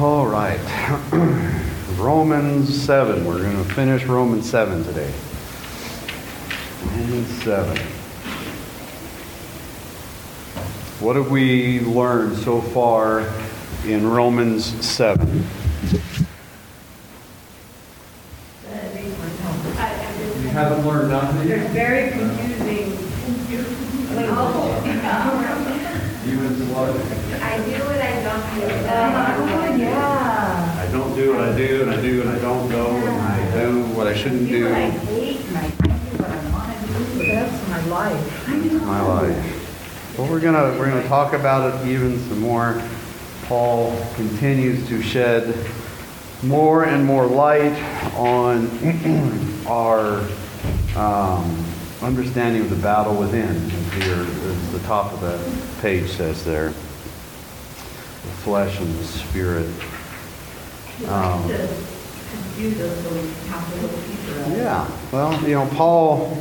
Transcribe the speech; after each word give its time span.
All 0.00 0.26
right. 0.26 0.58
Romans 1.98 2.74
7. 2.84 3.22
We're 3.26 3.42
going 3.42 3.62
to 3.62 3.74
finish 3.74 4.04
Romans 4.06 4.48
7 4.48 4.82
today. 4.82 5.12
Romans 6.86 7.42
7. 7.42 7.76
What 11.00 11.16
have 11.16 11.30
we 11.30 11.80
learned 11.80 12.38
so 12.38 12.62
far 12.62 13.30
in 13.84 14.08
Romans 14.08 14.64
7? 14.82 15.28
You 15.28 15.42
haven't 20.48 20.86
learned 20.86 21.10
nothing? 21.10 21.46
They're 21.46 21.68
very 21.68 22.12
confusing. 22.12 22.96
Even 26.26 26.54
slow. 26.66 26.92
I 27.42 27.56
do 27.64 27.72
what 27.84 28.00
I 28.00 28.22
don't 28.22 28.54
do. 28.54 28.66
Uh-huh. 28.66 29.36
Oh, 29.40 29.74
yeah. 29.76 30.86
I 30.86 30.92
don't 30.92 31.16
do 31.16 31.34
what 31.34 31.40
I 31.40 31.56
do, 31.56 31.82
and 31.82 31.90
I 31.90 32.00
do 32.00 32.20
and 32.20 32.30
I 32.30 32.38
don't 32.38 32.68
go, 32.68 32.88
and 32.90 33.20
I 33.20 33.50
do 33.52 33.84
what 33.96 33.99
I 34.10 34.14
shouldn't 34.14 34.48
do 34.48 34.64
what 34.64 34.72
I 34.72 34.90
hate, 34.90 35.40
and 35.40 35.56
I 35.56 35.70
do 35.70 35.88
what 36.18 36.30
I 36.32 36.50
want 36.50 36.76
to 36.80 37.16
do. 37.16 37.28
That's 37.28 37.68
my 37.68 37.86
life. 37.86 38.48
my 38.84 39.00
life. 39.02 40.18
Well, 40.18 40.28
we're 40.28 40.40
gonna 40.40 40.76
we're 40.76 40.90
gonna 40.90 41.06
talk 41.06 41.32
about 41.32 41.80
it 41.80 41.86
even 41.86 42.18
some 42.28 42.40
more. 42.40 42.82
Paul 43.44 43.96
continues 44.16 44.88
to 44.88 45.00
shed 45.00 45.54
more 46.42 46.86
and 46.86 47.04
more 47.04 47.24
light 47.24 47.80
on 48.16 48.68
our 49.68 50.26
um, 50.96 51.64
understanding 52.02 52.62
of 52.62 52.70
the 52.70 52.82
battle 52.82 53.14
within. 53.14 53.70
Here, 53.70 54.26
as 54.26 54.72
the 54.72 54.80
top 54.88 55.12
of 55.12 55.20
the 55.20 55.80
page 55.82 56.10
says 56.10 56.44
there, 56.44 56.70
the 56.70 58.34
flesh 58.42 58.80
and 58.80 58.92
the 58.92 59.04
spirit. 59.04 59.70
Um, 61.06 61.46
to 61.46 61.99
Yeah, 64.56 64.90
well, 65.12 65.42
you 65.42 65.54
know, 65.54 65.66
Paul, 65.74 66.36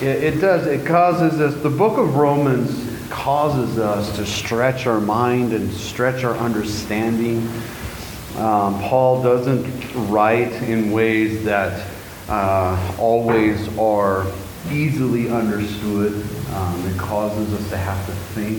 it, 0.00 0.34
it 0.34 0.40
does, 0.40 0.66
it 0.66 0.86
causes 0.86 1.40
us, 1.40 1.54
the 1.62 1.70
book 1.70 1.98
of 1.98 2.16
Romans 2.16 2.84
causes 3.08 3.78
us 3.78 4.14
to 4.16 4.26
stretch 4.26 4.86
our 4.86 5.00
mind 5.00 5.52
and 5.52 5.72
stretch 5.72 6.24
our 6.24 6.36
understanding. 6.36 7.48
Um, 8.36 8.78
Paul 8.80 9.22
doesn't 9.22 9.94
write 10.10 10.52
in 10.62 10.90
ways 10.90 11.44
that 11.44 11.88
uh, 12.28 12.96
always 12.98 13.68
are 13.78 14.26
easily 14.70 15.30
understood. 15.30 16.12
Um, 16.52 16.86
it 16.86 16.98
causes 16.98 17.52
us 17.54 17.70
to 17.70 17.76
have 17.76 18.04
to 18.06 18.12
think. 18.34 18.58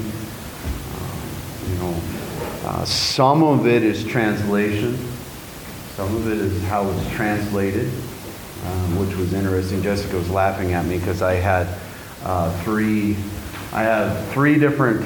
Um, 0.96 1.72
you 1.72 1.78
know, 1.80 2.17
uh, 2.64 2.86
some 2.86 3.44
of 3.44 3.68
it 3.68 3.84
is 3.84 4.04
translation. 4.04 4.98
Some 5.96 6.16
of 6.16 6.28
it 6.28 6.38
is 6.38 6.64
how 6.64 6.90
it's 6.90 7.10
translated, 7.12 7.92
um, 8.66 9.00
which 9.00 9.16
was 9.16 9.34
interesting. 9.34 9.82
Jessica 9.82 10.16
was 10.16 10.30
laughing 10.30 10.74
at 10.74 10.86
me 10.86 11.00
because 11.00 11.22
I 11.22 11.34
had 11.34 11.68
uh, 12.24 12.52
three, 12.64 13.16
I 13.74 13.84
have 13.84 14.28
three 14.30 14.60
different 14.60 15.06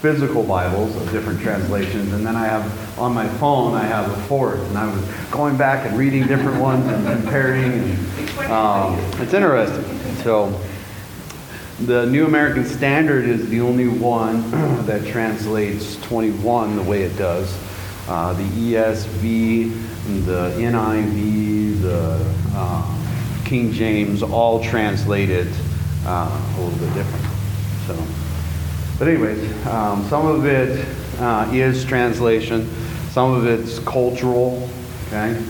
physical 0.00 0.42
Bibles 0.42 0.94
of 0.96 1.10
different 1.10 1.40
translations, 1.40 2.12
and 2.12 2.26
then 2.26 2.36
I 2.36 2.46
have 2.46 2.98
on 2.98 3.14
my 3.14 3.26
phone 3.38 3.74
I 3.74 3.84
have 3.84 4.10
a 4.10 4.16
fourth, 4.24 4.60
and 4.60 4.78
I 4.78 4.92
was 4.94 5.02
going 5.30 5.56
back 5.56 5.86
and 5.86 5.98
reading 5.98 6.26
different 6.26 6.60
ones 6.60 6.86
and 6.86 7.06
comparing, 7.22 7.72
and 7.72 8.52
um, 8.52 8.98
it's 9.20 9.32
interesting. 9.32 9.84
So. 10.22 10.60
The 11.80 12.06
New 12.06 12.24
American 12.24 12.64
Standard 12.64 13.24
is 13.24 13.48
the 13.48 13.60
only 13.60 13.88
one 13.88 14.48
that 14.86 15.04
translates 15.08 15.96
21 16.02 16.76
the 16.76 16.82
way 16.84 17.02
it 17.02 17.16
does. 17.18 17.52
Uh, 18.06 18.32
the 18.32 18.44
ESV, 18.44 20.24
the 20.24 20.50
NIV, 20.56 21.82
the 21.82 22.34
uh, 22.54 23.44
King 23.44 23.72
James 23.72 24.22
all 24.22 24.62
translate 24.62 25.30
it 25.30 25.52
uh, 26.06 26.54
a 26.56 26.60
little 26.60 26.78
bit 26.78 26.94
different. 26.94 27.26
So, 27.88 28.06
but 28.96 29.08
anyways, 29.08 29.66
um, 29.66 30.08
some 30.08 30.26
of 30.26 30.46
it 30.46 30.86
uh, 31.18 31.50
is 31.52 31.84
translation, 31.84 32.70
some 33.10 33.32
of 33.32 33.48
it's 33.48 33.80
cultural. 33.80 34.68
Okay, 35.08 35.44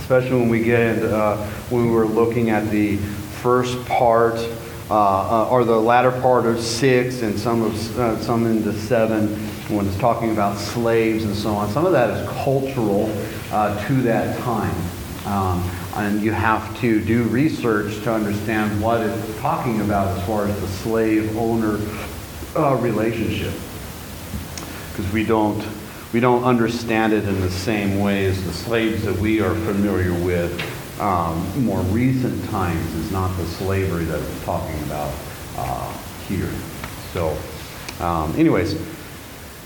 especially 0.00 0.40
when 0.40 0.48
we 0.48 0.64
get 0.64 0.96
into, 0.96 1.16
uh, 1.16 1.36
when 1.70 1.84
we 1.84 1.92
were 1.92 2.06
looking 2.06 2.50
at 2.50 2.68
the 2.70 2.96
first 2.96 3.82
part 3.84 4.36
uh, 4.88 4.94
uh, 4.94 5.48
or 5.50 5.64
the 5.64 5.80
latter 5.80 6.12
part 6.20 6.46
of 6.46 6.60
six 6.60 7.22
and 7.22 7.36
some 7.36 7.62
of 7.62 7.98
uh, 7.98 8.20
some 8.20 8.46
into 8.46 8.72
seven 8.72 9.28
when 9.68 9.84
it's 9.84 9.98
talking 9.98 10.30
about 10.30 10.56
slaves 10.56 11.24
and 11.24 11.34
so 11.34 11.50
on. 11.54 11.68
Some 11.70 11.84
of 11.84 11.92
that 11.92 12.10
is 12.10 12.28
cultural 12.28 13.10
uh, 13.50 13.84
to 13.88 13.94
that 14.02 14.38
time, 14.38 14.76
um, 15.26 15.68
and 15.96 16.22
you 16.22 16.30
have 16.30 16.78
to 16.80 17.04
do 17.04 17.24
research 17.24 18.00
to 18.04 18.12
understand 18.12 18.80
what 18.80 19.00
it's 19.00 19.40
talking 19.40 19.80
about 19.80 20.16
as 20.16 20.24
far 20.24 20.46
as 20.46 20.60
the 20.60 20.68
slave 20.68 21.36
owner 21.36 21.80
uh, 22.54 22.76
relationship, 22.76 23.54
because 24.90 25.12
we 25.12 25.24
don't 25.24 25.66
we 26.12 26.20
don't 26.20 26.44
understand 26.44 27.12
it 27.12 27.24
in 27.24 27.40
the 27.40 27.50
same 27.50 27.98
way 27.98 28.26
as 28.26 28.44
the 28.44 28.52
slaves 28.52 29.02
that 29.04 29.16
we 29.18 29.40
are 29.40 29.54
familiar 29.54 30.12
with 30.24 30.75
um, 31.00 31.64
more 31.64 31.80
recent 31.82 32.42
times 32.50 32.94
is 32.94 33.12
not 33.12 33.36
the 33.36 33.44
slavery 33.44 34.04
that 34.04 34.20
we're 34.20 34.44
talking 34.44 34.82
about 34.84 35.12
uh, 35.56 35.92
here. 36.26 36.50
So, 37.12 37.36
um, 38.00 38.34
anyways, 38.36 38.80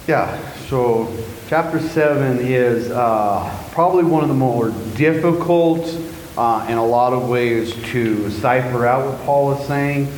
yeah, 0.07 0.41
so 0.67 1.15
chapter 1.49 1.79
7 1.79 2.39
is 2.41 2.91
uh, 2.91 3.65
probably 3.71 4.05
one 4.05 4.23
of 4.23 4.29
the 4.29 4.35
more 4.35 4.71
difficult 4.97 5.87
uh, 6.37 6.67
in 6.69 6.79
a 6.79 6.85
lot 6.85 7.13
of 7.13 7.29
ways 7.29 7.75
to 7.91 8.31
cipher 8.31 8.87
out 8.87 9.07
what 9.07 9.21
Paul 9.25 9.53
is 9.53 9.67
saying, 9.69 10.09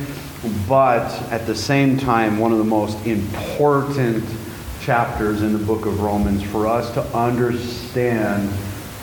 but 0.67 1.11
at 1.31 1.45
the 1.45 1.55
same 1.55 1.97
time, 1.97 2.39
one 2.39 2.51
of 2.51 2.57
the 2.57 2.63
most 2.63 2.97
important 3.05 4.23
chapters 4.81 5.43
in 5.43 5.53
the 5.53 5.59
book 5.59 5.85
of 5.85 6.01
Romans 6.01 6.43
for 6.43 6.65
us 6.67 6.91
to 6.93 7.01
understand 7.15 8.51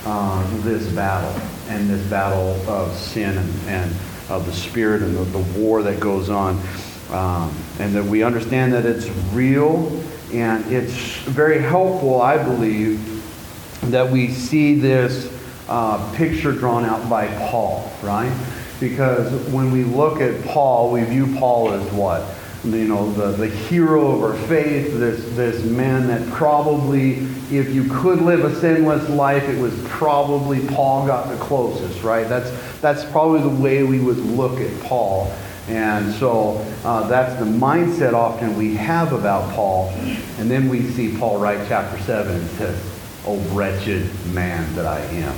uh, 0.04 0.62
this 0.62 0.86
battle 0.92 1.40
and 1.70 1.88
this 1.88 2.04
battle 2.10 2.56
of 2.68 2.94
sin 2.96 3.38
and, 3.38 3.68
and 3.68 3.92
of 4.28 4.44
the 4.46 4.52
spirit 4.52 5.02
and 5.02 5.16
the, 5.16 5.24
the 5.24 5.60
war 5.60 5.82
that 5.82 6.00
goes 6.00 6.28
on. 6.28 6.60
Um, 7.10 7.52
and 7.80 7.94
that 7.94 8.04
we 8.04 8.22
understand 8.22 8.72
that 8.72 8.86
it's 8.86 9.08
real 9.32 9.88
and 10.32 10.64
it's 10.72 11.16
very 11.22 11.60
helpful, 11.60 12.22
I 12.22 12.42
believe, 12.42 13.00
that 13.90 14.10
we 14.10 14.28
see 14.28 14.74
this 14.74 15.32
uh, 15.68 16.14
picture 16.14 16.52
drawn 16.52 16.84
out 16.84 17.08
by 17.08 17.26
Paul, 17.50 17.90
right? 18.02 18.32
Because 18.78 19.32
when 19.48 19.72
we 19.72 19.84
look 19.84 20.20
at 20.20 20.44
Paul, 20.44 20.92
we 20.92 21.02
view 21.04 21.34
Paul 21.38 21.72
as 21.72 21.92
what? 21.92 22.22
You 22.64 22.86
know, 22.86 23.10
the, 23.12 23.28
the 23.32 23.48
hero 23.48 24.12
of 24.12 24.22
our 24.22 24.34
faith, 24.46 24.98
this, 24.98 25.24
this 25.34 25.64
man 25.64 26.06
that 26.08 26.28
probably, 26.30 27.12
if 27.50 27.70
you 27.72 27.88
could 27.88 28.20
live 28.20 28.44
a 28.44 28.54
sinless 28.60 29.08
life, 29.08 29.44
it 29.44 29.58
was 29.58 29.74
probably 29.84 30.66
Paul 30.68 31.06
got 31.06 31.28
the 31.28 31.36
closest, 31.36 32.02
right? 32.02 32.28
That's, 32.28 32.50
that's 32.80 33.04
probably 33.10 33.40
the 33.40 33.62
way 33.62 33.82
we 33.82 33.98
would 33.98 34.18
look 34.18 34.60
at 34.60 34.82
Paul. 34.82 35.32
And 35.68 36.12
so 36.14 36.56
uh, 36.84 37.06
that's 37.08 37.38
the 37.38 37.46
mindset 37.46 38.12
often 38.12 38.56
we 38.56 38.74
have 38.74 39.12
about 39.12 39.54
Paul. 39.54 39.88
And 40.38 40.50
then 40.50 40.68
we 40.68 40.82
see 40.82 41.16
Paul 41.16 41.38
write 41.38 41.66
chapter 41.68 41.98
7 42.02 42.36
and 42.36 42.50
says, 42.50 42.86
Oh, 43.26 43.38
wretched 43.54 44.08
man 44.32 44.74
that 44.74 44.86
I 44.86 45.00
am. 45.00 45.36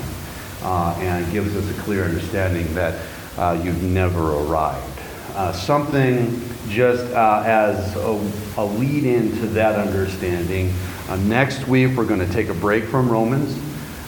Uh, 0.62 0.96
and 1.00 1.32
gives 1.32 1.56
us 1.56 1.68
a 1.76 1.82
clear 1.82 2.04
understanding 2.04 2.72
that 2.74 3.04
uh, 3.36 3.60
you've 3.62 3.82
never 3.82 4.32
arrived. 4.32 4.91
Uh, 5.34 5.50
something 5.50 6.42
just 6.68 7.10
uh, 7.14 7.42
as 7.46 7.96
a, 7.96 8.30
a, 8.58 8.64
lead 8.64 9.04
into 9.04 9.46
that 9.46 9.78
understanding. 9.78 10.70
Uh, 11.08 11.16
next 11.16 11.66
week, 11.66 11.96
we're 11.96 12.04
going 12.04 12.20
to 12.20 12.30
take 12.34 12.50
a 12.50 12.54
break 12.54 12.84
from 12.84 13.08
Romans, 13.08 13.58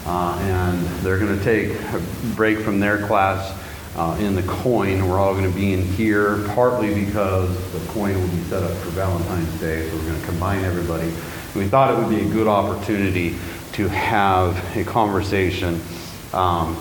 uh, 0.04 0.38
and 0.42 0.86
they're 1.02 1.18
going 1.18 1.34
to 1.38 1.42
take 1.42 1.80
a 1.94 2.02
break 2.36 2.58
from 2.58 2.78
their 2.78 3.06
class 3.06 3.58
uh, 3.96 4.18
in 4.20 4.34
the 4.34 4.42
coin. 4.42 5.08
We're 5.08 5.18
all 5.18 5.32
going 5.32 5.50
to 5.50 5.56
be 5.56 5.72
in 5.72 5.82
here, 5.82 6.46
partly 6.48 6.94
because 7.06 7.48
the 7.72 7.80
coin 7.92 8.20
will 8.20 8.28
be 8.28 8.42
set 8.44 8.62
up 8.62 8.76
for 8.76 8.90
Valentine's 8.90 9.60
Day, 9.60 9.88
so 9.88 9.96
we're 9.96 10.02
going 10.04 10.20
to 10.20 10.26
combine 10.26 10.62
everybody. 10.62 11.08
And 11.08 11.54
we 11.54 11.68
thought 11.68 11.90
it 11.90 11.98
would 11.98 12.14
be 12.14 12.20
a 12.20 12.32
good 12.34 12.48
opportunity 12.48 13.36
to 13.72 13.88
have 13.88 14.76
a 14.76 14.84
conversation. 14.84 15.80
Um, 16.34 16.76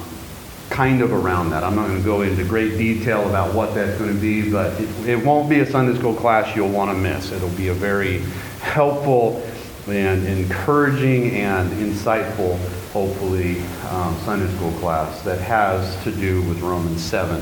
kind 0.70 1.02
of 1.02 1.12
around 1.12 1.50
that. 1.52 1.64
I'm 1.64 1.76
not 1.76 1.88
going 1.88 2.00
to 2.00 2.04
go 2.04 2.22
into 2.22 2.44
great 2.44 2.78
detail 2.78 3.28
about 3.30 3.54
what 3.54 3.76
that's 3.76 3.98
going 4.00 4.14
to 4.14 4.20
be, 4.20 4.52
but 4.52 4.80
it, 4.80 5.08
it 5.08 5.26
won't 5.26 5.50
be 5.50 5.60
a 5.60 5.66
Sunday 5.66 5.98
school 5.98 6.16
class 6.16 6.56
you'll 6.56 6.70
want 6.70 6.92
to 6.92 6.98
miss. 6.98 7.32
It'll 7.32 7.50
be 7.50 7.68
a 7.68 7.74
very 7.74 8.20
helpful 8.62 9.44
and 9.88 10.26
encouraging 10.26 11.32
and 11.32 11.70
insightful, 11.74 12.58
hopefully, 12.92 13.60
um, 13.90 14.18
Sunday 14.20 14.52
school 14.56 14.72
class 14.80 15.22
that 15.24 15.40
has 15.42 16.02
to 16.04 16.12
do 16.12 16.42
with 16.44 16.62
Romans 16.62 17.02
7 17.04 17.36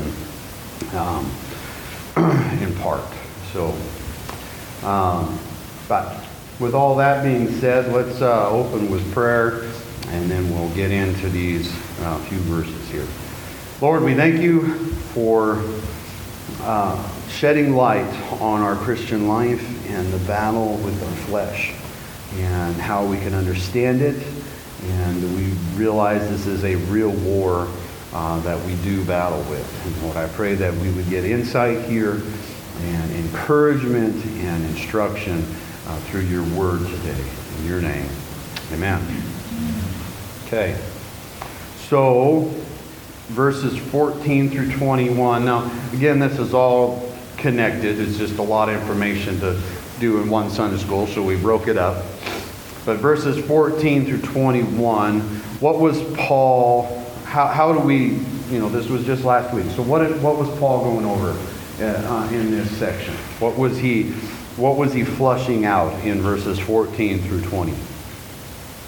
um, 0.94 1.32
in 2.62 2.76
part. 2.78 3.06
So, 3.54 3.76
um, 4.84 5.40
but 5.88 6.18
with 6.62 6.76
all 6.76 6.96
that 6.98 7.24
being 7.24 7.52
said, 7.60 7.92
let's 7.92 8.22
uh, 8.22 8.48
open 8.50 8.92
with 8.92 9.12
prayer 9.14 9.64
and 10.10 10.30
then 10.30 10.48
we'll 10.54 10.70
get 10.76 10.92
into 10.92 11.28
these 11.28 11.74
uh, 12.02 12.20
few 12.30 12.38
verses 12.40 12.90
here. 12.90 13.08
Lord, 13.82 14.04
we 14.04 14.14
thank 14.14 14.40
you 14.42 14.76
for 15.14 15.64
uh, 16.62 17.20
shedding 17.30 17.76
light 17.76 18.14
on 18.40 18.62
our 18.62 18.76
Christian 18.76 19.28
life 19.28 19.90
and 19.90 20.14
the 20.14 20.20
battle 20.28 20.78
with 20.78 21.02
our 21.04 21.16
flesh 21.26 21.74
and 22.36 22.76
how 22.76 23.06
we 23.06 23.18
can 23.18 23.34
understand 23.34 24.02
it. 24.02 24.24
And 24.84 25.36
we 25.36 25.46
realize 25.80 26.30
this 26.30 26.46
is 26.46 26.64
a 26.64 26.76
real 26.76 27.12
war 27.12 27.68
uh, 28.14 28.40
that 28.42 28.64
we 28.68 28.76
do 28.84 29.04
battle 29.06 29.42
with. 29.50 29.86
And 29.86 30.04
Lord, 30.04 30.18
I 30.18 30.28
pray 30.28 30.54
that 30.56 30.76
we 30.76 30.92
would 30.92 31.10
get 31.10 31.26
insight 31.26 31.86
here 31.86 32.22
and 32.82 33.12
encouragement 33.14 34.24
and 34.26 34.64
instruction 34.66 35.44
uh, 35.88 36.00
through 36.02 36.22
your 36.22 36.44
word 36.56 36.88
today. 36.88 37.24
In 37.60 37.66
your 37.66 37.82
name, 37.82 38.08
amen. 38.74 39.02
Okay. 40.48 40.78
So, 41.88 42.52
verses 43.30 43.78
14 43.78 44.50
through 44.50 44.72
21. 44.72 45.46
Now, 45.46 45.72
again, 45.94 46.20
this 46.20 46.40
is 46.40 46.54
all 46.54 47.12
connected. 47.38 48.00
It's 48.00 48.18
just 48.18 48.38
a 48.38 48.44
lot 48.44 48.70
of 48.70 48.80
information 48.80 49.40
to 49.40 49.60
do 50.00 50.22
in 50.22 50.30
one 50.30 50.50
Sunday 50.50 50.78
school, 50.78 51.08
so 51.08 51.24
we 51.24 51.36
broke 51.36 51.68
it 51.68 51.78
up. 51.78 52.04
But 52.86 52.98
verses 52.98 53.44
14 53.46 54.06
through 54.06 54.22
21, 54.22 55.22
what 55.60 55.80
was 55.80 56.02
Paul, 56.16 57.06
how, 57.26 57.48
how 57.48 57.74
do 57.74 57.80
we, 57.80 58.20
you 58.50 58.60
know, 58.60 58.70
this 58.70 58.88
was 58.88 59.06
just 59.06 59.24
last 59.24 59.54
week. 59.54 59.66
So 59.76 59.84
what, 59.84 60.02
what 60.20 60.38
was 60.38 60.50
Paul 60.60 60.84
going 60.84 61.06
over 61.06 61.38
uh, 61.84 62.30
in 62.32 62.52
this 62.52 62.70
section? 62.78 63.14
What 63.40 63.58
was 63.58 63.78
he, 63.78 64.14
what 64.62 64.78
was 64.78 64.94
he 64.94 65.04
flushing 65.04 65.66
out 65.66 65.92
in 66.06 66.22
verses 66.22 66.60
14 66.60 67.20
through 67.24 67.42
20? 67.42 67.74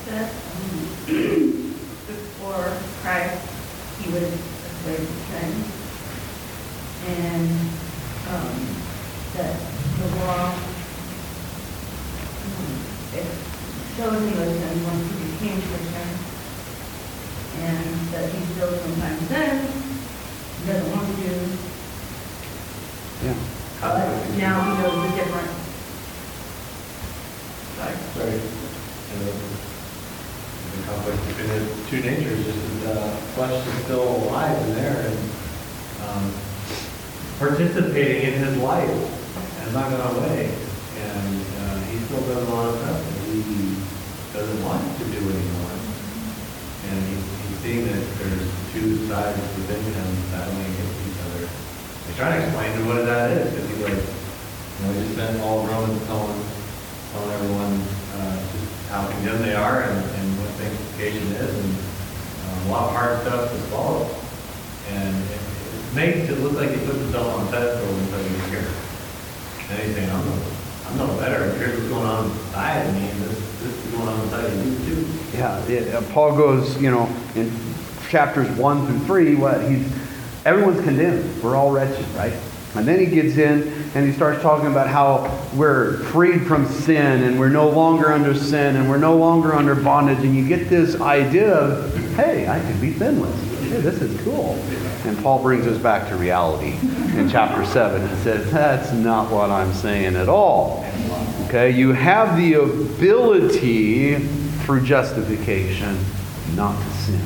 That 0.06 0.32
before 1.08 2.78
Christ, 3.02 3.42
he 4.00 4.14
was 4.14 4.22
a 4.22 4.38
slave 4.38 5.00
to 5.00 5.18
sin. 5.34 5.50
And 7.10 7.50
um, 8.30 8.54
that 9.34 9.58
the 9.98 10.06
law, 10.22 10.54
um, 12.46 12.74
it 13.18 13.26
shows 13.98 14.22
he 14.22 14.34
was 14.38 14.54
sin 14.54 14.78
once 14.86 15.10
he 15.10 15.16
became 15.32 15.58
Christian. 15.58 16.10
And 17.66 17.90
that 18.14 18.30
he 18.30 18.46
still 18.54 18.78
sometimes 18.78 19.28
sins, 19.28 19.74
doesn't 20.68 20.92
want 20.92 21.08
to, 21.18 21.34
Yeah. 23.26 23.38
but 23.82 24.38
now 24.38 24.62
he 24.62 24.70
knows 24.84 25.10
the 25.10 25.16
difference. 25.18 25.63
And 27.92 29.20
the 29.22 29.34
the 30.74 30.82
conflict 30.88 31.22
between 31.28 31.50
the 31.50 31.62
two 31.90 32.02
natures, 32.02 32.46
just 32.46 32.84
that 32.84 32.98
uh, 32.98 33.12
flesh 33.38 33.68
is 33.68 33.84
still 33.84 34.08
alive 34.26 34.58
in 34.66 34.74
there 34.74 35.06
and 35.06 35.18
um, 36.08 36.34
participating 37.38 38.34
in 38.34 38.40
his 38.40 38.58
life 38.58 38.90
and 38.90 39.74
not 39.74 39.92
gone 39.92 40.16
away. 40.18 40.50
And 40.50 41.46
uh, 41.62 41.78
he 41.92 42.00
still 42.10 42.22
does 42.22 42.48
a 42.48 42.52
lot 42.54 42.74
of 42.74 42.80
stuff 42.82 42.98
that 42.98 43.22
he 43.22 43.78
doesn't 44.34 44.64
want 44.66 44.82
to 44.98 45.04
do 45.06 45.20
anymore. 45.20 45.78
And 46.90 46.98
he's, 47.06 47.22
he's 47.22 47.60
seeing 47.62 47.86
that 47.86 48.02
there's 48.18 48.50
two 48.74 49.06
sides 49.06 49.38
within 49.62 49.78
him 49.78 50.10
battling 50.32 50.74
against 50.74 50.98
each 51.06 51.20
other. 51.22 51.46
He's 52.08 52.18
trying 52.18 52.40
to 52.40 52.48
explain 52.48 52.72
to 52.78 52.86
what 52.90 53.06
that 53.06 53.30
is, 53.38 53.52
because 53.54 53.70
he's 53.70 53.84
like, 53.84 53.94
you 53.94 54.80
know, 54.82 54.94
he 54.94 55.06
just 55.06 55.14
spent 55.14 55.40
all 55.42 55.62
of 55.62 55.70
Romans 55.70 56.02
telling, 56.08 56.42
telling 57.14 57.32
everyone 57.32 57.78
uh, 58.18 58.38
just 58.52 58.90
how 58.90 59.08
condemned 59.08 59.44
they 59.46 59.54
are 59.54 59.84
and, 59.84 59.98
and 59.98 60.28
what 60.42 60.50
sanctification 60.58 61.22
is, 61.38 61.54
and 61.54 61.72
um, 62.50 62.68
a 62.68 62.72
lot 62.74 62.90
of 62.90 62.96
hard 62.98 63.22
stuff 63.22 63.52
to 63.52 63.58
swallow. 63.70 64.10
And 64.90 65.16
it, 65.30 65.40
it 65.40 65.96
makes 65.96 66.30
it 66.30 66.40
look 66.42 66.54
like 66.54 66.70
he 66.74 66.78
puts 66.86 66.98
himself 66.98 67.38
on 67.38 67.48
a 67.48 67.52
pedestal 67.52 67.88
until 67.88 68.24
he's 68.26 68.46
here. 68.50 68.68
And 69.70 69.80
he's 69.86 69.96
saying, 69.96 70.10
I'm 70.10 70.26
no, 70.26 70.36
I'm 70.90 70.98
no 70.98 71.08
better. 71.22 71.54
Here's 71.54 71.78
what's 71.78 71.90
going 71.90 72.06
on 72.06 72.26
inside 72.32 72.82
of 72.82 72.94
me, 72.96 73.10
and 73.10 73.22
this, 73.22 73.38
this 73.62 73.86
is 73.86 73.92
going 73.94 74.08
on 74.08 74.20
inside 74.22 74.46
of 74.46 74.54
you 74.66 74.74
too. 74.86 75.38
Yeah, 75.38 75.66
it, 75.68 75.94
uh, 75.94 76.02
Paul 76.14 76.36
goes, 76.36 76.82
you 76.82 76.90
know, 76.90 77.08
in 77.36 77.52
chapters 78.10 78.50
one 78.58 78.86
through 78.88 79.00
three, 79.06 79.36
what 79.36 79.62
he's, 79.70 79.86
everyone's 80.46 80.82
condemned. 80.82 81.44
We're 81.44 81.56
all 81.56 81.72
wretched, 81.72 82.06
right? 82.16 82.34
And 82.76 82.88
then 82.88 83.00
he 83.00 83.06
gets 83.06 83.38
in 83.38 83.72
and 83.94 84.08
he 84.08 84.12
starts 84.14 84.42
talking 84.42 84.68
about 84.68 84.88
how 84.88 85.48
we're 85.56 86.00
freed 86.06 86.48
from 86.48 86.66
sin 86.66 87.24
and 87.24 87.40
we're 87.40 87.50
no 87.50 87.70
longer 87.70 88.12
under 88.12 88.34
sin 88.34 88.76
and 88.76 88.90
we're 88.90 88.98
no 88.98 89.16
longer 89.16 89.54
under 89.54 89.76
bondage. 89.76 90.20
And 90.20 90.36
you 90.36 90.48
get 90.48 90.70
this 90.70 91.00
idea 91.00 91.54
of, 91.54 91.96
hey, 92.16 92.48
I 92.48 92.60
can 92.60 92.82
be 92.82 92.94
sinless. 92.94 93.40
Hey, 93.60 93.80
this 93.80 94.02
is 94.02 94.20
cool. 94.22 94.56
And 95.06 95.22
Paul 95.22 95.42
brings 95.44 95.68
us 95.68 95.78
back 95.78 96.10
to 96.10 96.16
reality 96.16 96.76
in 97.18 97.30
chapter 97.30 97.64
7 97.64 98.02
and 98.02 98.24
says, 98.24 98.52
that's 98.52 98.92
not 98.92 99.32
what 99.32 99.52
I'm 99.52 99.74
saying 99.74 100.16
at 100.16 100.28
all. 100.28 100.84
Okay, 101.46 101.70
you 101.70 101.92
have 101.92 102.38
the 102.38 102.56
ability 102.56 104.18
through 104.64 104.84
justification 104.84 106.04
not 106.56 106.76
to 106.82 106.90
sin. 106.94 107.22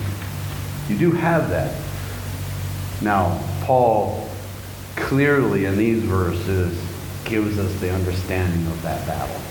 You 0.89 0.97
do 0.97 1.11
have 1.11 1.49
that. 1.49 1.73
Now, 3.01 3.41
Paul 3.61 4.26
clearly 4.97 5.65
in 5.65 5.77
these 5.77 6.03
verses 6.03 6.77
gives 7.23 7.57
us 7.59 7.73
the 7.79 7.93
understanding 7.93 8.65
of 8.67 8.81
that 8.81 9.05
battle. 9.07 9.41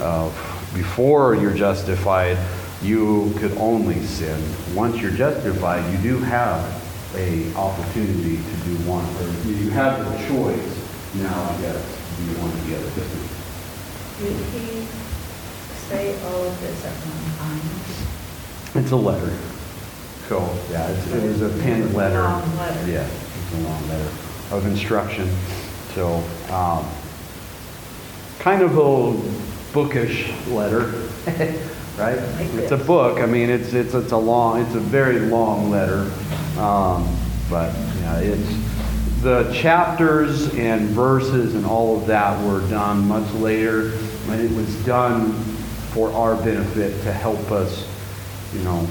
Uh, 0.00 0.28
before 0.74 1.34
you're 1.34 1.54
justified, 1.54 2.38
you 2.82 3.34
could 3.38 3.52
only 3.58 4.00
sin. 4.02 4.40
Once 4.74 5.00
you're 5.00 5.10
justified, 5.10 5.90
you 5.92 5.98
do 5.98 6.18
have 6.18 6.60
a 7.16 7.52
opportunity 7.54 8.36
to 8.36 8.56
do 8.64 8.76
one, 8.88 9.04
or 9.16 9.50
you 9.50 9.70
have 9.70 9.98
the 10.04 10.28
choice 10.28 10.76
now, 11.14 11.44
I 11.44 11.60
guess, 11.62 12.16
do 12.18 12.24
you 12.24 12.38
want 12.38 12.52
to 12.52 12.60
be 12.66 12.76
other? 12.76 12.90
Did 12.90 14.36
he 14.52 14.86
say 15.88 16.22
all 16.24 16.44
of 16.44 16.60
this 16.60 16.84
at 16.84 16.92
one 16.92 17.38
time? 17.38 18.82
It's 18.82 18.90
a 18.90 18.96
letter. 18.96 19.38
So, 20.28 20.40
yeah, 20.70 20.88
it's, 20.88 21.06
it 21.12 21.22
was 21.22 21.42
a 21.42 21.62
penned 21.62 21.94
letter. 21.94 22.22
Long 22.22 22.56
letter. 22.56 22.90
Yeah, 22.90 23.08
it's 23.08 23.54
a 23.54 23.68
long 23.68 23.88
letter 23.88 24.25
of 24.50 24.66
instruction. 24.66 25.28
So, 25.94 26.22
um, 26.50 26.86
kind 28.38 28.62
of 28.62 28.76
a 28.78 29.72
bookish 29.72 30.30
letter, 30.48 30.86
right? 31.98 32.18
It's 32.54 32.72
a 32.72 32.76
book. 32.76 33.18
I 33.18 33.26
mean, 33.26 33.50
it's, 33.50 33.72
it's, 33.72 33.94
it's 33.94 34.12
a 34.12 34.16
long, 34.16 34.60
it's 34.62 34.74
a 34.74 34.80
very 34.80 35.20
long 35.20 35.70
letter. 35.70 36.10
Um, 36.58 37.18
but, 37.50 37.74
yeah, 38.00 38.18
it's, 38.20 38.66
the 39.22 39.50
chapters 39.52 40.54
and 40.54 40.88
verses 40.90 41.54
and 41.54 41.66
all 41.66 41.98
of 41.98 42.06
that 42.06 42.40
were 42.46 42.60
done 42.68 43.08
much 43.08 43.30
later, 43.34 43.92
and 44.28 44.40
it 44.40 44.50
was 44.52 44.72
done 44.84 45.32
for 45.92 46.12
our 46.12 46.36
benefit 46.36 47.02
to 47.02 47.12
help 47.12 47.50
us, 47.50 47.88
you 48.54 48.60
know, 48.60 48.86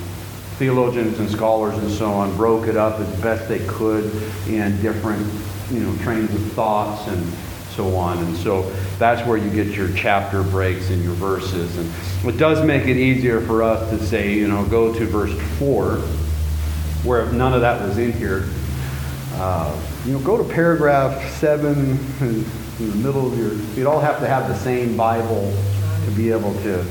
theologians 0.57 1.19
and 1.19 1.29
scholars 1.29 1.77
and 1.77 1.91
so 1.91 2.11
on 2.11 2.35
broke 2.37 2.67
it 2.67 2.77
up 2.77 2.99
as 2.99 3.21
best 3.21 3.47
they 3.47 3.65
could 3.67 4.05
in 4.47 4.81
different, 4.81 5.25
you 5.69 5.81
know, 5.81 5.95
trains 6.03 6.33
of 6.33 6.41
thoughts 6.53 7.07
and 7.07 7.33
so 7.75 7.95
on. 7.95 8.17
And 8.19 8.37
so 8.37 8.69
that's 8.97 9.25
where 9.27 9.37
you 9.37 9.49
get 9.49 9.75
your 9.75 9.91
chapter 9.93 10.43
breaks 10.43 10.89
and 10.89 11.03
your 11.03 11.13
verses. 11.13 11.77
And 11.77 11.91
it 12.33 12.37
does 12.37 12.65
make 12.65 12.83
it 12.83 12.97
easier 12.97 13.41
for 13.41 13.63
us 13.63 13.89
to 13.89 14.03
say, 14.05 14.33
you 14.33 14.47
know, 14.47 14.65
go 14.65 14.93
to 14.93 15.05
verse 15.05 15.37
4, 15.59 15.97
where 17.03 17.25
if 17.25 17.33
none 17.33 17.53
of 17.53 17.61
that 17.61 17.81
was 17.85 17.97
in 17.97 18.13
here, 18.13 18.47
uh, 19.33 19.77
you 20.05 20.13
know, 20.13 20.19
go 20.19 20.37
to 20.37 20.43
paragraph 20.53 21.29
7 21.35 21.75
in 22.21 22.45
the 22.79 22.95
middle 22.95 23.27
of 23.27 23.37
your, 23.37 23.53
you'd 23.75 23.87
all 23.87 23.99
have 23.99 24.19
to 24.19 24.27
have 24.27 24.47
the 24.47 24.55
same 24.55 24.95
Bible 24.95 25.53
to 26.05 26.11
be 26.11 26.31
able 26.31 26.53
to, 26.61 26.85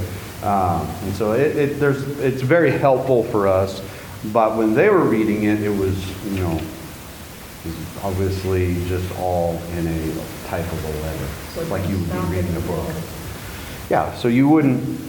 um, 0.44 0.86
and 1.04 1.14
so 1.14 1.32
it, 1.32 1.56
it, 1.56 1.80
there's, 1.80 2.06
it's 2.20 2.42
very 2.42 2.70
helpful 2.70 3.24
for 3.24 3.48
us, 3.48 3.82
but 4.32 4.56
when 4.56 4.74
they 4.74 4.90
were 4.90 5.04
reading 5.04 5.44
it, 5.44 5.62
it 5.62 5.70
was, 5.70 5.96
you 6.32 6.40
know, 6.40 6.60
obviously 8.02 8.74
just 8.86 9.10
all 9.18 9.54
in 9.72 9.86
a 9.86 10.14
type 10.48 10.70
of 10.70 10.84
a 10.84 11.02
letter, 11.02 11.26
So 11.54 11.62
like 11.64 11.88
you 11.88 11.98
would 11.98 12.12
be 12.12 12.18
reading 12.36 12.54
a 12.56 12.60
book. 12.60 12.94
Yeah, 13.88 14.14
so 14.16 14.28
you 14.28 14.46
wouldn't, 14.48 15.00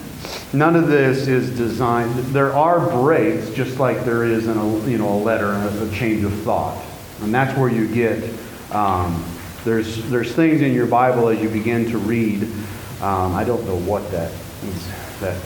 none 0.53 0.77
of 0.77 0.87
this 0.87 1.27
is 1.27 1.55
designed, 1.57 2.13
there 2.33 2.53
are 2.53 2.89
breaks, 3.01 3.49
just 3.49 3.77
like 3.77 4.05
there 4.05 4.23
is 4.23 4.47
in 4.47 4.57
a, 4.57 4.87
you 4.87 4.97
know, 4.97 5.09
a 5.09 5.19
letter, 5.19 5.47
a, 5.47 5.83
a 5.83 5.91
change 5.91 6.23
of 6.23 6.33
thought. 6.43 6.81
And 7.21 7.33
that's 7.33 7.57
where 7.57 7.69
you 7.69 7.93
get, 7.93 8.23
um, 8.71 9.25
there's, 9.65 10.09
there's 10.09 10.33
things 10.33 10.61
in 10.61 10.73
your 10.73 10.87
Bible 10.87 11.27
as 11.27 11.41
you 11.41 11.49
begin 11.49 11.89
to 11.91 11.97
read, 11.97 12.43
um, 13.01 13.35
I 13.35 13.43
don't 13.43 13.65
know 13.65 13.77
what 13.79 14.09
that 14.11 14.31
is, 14.31 14.87
that 15.21 15.37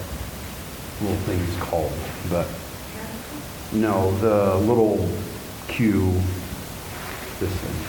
little 1.01 1.17
thing 1.25 1.39
is 1.39 1.57
called, 1.57 1.91
but, 2.29 2.47
no, 3.71 4.11
the 4.19 4.55
little 4.65 5.07
cue, 5.67 6.11
this 7.39 7.51
thing. 7.51 7.85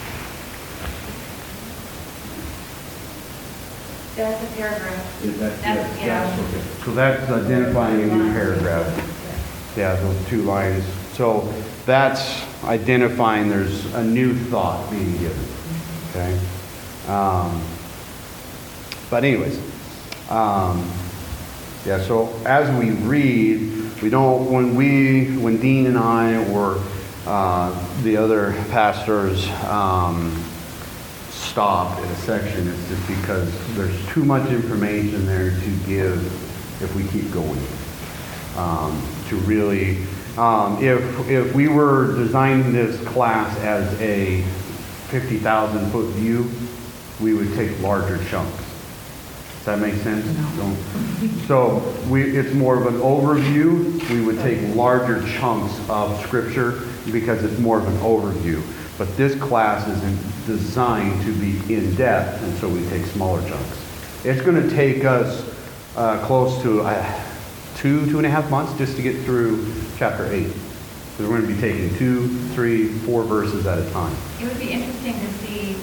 That's 4.17 4.43
a 4.43 4.57
paragraph. 4.57 5.25
Is 5.25 5.39
that, 5.39 5.63
That's- 5.63 5.99
yeah, 6.01 6.07
yeah. 6.07 6.37
that's 6.37 6.55
okay. 6.55 6.85
So 6.85 6.93
that's 6.93 7.31
identifying 7.31 8.03
a 8.03 8.15
new 8.15 8.33
paragraph. 8.33 9.75
Yeah, 9.77 9.95
those 9.97 10.29
two 10.29 10.43
lines. 10.43 10.85
So 11.15 11.53
that's 11.87 12.43
identifying 12.65 13.49
there's 13.49 13.87
a 13.95 14.05
new 14.05 14.35
thought 14.35 14.91
being 14.91 15.13
given, 15.19 15.45
okay? 16.11 16.39
Um, 17.09 17.63
But 19.11 19.25
anyways, 19.25 19.59
um, 20.29 20.89
yeah, 21.87 22.03
so 22.03 22.29
as 22.45 22.71
we 22.79 22.91
read, 22.91 24.03
we 24.03 24.11
don't, 24.11 24.53
when 24.53 24.75
we, 24.75 25.37
when 25.39 25.59
Dean 25.61 25.87
and 25.87 25.97
I 25.97 26.47
or 26.53 26.83
uh, 27.27 28.03
the 28.03 28.17
other 28.17 28.53
pastors 28.71 29.49
um, 29.65 30.45
stop 31.31 31.99
in 31.99 32.05
a 32.05 32.17
section, 32.17 32.69
it's 32.69 32.89
just 32.89 33.09
because 33.09 33.77
there's 33.77 34.07
too 34.09 34.25
much 34.25 34.51
information 34.51 35.25
there 35.27 35.51
to 35.51 35.71
give 35.87 36.23
if 36.83 36.95
we 36.95 37.07
keep 37.09 37.33
going. 37.33 37.61
Um, 38.57 39.01
To 39.29 39.37
really, 39.37 40.05
um, 40.37 40.83
if, 40.83 41.29
if 41.31 41.55
we 41.55 41.69
were 41.69 42.15
designing 42.17 42.73
this 42.73 43.01
class 43.07 43.57
as 43.61 44.01
a 44.01 44.43
50,000 45.09 45.91
foot 45.91 46.07
view, 46.15 46.51
we 47.21 47.35
would 47.35 47.55
take 47.55 47.81
larger 47.81 48.23
chunks. 48.25 48.70
Does 49.61 49.67
that 49.67 49.79
make 49.79 49.95
sense? 49.97 50.25
Don't- 50.57 50.77
So 51.47 51.81
we, 52.09 52.23
it's 52.37 52.55
more 52.55 52.77
of 52.81 52.87
an 52.87 52.99
overview. 53.01 54.09
We 54.09 54.23
would 54.23 54.39
take 54.39 54.75
larger 54.75 55.23
chunks 55.39 55.75
of 55.91 56.19
scripture 56.25 56.81
because 57.13 57.45
it's 57.45 57.59
more 57.59 57.79
of 57.79 57.87
an 57.87 57.97
overview. 57.99 58.63
But 58.97 59.15
this 59.19 59.39
class 59.39 59.87
isn't 59.87 60.47
designed 60.47 61.23
to 61.25 61.33
be 61.35 61.59
in-depth, 61.75 62.43
and 62.43 62.57
so 62.59 62.69
we 62.69 62.87
take 62.89 63.05
smaller 63.07 63.47
chunks. 63.49 63.79
It's 64.25 64.41
going 64.41 64.61
to 64.67 64.75
take 64.75 65.05
us 65.05 65.45
uh, 65.95 66.25
close 66.27 66.61
to 66.63 66.81
uh, 66.83 67.21
two, 67.77 68.07
two 68.11 68.17
and 68.17 68.27
a 68.27 68.31
half 68.31 68.51
months 68.51 68.77
just 68.79 68.97
to 68.97 69.03
get 69.03 69.15
through 69.25 69.71
chapter 69.99 70.25
eight. 70.33 70.49
Because 70.49 71.29
we're 71.29 71.39
going 71.41 71.49
to 71.49 71.55
be 71.55 71.61
taking 71.61 71.95
two, 71.99 72.29
three, 72.55 72.89
four 72.89 73.25
verses 73.25 73.67
at 73.67 73.79
a 73.79 73.91
time. 73.91 74.15
It 74.41 74.45
would 74.47 74.59
be 74.59 74.71
interesting 74.71 75.15
to 75.21 75.33
see 75.35 75.77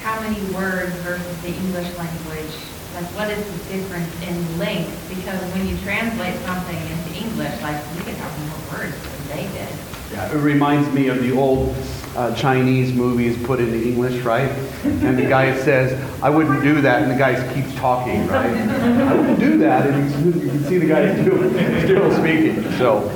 how 0.00 0.18
many 0.20 0.40
words 0.54 0.94
versus 0.96 1.42
the 1.42 1.48
English 1.48 1.96
language, 1.98 2.54
like 2.94 3.06
what 3.16 3.30
is 3.30 3.44
the 3.44 3.72
difference 3.76 4.10
in 4.22 4.58
length? 4.58 4.90
Because 5.08 5.40
when 5.52 5.66
you 5.66 5.76
translate 5.78 6.36
something 6.46 6.76
into 6.76 7.10
English, 7.24 7.60
like 7.62 7.76
you 7.96 8.02
can 8.02 8.14
have 8.14 8.32
more 8.48 8.78
words 8.78 8.96
than 9.02 9.36
they 9.36 9.42
did. 9.52 9.68
Yeah, 10.12 10.32
it 10.32 10.38
reminds 10.38 10.88
me 10.94 11.08
of 11.08 11.20
the 11.22 11.32
old 11.32 11.74
uh, 12.16 12.32
Chinese 12.36 12.92
movies 12.92 13.36
put 13.44 13.58
into 13.58 13.82
English, 13.82 14.22
right? 14.22 14.48
And 14.84 15.18
the 15.18 15.26
guy 15.26 15.56
says, 15.62 15.98
"I 16.22 16.30
wouldn't 16.30 16.62
do 16.62 16.80
that," 16.82 17.02
and 17.02 17.10
the 17.10 17.16
guy 17.16 17.34
keeps 17.52 17.74
talking, 17.74 18.26
right? 18.28 18.46
I 18.54 19.14
wouldn't 19.14 19.40
do 19.40 19.58
that, 19.58 19.86
and 19.88 20.34
you 20.34 20.48
can 20.48 20.64
see 20.64 20.78
the 20.78 20.86
guy 20.86 21.20
still, 21.20 21.50
still 21.82 22.12
speaking. 22.20 22.62
So, 22.78 23.10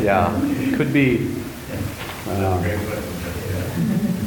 yeah, 0.00 0.30
could 0.76 0.92
be. 0.92 1.34
uh, 2.28 2.62
Great 2.62 2.78
question. 2.78 3.02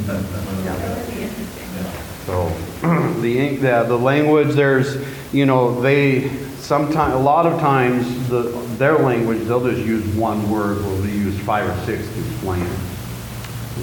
That 0.06 0.96
would 0.98 1.14
be 1.14 1.22
interesting. 1.22 2.26
So 2.26 2.52
the, 2.80 3.56
the, 3.56 3.84
the 3.84 3.98
language, 3.98 4.54
there's, 4.54 4.96
you 5.34 5.44
know, 5.44 5.80
they, 5.80 6.28
sometime, 6.56 7.12
a 7.12 7.18
lot 7.18 7.44
of 7.44 7.60
times, 7.60 8.28
the, 8.28 8.42
their 8.78 8.98
language, 8.98 9.40
they'll 9.42 9.68
just 9.68 9.84
use 9.84 10.06
one 10.14 10.50
word, 10.50 10.78
or 10.78 10.96
they 10.98 11.10
use 11.10 11.38
five 11.40 11.68
or 11.68 11.86
six 11.86 12.08
to 12.08 12.20
explain 12.20 12.62
it. 12.62 12.78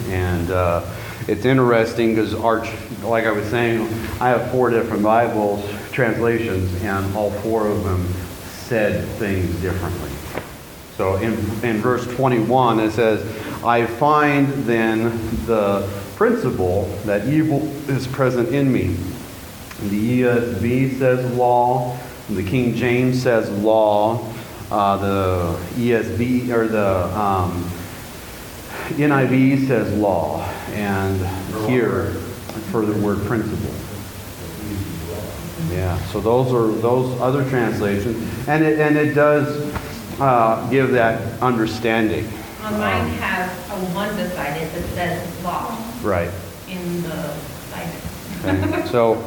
And 0.10 0.50
uh, 0.50 0.84
it's 1.28 1.46
interesting 1.46 2.16
because 2.16 2.34
Arch, 2.34 2.70
like 3.04 3.26
I 3.26 3.32
was 3.32 3.46
saying, 3.50 3.82
I 4.20 4.30
have 4.30 4.50
four 4.50 4.72
different 4.72 5.04
Bibles 5.04 5.64
translations, 5.92 6.74
and 6.82 7.16
all 7.16 7.30
four 7.30 7.68
of 7.68 7.84
them 7.84 8.08
said 8.44 9.08
things 9.20 9.54
differently. 9.62 10.10
So 10.96 11.18
in, 11.18 11.34
in 11.64 11.78
verse 11.78 12.08
21, 12.16 12.80
it 12.80 12.92
says, 12.92 13.22
I 13.64 13.86
find 13.86 14.48
then 14.66 15.12
the 15.46 15.88
principle 16.18 16.86
that 17.06 17.28
evil 17.28 17.68
is 17.88 18.08
present 18.08 18.50
in 18.50 18.74
me. 18.74 18.96
The 19.90 20.22
ESV 20.22 20.98
says 20.98 21.38
law, 21.38 21.96
the 22.28 22.42
King 22.42 22.74
James 22.74 23.22
says 23.22 23.52
law, 23.52 24.28
uh, 24.72 24.98
the 24.98 25.58
ESV, 25.76 26.50
or 26.50 26.68
the 26.68 27.06
um, 27.16 27.64
NIV 28.98 29.68
says 29.68 29.94
law, 29.94 30.44
and 30.72 31.20
here 31.70 32.08
for 32.72 32.84
the 32.84 33.00
word 33.00 33.24
principle. 33.28 33.72
Yeah, 35.70 36.04
so 36.08 36.20
those 36.20 36.52
are, 36.52 36.76
those 36.82 37.22
other 37.22 37.48
translations, 37.48 38.48
and 38.48 38.64
it, 38.64 38.80
and 38.80 38.98
it 38.98 39.14
does 39.14 39.72
uh, 40.20 40.68
give 40.72 40.92
that 40.94 41.40
understanding. 41.44 42.28
Well, 42.70 42.80
mine 42.80 43.08
has 43.20 43.50
a 43.70 43.96
one 43.96 44.14
beside 44.18 44.62
it 44.62 44.74
that 44.74 44.84
says 44.90 45.44
law 45.44 45.74
Right. 46.04 46.30
in 46.68 47.02
the 47.02 47.34
Bible. 47.72 47.94
Okay, 48.78 48.88
So, 48.90 49.24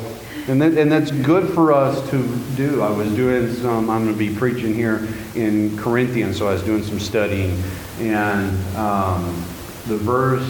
and 0.47 0.61
that, 0.61 0.75
and 0.77 0.93
that's 0.93 1.11
good 1.11 1.49
for 1.55 1.73
us 1.73 2.07
to 2.11 2.37
do. 2.57 2.83
I 2.83 2.91
was 2.91 3.11
doing 3.15 3.51
some, 3.55 3.89
I'm 3.89 4.05
going 4.05 4.13
to 4.13 4.19
be 4.19 4.35
preaching 4.35 4.75
here 4.75 5.09
in 5.35 5.75
Corinthians, 5.79 6.37
so 6.37 6.49
I 6.49 6.53
was 6.53 6.63
doing 6.63 6.83
some 6.85 7.01
studying. 7.01 7.59
And 7.99 8.77
um, 8.77 9.25
the 9.87 9.97
verse 9.97 10.47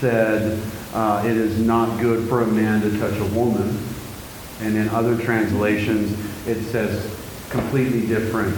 said, 0.00 0.60
uh, 0.92 1.22
it 1.24 1.38
is 1.38 1.58
not 1.58 2.00
good 2.02 2.28
for 2.28 2.42
a 2.42 2.46
man 2.46 2.82
to 2.82 2.98
touch 2.98 3.16
a 3.16 3.34
woman. 3.34 3.78
And 4.60 4.76
in 4.76 4.90
other 4.90 5.16
translations, 5.16 6.12
it 6.46 6.62
says 6.64 7.02
completely 7.48 8.06
different. 8.06 8.54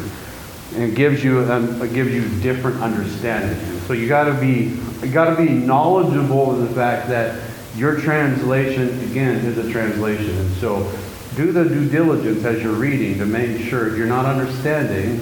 And 0.74 0.84
it 0.84 0.94
gives 0.94 1.22
you, 1.22 1.40
um, 1.52 1.78
gives 1.92 2.12
you 2.12 2.28
different 2.40 2.82
understanding. 2.82 3.58
So 3.86 3.92
you 3.92 4.08
got 4.08 4.24
to 4.24 4.34
be, 4.34 4.78
you 5.06 5.12
got 5.12 5.34
to 5.34 5.36
be 5.36 5.50
knowledgeable 5.50 6.50
of 6.50 6.66
the 6.66 6.74
fact 6.74 7.08
that 7.08 7.40
your 7.76 8.00
translation, 8.00 8.88
again, 9.10 9.44
is 9.44 9.58
a 9.58 9.70
translation. 9.70 10.30
And 10.30 10.50
so 10.56 10.90
do 11.36 11.52
the 11.52 11.64
due 11.64 11.88
diligence 11.88 12.44
as 12.44 12.62
you're 12.62 12.72
reading 12.72 13.18
to 13.18 13.26
make 13.26 13.60
sure 13.68 13.88
if 13.88 13.96
you're 13.96 14.06
not 14.06 14.26
understanding, 14.26 15.20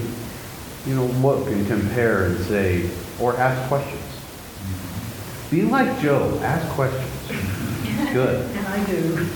you 0.87 0.95
know, 0.95 1.07
look 1.07 1.47
and 1.49 1.67
compare 1.67 2.27
and 2.27 2.39
say, 2.47 2.91
or 3.21 3.37
ask 3.37 3.69
questions. 3.69 4.01
Be 5.51 5.63
like 5.63 6.01
Joe, 6.01 6.39
ask 6.43 6.67
questions. 6.75 7.11
Good. 8.13 8.57
And 8.57 8.67
I 8.67 8.85
do. 8.87 9.27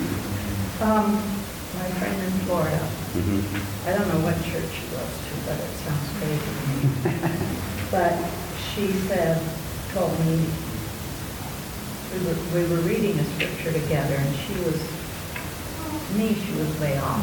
Um, 0.81 1.34
my 1.79 1.89
friend 1.99 2.19
in 2.23 2.31
Florida, 2.47 2.81
Mhm. 3.17 3.43
I 3.87 3.93
don't 3.93 4.09
know 4.09 4.21
what 4.27 4.35
church 4.45 4.71
she 4.75 4.87
goes 4.91 5.15
to, 5.27 5.33
but 5.47 5.57
it 5.61 5.73
sounds 5.85 6.09
crazy 6.19 6.51
to 6.59 6.65
me. 6.71 6.85
But 7.91 8.15
she 8.75 8.91
said, 9.07 9.39
told 9.95 10.11
me, 10.27 10.35
we 12.11 12.19
were, 12.27 12.39
we 12.55 12.63
were 12.71 12.83
reading 12.83 13.19
a 13.21 13.25
scripture 13.37 13.73
together, 13.73 14.15
and 14.19 14.35
she 14.35 14.55
was, 14.67 14.75
to 14.75 16.13
me, 16.19 16.35
she 16.35 16.53
was 16.59 16.71
way 16.81 16.99
off. 16.99 17.23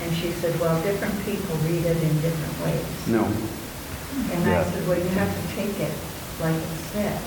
And 0.00 0.16
she 0.16 0.32
said, 0.32 0.58
well, 0.60 0.80
different 0.82 1.12
people 1.26 1.54
read 1.68 1.84
it 1.84 1.96
in 2.02 2.14
different 2.22 2.56
ways. 2.64 2.88
No. 3.08 3.24
And 4.32 4.44
I 4.48 4.50
Yeah. 4.50 4.64
said, 4.70 4.86
well, 4.88 4.98
you 4.98 5.08
have 5.20 5.28
to 5.28 5.54
take 5.54 5.78
it 5.78 5.92
like 6.40 6.56
it 6.56 6.78
says. 6.92 7.22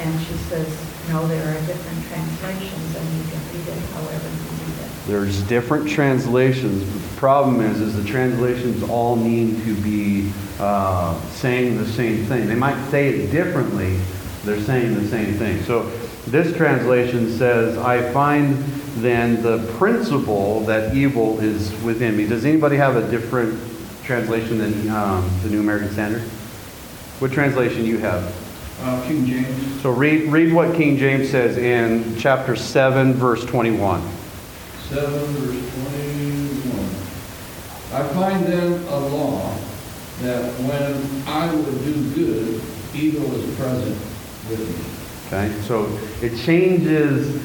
And 0.00 0.20
she 0.24 0.34
says, 0.48 0.68
there 1.08 1.56
are 1.56 1.66
different 1.66 2.04
translations, 2.06 2.94
and 2.94 3.16
you 3.16 3.24
can 3.30 3.40
read 3.52 3.68
it 3.68 3.82
however 3.94 4.28
you 4.28 4.66
read 4.66 4.78
it. 4.78 5.06
There's 5.06 5.42
different 5.44 5.88
translations, 5.88 6.84
but 6.84 7.02
the 7.10 7.16
problem 7.16 7.60
is, 7.62 7.80
is 7.80 7.96
the 7.96 8.04
translations 8.04 8.82
all 8.82 9.16
need 9.16 9.64
to 9.64 9.74
be 9.80 10.30
uh, 10.58 11.18
saying 11.30 11.78
the 11.78 11.86
same 11.86 12.26
thing. 12.26 12.46
They 12.46 12.54
might 12.54 12.90
say 12.90 13.08
it 13.08 13.30
differently, 13.30 13.98
they're 14.44 14.60
saying 14.60 14.94
the 14.94 15.08
same 15.08 15.34
thing. 15.34 15.62
So 15.62 15.84
this 16.26 16.54
translation 16.56 17.30
says, 17.30 17.78
I 17.78 18.12
find 18.12 18.56
then 18.98 19.42
the 19.42 19.66
principle 19.78 20.60
that 20.60 20.94
evil 20.94 21.40
is 21.40 21.72
within 21.82 22.16
me. 22.16 22.26
Does 22.26 22.44
anybody 22.44 22.76
have 22.76 22.96
a 22.96 23.10
different 23.10 23.58
translation 24.04 24.58
than 24.58 24.90
um, 24.90 25.30
the 25.42 25.48
New 25.48 25.60
American 25.60 25.90
Standard? 25.90 26.22
What 27.20 27.32
translation 27.32 27.82
do 27.82 27.88
you 27.88 27.98
have? 27.98 28.47
Uh, 28.80 29.04
King 29.08 29.26
James, 29.26 29.82
So 29.82 29.90
read, 29.90 30.30
read 30.30 30.52
what 30.52 30.76
King 30.76 30.96
James 30.96 31.30
says 31.30 31.58
in 31.58 32.16
chapter 32.16 32.54
7, 32.54 33.12
verse 33.14 33.44
21. 33.44 34.00
7 34.88 35.10
verse 35.10 35.74
21. 36.70 36.84
I 37.92 38.06
find 38.14 38.46
then 38.46 38.72
a 38.86 38.98
law 38.98 39.52
that 40.20 40.52
when 40.60 41.26
I 41.26 41.52
would 41.52 41.84
do 41.84 42.14
good, 42.14 42.62
evil 42.94 43.34
is 43.34 43.56
present 43.56 43.96
with 44.48 44.60
me. 44.68 44.84
Okay, 45.26 45.60
so 45.62 45.86
it 46.24 46.38
changes 46.44 47.42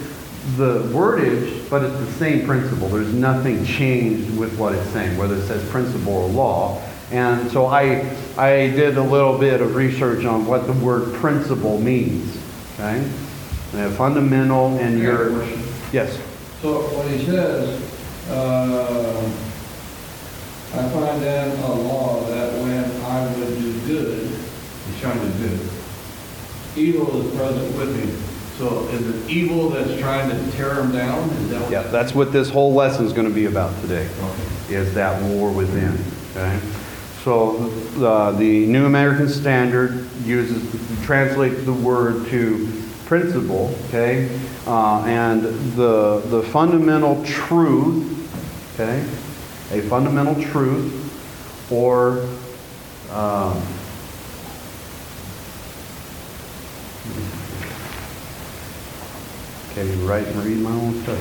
the 0.55 0.83
wordage, 0.93 1.67
but 1.69 1.83
it's 1.83 1.97
the 1.97 2.11
same 2.13 2.45
principle. 2.45 2.89
There's 2.89 3.13
nothing 3.13 3.65
changed 3.65 4.37
with 4.37 4.55
what 4.57 4.75
it's 4.75 4.89
saying, 4.89 5.17
whether 5.17 5.35
it 5.35 5.47
says 5.47 5.67
principle 5.69 6.13
or 6.13 6.27
law. 6.29 6.81
And 7.13 7.51
so 7.51 7.67
I, 7.67 8.09
I 8.37 8.69
did 8.71 8.97
a 8.97 9.03
little 9.03 9.37
bit 9.37 9.61
of 9.61 9.75
research 9.75 10.25
on 10.25 10.47
what 10.47 10.65
the 10.65 10.73
word 10.73 11.13
principle 11.15 11.79
means. 11.79 12.35
Okay, 12.73 13.07
and 13.73 13.93
fundamental 13.95 14.77
and 14.79 14.99
I 14.99 15.05
got 15.05 15.21
a 15.21 15.23
your 15.29 15.37
question. 15.37 15.63
yes, 15.91 16.19
So 16.61 16.81
when 16.97 17.07
he 17.17 17.23
says, 17.23 18.29
uh, 18.31 19.31
I 20.73 20.89
find 20.89 21.21
then 21.21 21.55
a 21.63 21.73
law 21.73 22.21
that 22.27 22.51
when 22.63 22.83
I 23.05 23.37
would 23.37 23.59
do 23.59 23.79
good, 23.85 24.27
He's 24.87 24.99
trying 24.99 25.19
to 25.19 25.37
do. 25.37 25.59
evil 26.75 27.21
is 27.21 27.35
present 27.37 27.77
with 27.77 27.95
me. 27.95 28.11
So 28.57 28.87
is 28.89 29.07
it 29.07 29.29
evil 29.29 29.69
that's 29.69 29.99
trying 29.99 30.29
to 30.29 30.51
tear 30.57 30.73
him 30.81 30.91
down? 30.91 31.29
Is 31.29 31.49
that 31.51 31.61
what? 31.61 31.71
Yeah, 31.71 31.83
that's 31.83 32.13
what 32.15 32.31
this 32.31 32.49
whole 32.49 32.73
lesson 32.73 33.05
is 33.05 33.13
going 33.13 33.27
to 33.27 33.33
be 33.33 33.45
about 33.45 33.79
today. 33.81 34.07
Okay. 34.19 34.75
is 34.75 34.93
that 34.95 35.21
war 35.23 35.51
within. 35.51 35.93
Okay, 36.35 36.59
so 37.23 37.55
uh, 38.05 38.31
the 38.31 38.65
New 38.65 38.85
American 38.85 39.29
Standard 39.29 40.07
uses 40.23 40.61
translates 41.03 41.63
the 41.63 41.73
word 41.73 42.27
to 42.27 42.83
principle. 43.05 43.73
Okay, 43.87 44.29
uh, 44.67 45.03
and 45.05 45.43
the 45.75 46.21
the 46.27 46.43
fundamental 46.43 47.23
truth. 47.23 48.09
Okay, 48.73 48.99
a 49.71 49.81
fundamental 49.83 50.41
truth, 50.43 51.71
or 51.71 52.27
um, 53.11 53.61
okay, 59.71 59.95
write 60.05 60.27
and 60.27 60.43
read 60.43 60.57
my 60.59 60.71
own 60.71 61.03
stuff. 61.03 61.19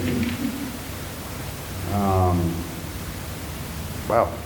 Um, 1.94 2.52
Wow. 4.08 4.41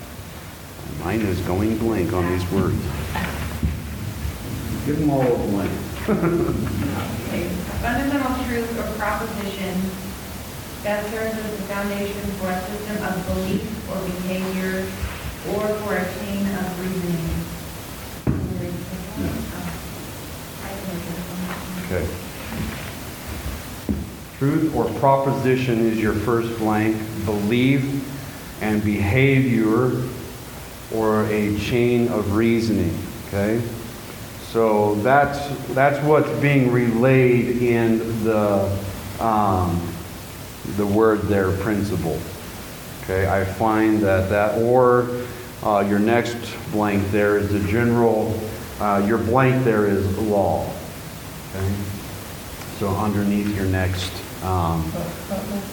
Mine 1.03 1.21
is 1.23 1.41
going 1.43 1.79
blank 1.79 2.13
on 2.13 2.27
these 2.31 2.51
words. 2.51 2.81
Give 4.87 4.99
them 4.99 5.11
all 5.11 5.23
a 5.23 5.39
blank. 5.49 5.71
Okay, 6.09 7.49
fundamental 7.83 8.45
truth 8.47 8.79
or 8.79 8.87
proposition 8.99 9.75
that 10.83 11.05
serves 11.11 11.35
as 11.37 11.51
the 11.51 11.63
foundation 11.65 12.31
for 12.39 12.51
a 12.51 12.61
system 12.67 13.03
of 13.03 13.27
belief 13.27 13.91
or 13.91 13.99
behavior 14.05 14.87
or 15.55 15.67
for 15.81 15.97
a 15.97 16.05
chain 16.19 16.47
of 16.55 16.81
reasoning. 16.81 17.37
Okay. 21.87 22.07
Truth 24.39 24.75
or 24.75 24.85
proposition 25.01 25.79
is 25.87 25.99
your 25.99 26.13
first 26.13 26.59
blank. 26.59 26.97
Belief 27.25 27.83
and 28.61 28.83
behavior 28.85 29.91
or 30.95 31.27
a 31.27 31.59
chain 31.59 32.09
of 32.09 32.37
reasoning. 32.37 32.97
Okay? 33.29 33.63
So 34.51 34.95
that's, 34.97 35.39
that's 35.75 36.03
what's 36.07 36.31
being 36.41 36.71
relayed 36.71 37.63
in 37.63 37.99
the, 38.25 38.79
um, 39.21 39.93
the 40.77 40.87
word 40.87 41.23
there, 41.23 41.53
principle. 41.59 42.19
Okay, 43.03 43.29
I 43.29 43.45
find 43.45 44.01
that 44.01 44.31
that, 44.31 44.61
or 44.63 45.25
uh, 45.63 45.85
your 45.89 45.99
next 45.99 46.37
blank 46.73 47.11
there 47.11 47.39
is 47.39 47.51
the 47.53 47.61
general, 47.69 48.39
uh, 48.81 49.05
your 49.07 49.19
blank 49.19 49.65
there 49.65 49.87
is 49.87 50.19
law. 50.19 50.69
Okay? 51.55 51.75
So 52.79 52.89
underneath 52.89 53.55
your 53.55 53.67
next, 53.67 54.13
um, 54.43 54.83
What 54.93 55.07
the 55.31 55.73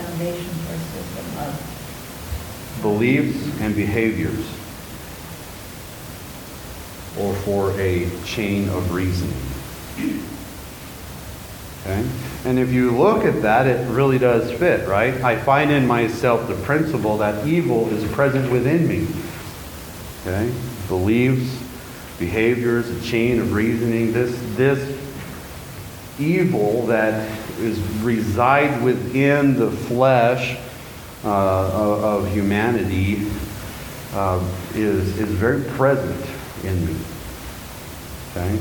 foundation 0.00 0.54
for 0.64 0.74
a 0.74 0.78
system 0.78 1.26
of, 1.38 1.65
beliefs 2.86 3.36
and 3.60 3.74
behaviors, 3.74 4.46
or 7.18 7.34
for 7.42 7.72
a 7.80 8.08
chain 8.24 8.68
of 8.68 8.92
reasoning. 8.92 9.34
Okay? 11.82 12.08
And 12.44 12.60
if 12.60 12.72
you 12.72 12.96
look 12.96 13.24
at 13.24 13.42
that, 13.42 13.66
it 13.66 13.88
really 13.90 14.18
does 14.18 14.52
fit, 14.52 14.86
right? 14.86 15.14
I 15.22 15.36
find 15.36 15.72
in 15.72 15.84
myself 15.84 16.46
the 16.46 16.54
principle 16.54 17.18
that 17.18 17.44
evil 17.44 17.88
is 17.88 18.08
present 18.12 18.52
within 18.52 18.86
me. 18.86 19.08
Okay? 20.20 20.52
Beliefs, 20.86 21.60
behaviors, 22.20 22.88
a 22.88 23.00
chain 23.02 23.40
of 23.40 23.52
reasoning, 23.52 24.12
this, 24.12 24.38
this 24.54 24.96
evil 26.20 26.86
that 26.86 27.28
is 27.58 27.80
reside 28.02 28.80
within 28.84 29.58
the 29.58 29.72
flesh 29.72 30.56
of, 31.26 32.04
of 32.04 32.32
humanity 32.32 33.26
uh, 34.12 34.42
is, 34.74 35.18
is 35.18 35.28
very 35.30 35.62
present 35.62 36.24
in 36.64 36.86
me. 36.86 36.96
Okay? 38.30 38.58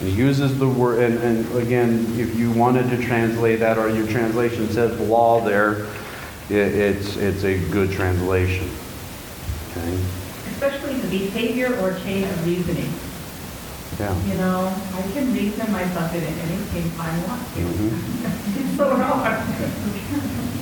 And 0.00 0.08
he 0.08 0.14
uses 0.14 0.58
the 0.58 0.68
word, 0.68 1.00
and, 1.00 1.18
and 1.18 1.56
again, 1.56 2.06
if 2.18 2.34
you 2.34 2.50
wanted 2.52 2.88
to 2.90 3.04
translate 3.04 3.60
that, 3.60 3.76
or 3.76 3.90
your 3.90 4.06
translation 4.06 4.68
says 4.70 4.98
law 5.00 5.44
there, 5.44 5.84
it, 6.48 6.56
it's, 6.74 7.16
it's 7.16 7.44
a 7.44 7.58
good 7.70 7.92
translation. 7.92 8.68
Okay? 9.70 9.98
Especially 10.52 10.94
the 11.00 11.08
behavior 11.08 11.78
or 11.80 11.98
chain 12.00 12.24
of 12.24 12.46
reasoning. 12.46 12.92
Yeah. 13.98 14.26
You 14.26 14.34
know, 14.34 14.74
I 14.94 15.02
can 15.12 15.34
reason 15.34 15.70
myself 15.70 16.14
into 16.14 16.26
anything 16.26 16.90
I 16.98 17.18
want 17.26 17.46
to. 17.54 17.60
Mhm. 17.60 17.90
It's 18.70 18.76
so 18.76 18.96
wrong. 18.96 20.56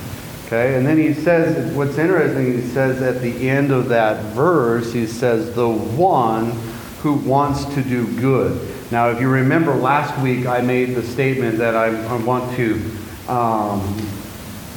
Okay, 0.49 0.75
and 0.75 0.83
then 0.83 0.97
he 0.97 1.13
says, 1.13 1.75
what's 1.75 1.99
interesting, 1.99 2.59
he 2.59 2.67
says 2.69 3.03
at 3.03 3.21
the 3.21 3.47
end 3.47 3.69
of 3.69 3.87
that 3.89 4.33
verse, 4.33 4.91
he 4.91 5.05
says, 5.05 5.53
the 5.53 5.69
one 5.69 6.49
who 7.01 7.13
wants 7.13 7.65
to 7.75 7.83
do 7.83 8.11
good. 8.19 8.59
Now, 8.89 9.09
if 9.09 9.21
you 9.21 9.29
remember 9.29 9.75
last 9.75 10.19
week, 10.23 10.47
I 10.47 10.61
made 10.61 10.95
the 10.95 11.03
statement 11.03 11.59
that 11.59 11.75
I, 11.75 11.89
I 12.03 12.15
want 12.23 12.55
to, 12.55 12.81
um, 13.27 13.95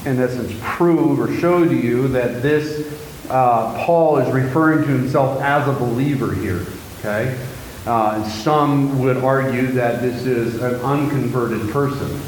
in 0.04 0.20
essence, 0.20 0.52
prove 0.60 1.18
or 1.18 1.34
show 1.38 1.64
to 1.64 1.74
you 1.74 2.06
that 2.08 2.42
this, 2.42 2.92
uh, 3.30 3.72
Paul 3.86 4.18
is 4.18 4.30
referring 4.30 4.84
to 4.84 4.88
himself 4.88 5.40
as 5.40 5.66
a 5.66 5.72
believer 5.72 6.34
here, 6.34 6.66
okay? 6.98 7.42
Uh, 7.86 8.16
and 8.16 8.26
some 8.30 8.98
would 9.00 9.16
argue 9.16 9.68
that 9.68 10.02
this 10.02 10.26
is 10.26 10.60
an 10.60 10.74
unconverted 10.82 11.70
person. 11.70 12.20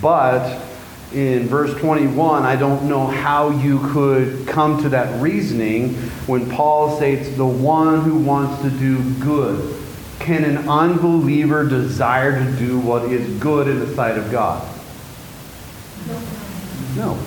But 0.00 0.69
in 1.12 1.48
verse 1.48 1.74
21, 1.80 2.44
I 2.44 2.54
don't 2.56 2.88
know 2.88 3.06
how 3.06 3.50
you 3.50 3.80
could 3.92 4.46
come 4.46 4.82
to 4.82 4.88
that 4.90 5.20
reasoning 5.20 5.94
when 6.26 6.48
Paul 6.48 6.96
states, 6.96 7.28
the 7.36 7.46
one 7.46 8.02
who 8.02 8.18
wants 8.18 8.62
to 8.62 8.70
do 8.70 9.02
good. 9.14 9.76
Can 10.20 10.44
an 10.44 10.68
unbeliever 10.68 11.66
desire 11.66 12.44
to 12.44 12.56
do 12.56 12.78
what 12.78 13.04
is 13.04 13.40
good 13.40 13.66
in 13.66 13.80
the 13.80 13.92
sight 13.94 14.18
of 14.18 14.30
God? 14.30 14.66
No, 16.96 17.18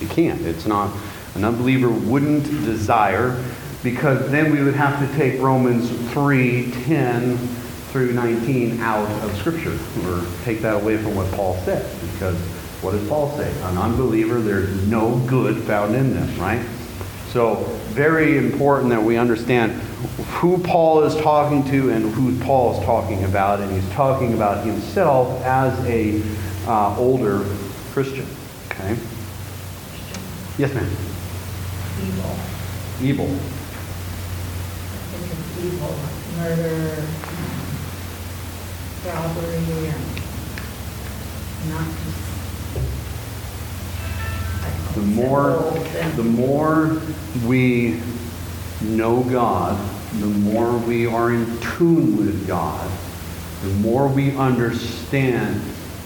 you 0.00 0.08
can't. 0.08 0.40
It's 0.42 0.66
not. 0.66 0.96
An 1.34 1.44
unbeliever 1.44 1.90
wouldn't 1.90 2.44
desire 2.64 3.42
because 3.82 4.30
then 4.30 4.52
we 4.52 4.62
would 4.62 4.74
have 4.74 4.98
to 5.00 5.16
take 5.16 5.40
Romans 5.40 5.90
3 6.12 6.70
10 6.84 7.36
through 7.36 8.12
19 8.12 8.80
out 8.80 9.08
of 9.22 9.36
Scripture 9.36 9.78
or 10.06 10.24
take 10.44 10.60
that 10.62 10.74
away 10.74 10.96
from 10.96 11.14
what 11.14 11.30
Paul 11.32 11.56
said. 11.64 11.84
Because 12.12 12.38
what 12.82 12.92
does 12.92 13.08
Paul 13.08 13.30
say? 13.36 13.48
An 13.62 13.78
unbeliever, 13.78 14.40
there's 14.40 14.70
no 14.88 15.16
good 15.28 15.62
found 15.62 15.94
in 15.94 16.14
them, 16.14 16.38
right? 16.38 16.66
So, 17.28 17.54
very 17.94 18.36
important 18.36 18.90
that 18.90 19.02
we 19.02 19.16
understand 19.16 19.72
who 20.40 20.58
Paul 20.58 21.04
is 21.04 21.14
talking 21.22 21.62
to 21.70 21.90
and 21.90 22.12
who 22.12 22.38
Paul 22.44 22.76
is 22.76 22.84
talking 22.84 23.22
about. 23.24 23.60
And 23.60 23.70
he's 23.72 23.88
talking 23.90 24.34
about 24.34 24.66
himself 24.66 25.40
as 25.44 25.78
a 25.86 26.22
uh, 26.66 26.98
older 26.98 27.44
Christian. 27.92 28.26
Okay? 28.72 28.96
Yes, 30.58 30.74
ma'am. 30.74 30.90
evil. 32.02 32.36
Evil. 33.00 33.26
I 33.26 33.38
think 35.08 35.32
it's 35.32 35.64
evil, 35.64 35.94
murder, 36.36 37.06
robbery, 39.06 39.88
and 39.88 40.22
not 41.70 41.86
The 44.94 45.00
more, 45.00 45.70
the 46.16 46.22
more 46.22 47.00
we 47.46 48.00
know 48.82 49.22
God, 49.24 49.78
the 50.20 50.26
more 50.26 50.76
we 50.76 51.06
are 51.06 51.32
in 51.32 51.60
tune 51.60 52.18
with 52.18 52.46
God, 52.46 52.90
the 53.62 53.70
more 53.74 54.06
we 54.06 54.36
understand 54.36 55.62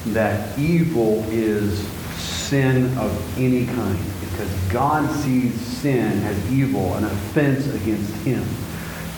that 0.07 0.57
evil 0.59 1.25
is 1.31 1.87
sin 2.17 2.97
of 2.99 3.39
any 3.39 3.67
kind. 3.67 3.99
Because 4.21 4.53
God 4.71 5.11
sees 5.11 5.53
sin 5.55 6.23
as 6.23 6.53
evil, 6.53 6.95
an 6.95 7.05
offense 7.05 7.67
against 7.67 8.13
Him. 8.19 8.45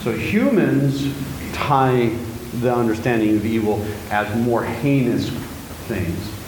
So 0.03 0.11
humans 0.13 1.13
tie 1.53 2.07
the 2.61 2.73
understanding 2.73 3.35
of 3.35 3.45
evil 3.45 3.85
as 4.09 4.35
more 4.43 4.63
heinous 4.63 5.29
things. 5.87 6.38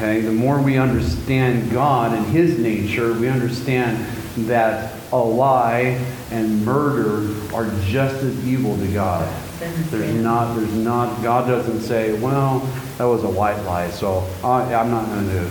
Okay, 0.00 0.22
the 0.22 0.32
more 0.32 0.58
we 0.58 0.78
understand 0.78 1.70
God 1.70 2.16
and 2.16 2.24
His 2.28 2.58
nature, 2.58 3.12
we 3.12 3.28
understand 3.28 4.02
that 4.48 4.94
a 5.12 5.18
lie 5.18 6.02
and 6.30 6.64
murder 6.64 7.30
are 7.54 7.70
just 7.84 8.14
as 8.14 8.48
evil 8.48 8.78
to 8.78 8.86
God. 8.94 9.30
There's 9.58 10.14
not, 10.14 10.54
there's 10.54 10.72
not, 10.72 11.22
God 11.22 11.46
doesn't 11.46 11.82
say, 11.82 12.18
well, 12.18 12.60
that 12.96 13.04
was 13.04 13.24
a 13.24 13.28
white 13.28 13.60
lie, 13.64 13.90
so 13.90 14.26
I, 14.42 14.72
I'm 14.72 14.90
not 14.90 15.04
going 15.04 15.28
to 15.28 15.44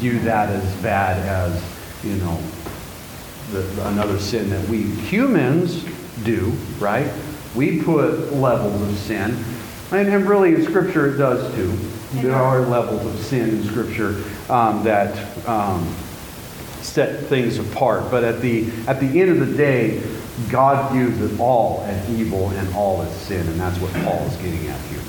view 0.00 0.18
that 0.20 0.48
as 0.48 0.74
bad 0.76 1.18
as, 1.28 1.62
you 2.02 2.14
know, 2.14 2.40
the, 3.50 3.88
another 3.88 4.18
sin 4.18 4.48
that 4.48 4.66
we 4.70 4.84
humans 4.84 5.84
do, 6.24 6.52
right? 6.78 7.12
We 7.54 7.82
put 7.82 8.32
levels 8.32 8.80
of 8.80 8.96
sin, 8.96 9.36
and, 9.90 10.08
and 10.08 10.26
really 10.26 10.54
in 10.54 10.64
Scripture 10.64 11.14
it 11.14 11.18
does 11.18 11.54
too. 11.54 11.78
There 12.12 12.34
are 12.34 12.60
levels 12.60 13.04
of 13.04 13.20
sin 13.20 13.50
in 13.50 13.64
Scripture 13.64 14.24
um, 14.48 14.82
that 14.84 15.46
um, 15.46 15.94
set 16.80 17.24
things 17.24 17.58
apart. 17.58 18.10
But 18.10 18.24
at 18.24 18.40
the 18.40 18.70
at 18.86 18.98
the 18.98 19.20
end 19.20 19.30
of 19.30 19.46
the 19.46 19.54
day, 19.54 20.02
God 20.50 20.92
views 20.92 21.20
it 21.20 21.38
all 21.38 21.82
as 21.86 22.10
evil 22.10 22.48
and 22.50 22.74
all 22.74 23.02
as 23.02 23.14
sin, 23.14 23.46
and 23.46 23.60
that's 23.60 23.78
what 23.78 23.92
Paul 24.04 24.24
is 24.26 24.36
getting 24.36 24.66
at 24.68 24.80
here. 24.86 25.00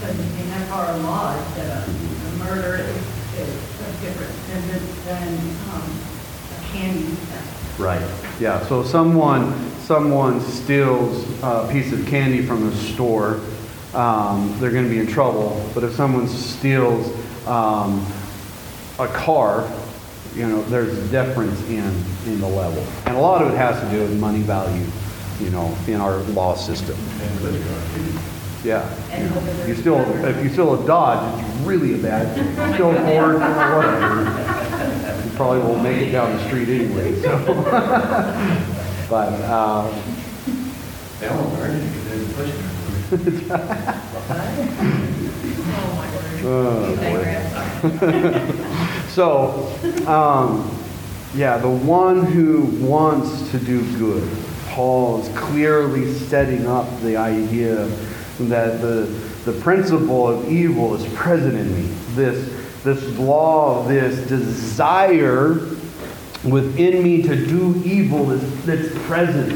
But 0.00 0.10
in 0.10 0.72
our 0.72 0.98
law 0.98 1.36
that 1.54 1.88
a 1.88 1.90
a 1.90 2.36
murder 2.38 2.76
is, 2.82 2.96
is 3.38 4.00
different 4.00 4.32
than, 5.04 5.38
um, 5.72 5.98
a 6.50 6.72
candy 6.72 7.02
theft. 7.02 7.78
Right. 7.78 8.02
Yeah. 8.40 8.66
So 8.66 8.82
someone 8.82 9.70
someone 9.80 10.40
steals 10.40 11.26
a 11.42 11.68
piece 11.70 11.92
of 11.92 12.06
candy 12.06 12.42
from 12.44 12.66
a 12.66 12.74
store, 12.74 13.40
um, 13.94 14.54
they're 14.58 14.70
going 14.70 14.84
to 14.84 14.90
be 14.90 14.98
in 14.98 15.06
trouble. 15.06 15.68
But 15.74 15.84
if 15.84 15.94
someone 15.94 16.28
steals 16.28 17.06
um, 17.46 18.06
a 18.98 19.06
car, 19.08 19.70
you 20.34 20.46
know, 20.48 20.62
there's 20.64 20.96
a 20.96 21.08
difference 21.08 21.60
in 21.68 21.84
in 22.26 22.40
the 22.40 22.48
level, 22.48 22.82
and 23.06 23.16
a 23.16 23.20
lot 23.20 23.42
of 23.42 23.52
it 23.52 23.56
has 23.56 23.80
to 23.80 23.90
do 23.90 24.00
with 24.02 24.18
money 24.18 24.40
value, 24.40 24.86
you 25.40 25.50
know, 25.50 25.76
in 25.86 26.00
our 26.00 26.18
law 26.34 26.54
system. 26.54 26.96
Yeah. 28.64 28.88
And 29.10 29.30
whether 29.30 29.68
You 29.68 29.74
still, 29.74 30.00
if 30.24 30.42
you 30.42 30.48
steal 30.50 30.82
a 30.82 30.86
Dodge, 30.86 31.44
it's 31.44 31.66
really 31.66 31.94
a 31.94 31.98
bad 31.98 32.34
thing. 32.34 32.46
You 32.46 32.74
steal 32.74 32.90
a 32.90 33.00
Ford, 33.04 33.34
whatever. 33.34 35.22
You 35.22 35.30
probably 35.36 35.58
won't 35.60 35.82
make 35.82 36.08
it 36.08 36.12
down 36.12 36.32
the 36.34 36.44
street 36.46 36.68
anyway, 36.68 37.20
so. 37.20 37.38
But, 39.10 39.32
uh, 39.42 39.92
So, 49.14 49.72
um, 50.08 50.76
yeah, 51.36 51.56
the 51.58 51.68
one 51.68 52.26
who 52.26 52.62
wants 52.84 53.48
to 53.52 53.60
do 53.60 53.80
good, 53.96 54.28
Paul 54.70 55.20
is 55.20 55.38
clearly 55.38 56.12
setting 56.12 56.66
up 56.66 56.88
the 57.00 57.16
idea 57.16 57.86
that 58.40 58.80
the, 58.80 59.02
the 59.44 59.52
principle 59.60 60.26
of 60.26 60.50
evil 60.50 60.96
is 60.96 61.14
present 61.14 61.54
in 61.54 61.72
me. 61.76 61.94
This, 62.16 62.52
this 62.82 63.04
law, 63.16 63.86
this 63.86 64.26
desire 64.26 65.60
within 66.42 67.04
me 67.04 67.22
to 67.22 67.46
do 67.46 67.80
evil 67.84 68.24
that's 68.24 68.98
present. 69.06 69.52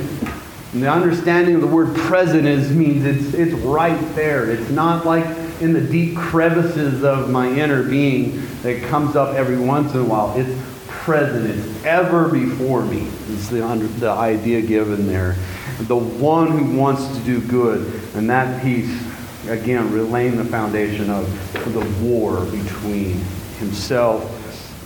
And 0.72 0.83
the 0.83 0.90
understanding 0.90 1.54
of 1.54 1.61
the 1.62 1.66
word 1.66 1.96
present 1.96 2.46
is 2.46 2.70
means 2.70 3.04
it's, 3.04 3.35
it's 3.35 3.54
right 3.54 3.98
there. 4.14 4.50
It's 4.50 4.68
not 4.70 5.07
like 5.07 5.24
in 5.61 5.72
the 5.72 5.81
deep 5.81 6.16
crevices 6.16 7.02
of 7.02 7.31
my 7.31 7.48
inner 7.48 7.83
being 7.83 8.46
that 8.62 8.83
comes 8.85 9.16
up 9.16 9.35
every 9.35 9.59
once 9.59 9.94
in 9.94 10.00
a 10.00 10.04
while. 10.04 10.38
It's 10.38 10.50
present. 10.87 11.46
It's 11.46 11.85
ever 11.85 12.28
before 12.28 12.85
me. 12.85 13.09
Is 13.28 13.48
the, 13.48 13.66
under, 13.66 13.87
the 13.87 14.11
idea 14.11 14.61
given 14.61 15.07
there. 15.07 15.37
The 15.81 15.96
one 15.96 16.50
who 16.50 16.76
wants 16.76 17.07
to 17.16 17.24
do 17.24 17.40
good. 17.40 18.00
And 18.14 18.28
that 18.28 18.62
piece, 18.62 19.02
again, 19.48 19.90
relaying 19.90 20.37
the 20.37 20.44
foundation 20.44 21.09
of 21.09 21.26
the 21.72 21.81
war 22.04 22.44
between 22.44 23.20
himself 23.59 24.35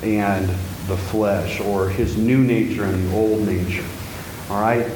and 0.05 0.49
the 0.87 0.97
flesh, 0.97 1.61
or 1.61 1.89
his 1.89 2.17
new 2.17 2.39
nature 2.39 2.85
and 2.85 3.09
the 3.09 3.17
old 3.17 3.47
nature. 3.47 3.85
All 4.51 4.61
right? 4.61 4.87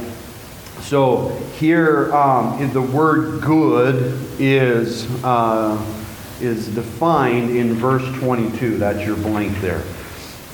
So 0.87 1.31
here, 1.59 2.15
um, 2.15 2.73
the 2.73 2.81
word 2.81 3.43
good 3.43 4.25
is, 4.39 5.05
uh, 5.25 5.85
is 6.41 6.69
defined 6.69 7.51
in 7.51 7.75
verse 7.75 8.05
22. 8.21 8.79
That's 8.79 9.05
your 9.05 9.17
blank 9.17 9.61
there. 9.61 9.83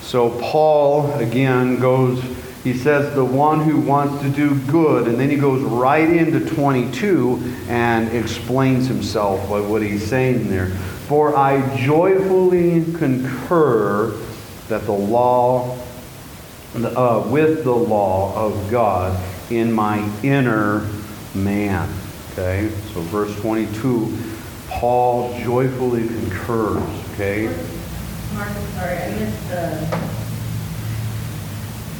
So 0.01 0.31
Paul, 0.41 1.13
again, 1.19 1.79
goes, 1.79 2.19
he 2.63 2.73
says, 2.73 3.13
the 3.13 3.23
one 3.23 3.59
who 3.59 3.79
wants 3.79 4.23
to 4.23 4.29
do 4.31 4.59
good, 4.71 5.07
and 5.07 5.19
then 5.19 5.29
he 5.29 5.35
goes 5.35 5.61
right 5.61 6.09
into 6.09 6.43
22 6.55 7.39
and 7.67 8.11
explains 8.11 8.87
himself 8.87 9.47
by 9.47 9.59
what 9.59 9.83
he's 9.83 10.03
saying 10.03 10.49
there. 10.49 10.69
For 11.07 11.37
I 11.37 11.77
joyfully 11.77 12.91
concur 12.97 14.17
that 14.67 14.87
the 14.87 14.93
law, 14.93 15.77
uh, 16.73 17.23
with 17.29 17.63
the 17.63 17.75
law 17.75 18.35
of 18.35 18.71
God 18.71 19.15
in 19.57 19.71
my 19.71 20.09
inner 20.23 20.87
man. 21.35 21.89
Okay, 22.31 22.69
so 22.93 23.01
verse 23.01 23.35
22, 23.41 24.11
Paul 24.69 25.37
joyfully 25.41 26.07
concurs. 26.07 26.81
Okay, 27.13 27.45
Mark, 28.33 28.49
I'm 28.49 28.67
sorry, 28.73 28.97
I 28.97 29.09
missed 29.11 29.49
the, 29.49 29.87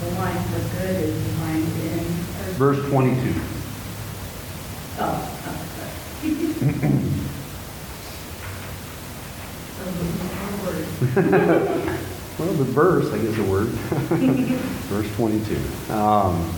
the 0.01 0.07
line 0.15 0.43
for 0.49 0.77
good 0.79 0.95
is 1.03 1.23
defined 1.23 1.67
in. 1.83 1.99
or- 1.99 2.53
verse 2.57 2.81
22. 2.89 3.33
Oh, 4.99 5.39
oh, 5.45 5.65
sorry. 5.75 6.33
So, 9.77 9.83
the 9.85 11.23
word. 11.83 11.99
Well, 12.39 12.51
the 12.53 12.63
verse, 12.63 13.11
I 13.13 13.19
guess, 13.19 13.37
a 13.37 13.43
word. 13.43 13.67
verse 14.89 15.15
22. 15.15 15.93
Um, 15.93 16.51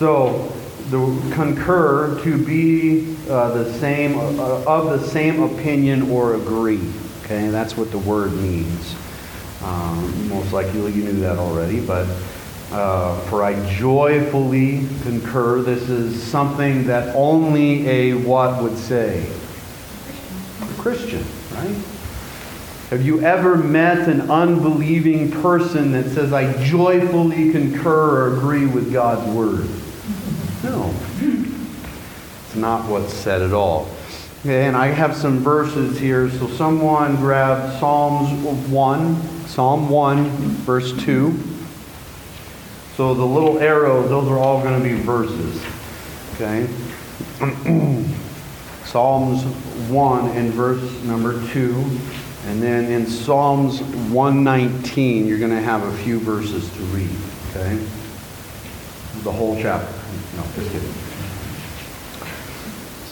so, 0.00 0.50
the 0.88 1.34
concur 1.34 2.18
to 2.22 2.42
be 2.42 3.18
uh, 3.28 3.50
the 3.50 3.70
same 3.74 4.18
uh, 4.18 4.64
of 4.66 4.98
the 4.98 5.06
same 5.06 5.42
opinion 5.42 6.10
or 6.10 6.36
agree. 6.36 6.80
Okay, 7.22 7.48
that's 7.48 7.76
what 7.76 7.90
the 7.90 7.98
word 7.98 8.32
means. 8.32 8.96
Um, 9.62 10.30
most 10.30 10.54
likely 10.54 10.92
you 10.92 11.04
knew 11.04 11.20
that 11.20 11.36
already, 11.36 11.84
but 11.84 12.08
uh, 12.72 13.20
for 13.26 13.44
I 13.44 13.62
joyfully 13.74 14.86
concur. 15.02 15.60
This 15.60 15.90
is 15.90 16.22
something 16.22 16.86
that 16.86 17.14
only 17.14 17.86
a 17.86 18.14
what 18.14 18.62
would 18.62 18.78
say? 18.78 19.30
A 20.62 20.80
Christian, 20.80 21.26
right? 21.52 21.76
Have 22.88 23.04
you 23.04 23.20
ever 23.20 23.54
met 23.54 24.08
an 24.08 24.30
unbelieving 24.30 25.30
person 25.30 25.92
that 25.92 26.06
says, 26.06 26.32
I 26.32 26.52
joyfully 26.64 27.52
concur 27.52 28.30
or 28.30 28.36
agree 28.36 28.66
with 28.66 28.92
God's 28.92 29.30
word? 29.30 29.68
No. 30.62 30.94
It's 31.20 32.56
not 32.56 32.88
what's 32.88 33.14
said 33.14 33.40
at 33.40 33.52
all. 33.52 33.88
And 34.44 34.76
I 34.76 34.86
have 34.86 35.16
some 35.16 35.38
verses 35.38 35.98
here. 35.98 36.30
So 36.30 36.48
someone 36.48 37.16
grab 37.16 37.78
Psalms 37.78 38.30
1, 38.68 39.46
Psalm 39.46 39.88
1, 39.88 40.24
verse 40.64 40.92
2. 41.04 41.38
So 42.96 43.14
the 43.14 43.24
little 43.24 43.58
arrows, 43.58 44.08
those 44.08 44.28
are 44.28 44.38
all 44.38 44.62
going 44.62 44.82
to 44.82 44.88
be 44.88 44.94
verses. 45.00 45.62
Okay? 46.34 46.66
Psalms 48.84 49.44
1 49.88 50.30
and 50.36 50.52
verse 50.52 51.02
number 51.04 51.46
2. 51.52 51.72
And 52.46 52.62
then 52.62 52.90
in 52.90 53.06
Psalms 53.06 53.82
119, 53.82 55.26
you're 55.26 55.38
going 55.38 55.50
to 55.50 55.60
have 55.60 55.82
a 55.82 55.96
few 55.98 56.18
verses 56.18 56.68
to 56.70 56.82
read. 56.84 57.10
Okay? 57.50 57.76
The 59.22 59.32
whole 59.32 59.60
chapter. 59.60 59.99
No, 60.40 60.46
just 60.54 60.72
kidding. 60.72 60.94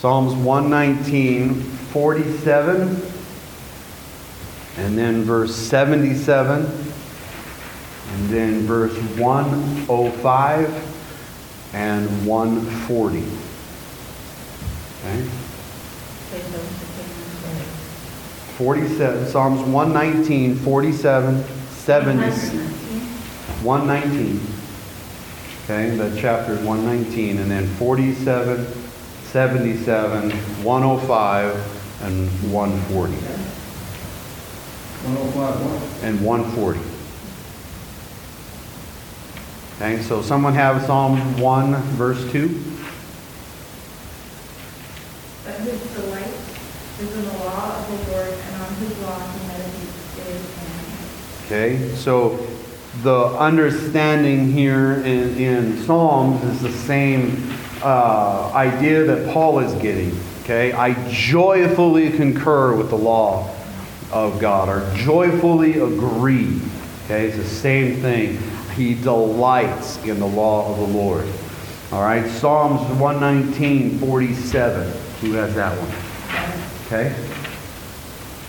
Psalms 0.01 0.33
119, 0.35 1.61
47, 1.61 3.03
and 4.79 4.97
then 4.97 5.25
verse 5.25 5.55
77, 5.55 6.65
and 6.65 8.29
then 8.31 8.63
verse 8.63 8.97
105 9.19 11.75
and 11.75 12.27
140. 12.27 13.19
Okay? 13.19 13.27
Say 16.31 16.41
those 16.41 16.55
again, 16.55 17.67
47, 18.57 19.27
Psalms 19.27 19.61
119, 19.69 20.57
47, 20.57 21.45
70, 21.71 22.23
119. 23.63 24.58
Okay, 25.71 25.91
the 25.91 26.19
chapter 26.19 26.55
is 26.55 26.61
119, 26.61 27.41
and 27.41 27.51
then 27.51 27.67
47, 27.75 28.65
77, 29.25 30.31
105, 30.65 32.03
and 32.05 32.27
140. 32.51 33.13
105 33.13 35.61
what? 35.61 36.05
And 36.05 36.25
140. 36.25 36.81
Okay, 39.77 40.01
so 40.03 40.23
someone 40.23 40.55
have 40.55 40.87
Psalm 40.87 41.39
1, 41.39 41.75
verse 41.99 42.25
2? 42.33 42.49
But 45.45 45.61
his 45.61 45.83
delight 45.93 46.33
is 46.99 47.13
in 47.15 47.27
the 47.27 47.33
law 47.45 47.77
of 47.77 47.87
the 47.89 47.97
Lord, 48.11 48.33
and 48.33 48.63
on 48.63 48.75
his 48.77 48.99
law 49.01 49.21
he 49.21 49.47
meditates 49.47 50.17
day 50.17 50.33
and 50.33 50.73
night. 50.73 51.45
Okay, 51.45 51.95
so 51.95 52.48
the 53.03 53.27
understanding 53.39 54.51
here 54.51 54.95
in, 55.05 55.37
in 55.37 55.79
Psalms 55.85 56.43
is 56.45 56.61
the 56.63 56.73
same 56.73 57.53
uh, 57.83 58.51
idea 58.55 59.05
that 59.05 59.33
Paul 59.33 59.61
is 59.61 59.73
getting. 59.81 60.19
Okay, 60.43 60.73
I 60.73 60.95
joyfully 61.11 62.11
concur 62.11 62.75
with 62.75 62.89
the 62.89 62.97
law 62.97 63.55
of 64.11 64.41
God, 64.41 64.69
or 64.69 64.91
joyfully 64.97 65.79
agree. 65.79 66.61
Okay, 67.05 67.29
it's 67.29 67.37
the 67.37 67.45
same 67.45 68.01
thing. 68.01 68.39
He 68.75 68.95
delights 68.95 70.03
in 70.05 70.19
the 70.19 70.27
law 70.27 70.71
of 70.71 70.79
the 70.79 70.99
Lord. 70.99 71.29
All 71.93 72.03
right, 72.03 72.29
Psalms 72.29 72.81
119, 72.99 73.99
47. 73.99 74.93
Who 75.21 75.33
has 75.33 75.55
that 75.55 75.77
one? 75.79 76.87
Okay. 76.87 77.15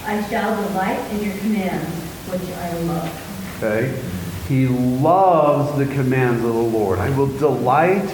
I 0.05 0.27
shall 0.29 0.55
delight 0.63 0.99
in 1.11 1.23
your 1.23 1.37
commands, 1.37 1.87
which 2.29 2.49
I 2.57 2.73
love. 2.79 3.55
Okay? 3.57 4.18
He 4.49 4.65
loves 4.65 5.77
the 5.77 5.85
commands 5.85 6.43
of 6.43 6.51
the 6.51 6.59
Lord. 6.59 6.97
I 6.97 7.15
will 7.15 7.27
delight 7.37 8.09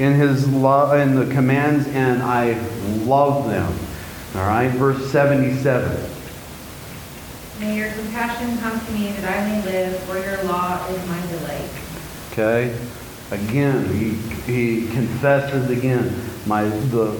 in 0.00 0.14
his 0.14 0.48
love 0.48 0.98
in 0.98 1.14
the 1.14 1.32
commands 1.32 1.86
and 1.86 2.24
I 2.24 2.54
love 3.04 3.48
them. 3.48 3.72
All 4.34 4.48
right? 4.48 4.66
Verse 4.72 5.12
77. 5.12 6.10
May 7.60 7.76
your 7.76 7.92
compassion 7.92 8.58
come 8.58 8.84
to 8.84 8.92
me 8.92 9.12
that 9.12 9.24
I 9.24 9.48
may 9.48 9.64
live, 9.64 9.96
for 10.00 10.18
your 10.18 10.42
law 10.42 10.84
is 10.88 11.08
my 11.08 11.24
delight. 11.28 11.70
Okay? 12.32 12.76
Again, 13.30 13.84
he, 13.94 14.14
he 14.52 14.88
confesses 14.92 15.70
again, 15.70 16.20
my 16.46 16.64
the 16.64 17.12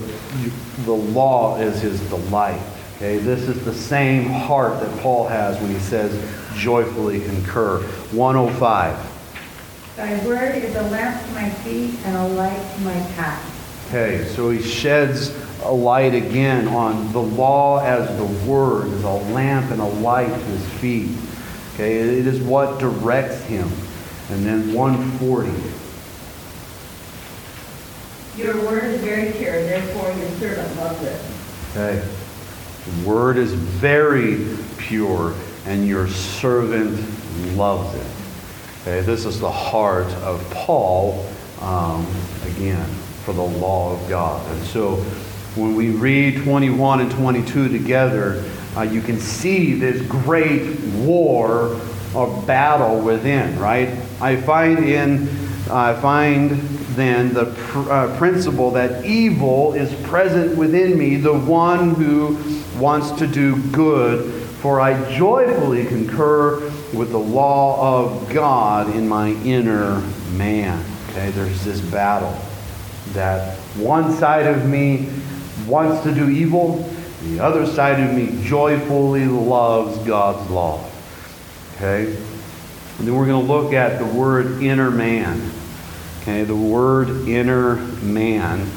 the 0.85 0.93
law 0.93 1.57
is 1.59 1.81
his 1.81 2.01
delight. 2.09 2.61
Okay? 2.97 3.19
This 3.19 3.43
is 3.43 3.65
the 3.65 3.75
same 3.75 4.25
heart 4.25 4.81
that 4.81 5.01
Paul 5.01 5.29
has 5.29 5.61
when 5.61 5.71
he 5.71 5.79
says 5.79 6.13
joyfully 6.55 7.21
concur. 7.21 7.81
105. 8.13 9.07
Thy 9.97 10.27
word 10.27 10.55
is 10.57 10.75
a 10.77 10.83
lamp 10.85 11.27
to 11.27 11.33
my 11.33 11.51
feet 11.51 11.95
and 12.05 12.17
a 12.17 12.29
light 12.29 12.75
to 12.77 12.81
my 12.83 13.01
path. 13.15 13.47
Okay, 13.89 14.25
so 14.25 14.51
he 14.51 14.63
sheds 14.63 15.35
a 15.65 15.73
light 15.73 16.15
again 16.15 16.69
on 16.69 17.13
the 17.13 17.21
law 17.21 17.85
as 17.85 18.09
the 18.17 18.49
word, 18.49 18.87
as 18.93 19.05
a 19.05 19.11
lamp 19.33 19.71
and 19.71 19.81
a 19.81 19.85
light 19.85 20.29
to 20.29 20.45
his 20.47 20.67
feet. 20.75 21.11
Okay, 21.75 21.97
it 21.99 22.27
is 22.27 22.41
what 22.41 22.79
directs 22.79 23.43
him. 23.43 23.69
And 24.31 24.47
then 24.47 24.73
140. 24.73 25.51
Your 28.41 28.57
word 28.65 28.85
is 28.85 29.01
very 29.01 29.33
pure, 29.33 29.61
therefore 29.65 30.13
your 30.13 30.31
servant 30.39 30.77
loves 30.77 31.03
it. 31.03 31.21
Okay, 31.71 32.01
the 32.87 33.09
word 33.09 33.37
is 33.37 33.53
very 33.53 34.57
pure, 34.79 35.35
and 35.67 35.87
your 35.87 36.09
servant 36.09 36.99
loves 37.57 37.95
it. 37.95 38.07
Okay, 38.83 39.01
this 39.03 39.27
is 39.27 39.39
the 39.41 39.51
heart 39.51 40.11
of 40.23 40.43
Paul, 40.51 41.27
um, 41.61 42.07
again, 42.47 42.87
for 43.25 43.33
the 43.33 43.43
law 43.43 43.93
of 43.93 44.09
God. 44.09 44.47
And 44.51 44.63
so 44.65 44.97
when 45.57 45.75
we 45.75 45.91
read 45.91 46.43
21 46.43 47.01
and 47.01 47.11
22 47.11 47.69
together, 47.69 48.43
uh, 48.77 48.83
you 48.83 49.03
can 49.03 49.19
see 49.19 49.75
this 49.75 50.01
great 50.07 50.79
war 50.95 51.81
or 52.15 52.43
battle 52.43 53.01
within, 53.01 53.59
right? 53.59 53.89
I 54.21 54.37
find 54.37 54.79
in, 54.85 55.29
I 55.71 55.95
find 56.01 56.53
then 56.97 57.35
the 57.35 57.47
pr- 57.47 57.93
uh, 57.93 58.17
principle 58.17 58.71
that 58.73 59.05
evil 59.05 59.75
is 59.75 59.93
present 60.07 60.57
within 60.57 60.99
me, 60.99 61.17
the 61.17 61.39
one 61.39 61.95
who 61.95 62.39
wants 62.79 63.13
to 63.13 63.27
do 63.27 63.61
good, 63.71 64.40
for 64.61 64.81
I 64.81 65.17
joyfully 65.17 65.87
concur 65.87 66.61
with 66.93 67.11
the 67.11 67.19
law 67.19 68.05
of 68.05 68.33
God 68.33 68.95
in 68.95 69.09
my 69.09 69.31
inner 69.31 70.01
man. 70.33 70.85
Okay, 71.11 71.31
there's 71.31 71.65
this 71.65 71.81
battle 71.81 72.37
that 73.13 73.57
one 73.77 74.13
side 74.13 74.47
of 74.47 74.69
me 74.69 75.09
wants 75.67 76.03
to 76.03 76.15
do 76.15 76.29
evil, 76.29 76.89
the 77.23 77.41
other 77.41 77.67
side 77.67 78.01
of 78.01 78.15
me 78.15 78.43
joyfully 78.45 79.27
loves 79.27 79.99
God's 80.07 80.51
law. 80.51 80.89
Okay? 81.77 82.15
And 82.99 83.09
then 83.09 83.15
we're 83.15 83.27
going 83.27 83.47
to 83.47 83.53
look 83.53 83.73
at 83.73 83.99
the 83.99 84.05
word 84.05 84.63
inner 84.63 84.91
man. 84.91 85.51
Okay, 86.21 86.45
the 86.45 86.55
word 86.55 87.27
inner 87.27 87.77
man 88.03 88.69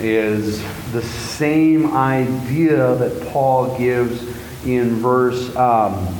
is 0.00 0.60
the 0.92 1.02
same 1.02 1.94
idea 1.96 2.96
that 2.96 3.28
Paul 3.28 3.78
gives 3.78 4.27
in 4.64 4.96
verse 4.96 5.54
um, 5.56 6.14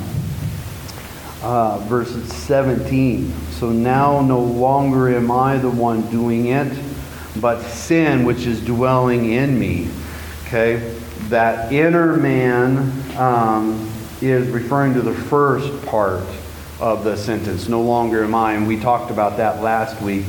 uh, 1.41 1.79
verse 1.87 2.11
17. 2.33 3.33
So 3.51 3.69
now 3.69 4.21
no 4.21 4.39
longer 4.39 5.09
am 5.09 5.31
I 5.31 5.57
the 5.57 5.69
one 5.69 6.09
doing 6.09 6.47
it, 6.47 6.77
but 7.37 7.61
sin 7.61 8.25
which 8.25 8.45
is 8.45 8.63
dwelling 8.63 9.31
in 9.31 9.57
me. 9.57 9.89
Okay, 10.45 10.95
that 11.27 11.71
inner 11.71 12.17
man 12.17 12.91
um, 13.17 13.89
is 14.21 14.47
referring 14.49 14.93
to 14.95 15.01
the 15.01 15.13
first 15.13 15.85
part 15.85 16.23
of 16.79 17.03
the 17.03 17.15
sentence. 17.15 17.67
No 17.67 17.81
longer 17.81 18.23
am 18.23 18.33
I, 18.33 18.53
and 18.53 18.67
we 18.67 18.79
talked 18.79 19.11
about 19.11 19.37
that 19.37 19.61
last 19.61 20.01
week. 20.01 20.25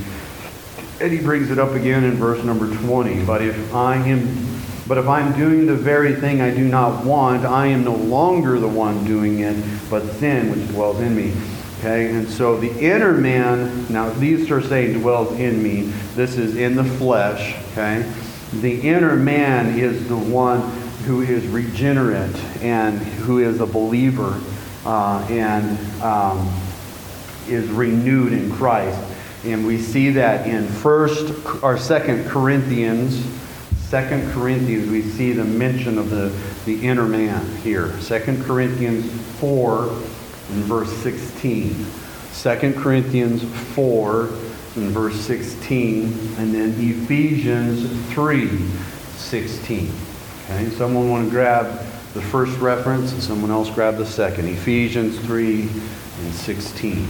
And 1.00 1.10
he 1.10 1.20
brings 1.20 1.50
it 1.50 1.58
up 1.58 1.70
again 1.70 2.04
in 2.04 2.12
verse 2.16 2.44
number 2.44 2.66
20. 2.76 3.24
But 3.24 3.40
if 3.40 3.74
I 3.74 3.96
am 3.96 4.59
but 4.90 4.98
if 4.98 5.06
I'm 5.06 5.32
doing 5.38 5.66
the 5.66 5.76
very 5.76 6.16
thing 6.16 6.40
I 6.40 6.52
do 6.52 6.66
not 6.66 7.04
want, 7.04 7.44
I 7.44 7.68
am 7.68 7.84
no 7.84 7.94
longer 7.94 8.58
the 8.58 8.66
one 8.66 9.04
doing 9.04 9.38
it, 9.38 9.54
but 9.88 10.04
sin 10.14 10.50
which 10.50 10.66
dwells 10.70 10.98
in 10.98 11.14
me. 11.14 11.32
Okay, 11.78 12.10
and 12.12 12.28
so 12.28 12.56
the 12.56 12.76
inner 12.76 13.12
man, 13.12 13.86
now 13.88 14.10
these 14.10 14.50
are 14.50 14.60
saying 14.60 14.98
dwells 14.98 15.38
in 15.38 15.62
me. 15.62 15.82
This 16.16 16.36
is 16.36 16.56
in 16.56 16.74
the 16.74 16.82
flesh. 16.82 17.54
Okay, 17.70 18.12
the 18.54 18.80
inner 18.80 19.14
man 19.14 19.78
is 19.78 20.08
the 20.08 20.16
one 20.16 20.60
who 21.06 21.22
is 21.22 21.46
regenerate 21.46 22.34
and 22.60 22.98
who 22.98 23.38
is 23.38 23.60
a 23.60 23.66
believer 23.66 24.40
uh, 24.84 25.24
and 25.30 26.02
um, 26.02 26.52
is 27.46 27.68
renewed 27.68 28.32
in 28.32 28.50
Christ. 28.50 29.00
And 29.44 29.64
we 29.64 29.78
see 29.78 30.10
that 30.10 30.48
in 30.48 30.66
first 30.66 31.32
or 31.62 31.78
second 31.78 32.28
Corinthians, 32.28 33.24
second 33.90 34.30
Corinthians, 34.30 34.88
we 34.88 35.02
see 35.02 35.32
the 35.32 35.44
mention 35.44 35.98
of 35.98 36.10
the, 36.10 36.28
the 36.64 36.86
inner 36.86 37.06
man 37.06 37.44
here. 37.56 38.00
Second 38.00 38.44
Corinthians 38.44 39.04
4 39.40 39.88
in 39.88 40.62
verse 40.62 40.92
16. 40.98 41.74
Second 42.30 42.76
Corinthians 42.76 43.42
4 43.74 44.28
in 44.76 44.90
verse 44.90 45.16
16. 45.16 46.04
And 46.38 46.54
then 46.54 46.72
Ephesians 46.78 47.90
3 48.14 48.58
16. 49.16 49.92
Okay, 50.44 50.70
someone 50.70 51.10
want 51.10 51.24
to 51.24 51.30
grab 51.30 51.66
the 52.14 52.22
first 52.22 52.56
reference 52.60 53.12
and 53.12 53.20
someone 53.20 53.50
else 53.50 53.70
grab 53.70 53.96
the 53.96 54.06
second. 54.06 54.46
Ephesians 54.46 55.18
3 55.18 55.62
and 55.62 56.32
16. 56.32 57.08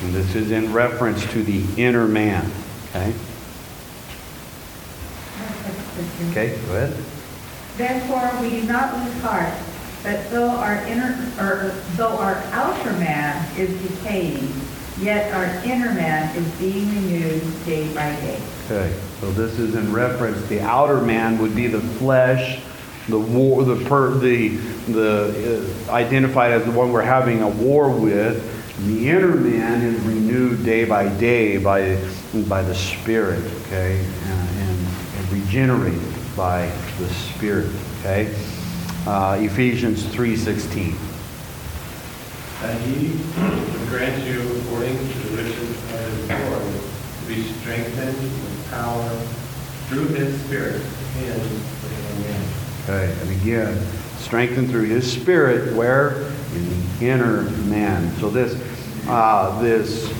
And 0.00 0.14
this 0.14 0.34
is 0.34 0.50
in 0.50 0.72
reference 0.72 1.24
to 1.30 1.44
the 1.44 1.64
inner 1.80 2.08
man. 2.08 2.50
Okay? 2.90 3.14
Okay, 6.30 6.58
go 6.66 6.74
ahead. 6.74 7.04
Therefore, 7.76 8.42
we 8.42 8.50
do 8.50 8.62
not 8.64 8.92
lose 8.96 9.22
heart, 9.22 9.54
but 10.02 10.28
though 10.30 10.50
our 10.50 10.76
inner, 10.86 11.14
or 11.38 11.72
though 11.94 12.18
our 12.18 12.34
outer 12.52 12.92
man 12.94 13.46
is 13.56 13.70
decaying, 13.88 14.52
yet 15.00 15.32
our 15.32 15.46
inner 15.64 15.92
man 15.94 16.34
is 16.36 16.50
being 16.58 16.88
renewed 16.88 17.64
day 17.64 17.86
by 17.94 18.10
day. 18.16 18.40
Okay, 18.64 18.94
so 19.20 19.30
this 19.32 19.58
is 19.60 19.76
in 19.76 19.92
reference, 19.92 20.44
the 20.48 20.60
outer 20.60 21.00
man 21.00 21.38
would 21.38 21.54
be 21.54 21.68
the 21.68 21.80
flesh, 21.80 22.60
the 23.08 23.18
war, 23.18 23.62
the 23.62 23.82
per, 23.84 24.10
the, 24.10 24.48
the 24.88 25.64
uh, 25.88 25.92
identified 25.92 26.52
as 26.52 26.64
the 26.64 26.72
one 26.72 26.92
we're 26.92 27.00
having 27.02 27.42
a 27.42 27.48
war 27.48 27.90
with. 27.90 28.56
The 28.86 29.08
inner 29.08 29.34
man 29.34 29.82
is 29.82 30.00
renewed 30.02 30.64
day 30.64 30.84
by 30.84 31.08
day 31.16 31.58
by, 31.58 31.96
by 32.48 32.62
the 32.62 32.74
Spirit, 32.74 33.44
okay, 33.62 34.04
and 34.24 34.47
regenerated 35.30 36.00
by 36.36 36.70
the 36.98 37.08
Spirit, 37.08 37.70
okay. 38.00 38.34
Uh, 39.06 39.38
Ephesians 39.40 40.04
three 40.08 40.36
sixteen. 40.36 40.96
That 42.60 42.80
he 42.82 43.08
would 43.08 43.88
grant 43.88 44.24
you 44.24 44.40
according 44.60 44.96
to 44.96 45.18
the 45.18 45.42
riches 45.42 45.70
of 45.94 46.00
his 46.12 46.26
glory 46.26 46.72
to 47.20 47.26
be 47.28 47.42
strengthened 47.60 48.16
with 48.16 48.70
power 48.70 49.08
through 49.88 50.08
his 50.08 50.40
spirit 50.42 50.82
in 51.20 51.26
the 51.26 51.34
inner 51.34 52.20
man. 52.28 52.44
Okay, 52.84 53.20
and 53.20 53.30
again, 53.42 53.86
strengthened 54.18 54.70
through 54.70 54.84
His 54.84 55.10
Spirit, 55.10 55.74
where 55.74 56.22
in 56.54 56.98
the 56.98 57.06
inner 57.06 57.42
man. 57.66 58.10
So 58.16 58.30
this, 58.30 58.60
uh, 59.06 59.60
this 59.62 60.10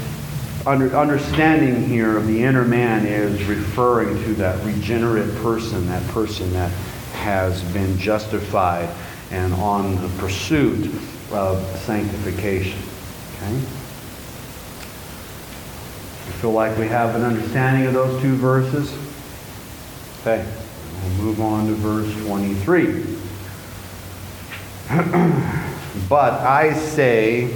under, 0.68 0.94
understanding 0.94 1.82
here 1.82 2.18
of 2.18 2.26
the 2.26 2.44
inner 2.44 2.64
man 2.64 3.06
is 3.06 3.42
referring 3.44 4.22
to 4.24 4.34
that 4.34 4.62
regenerate 4.66 5.34
person, 5.36 5.86
that 5.86 6.06
person 6.08 6.52
that 6.52 6.70
has 7.12 7.62
been 7.72 7.96
justified 7.96 8.94
and 9.30 9.54
on 9.54 9.96
the 10.02 10.08
pursuit 10.18 10.94
of 11.32 11.64
sanctification. 11.78 12.78
Okay? 13.36 13.54
You 16.26 16.34
feel 16.34 16.52
like 16.52 16.76
we 16.76 16.86
have 16.88 17.14
an 17.14 17.22
understanding 17.22 17.86
of 17.86 17.94
those 17.94 18.20
two 18.20 18.36
verses? 18.36 18.92
Okay, 20.20 20.46
we'll 21.02 21.24
move 21.24 21.40
on 21.40 21.66
to 21.68 21.72
verse 21.72 22.12
23. 22.26 23.04
but 26.10 26.34
I 26.34 26.74
say, 26.74 27.46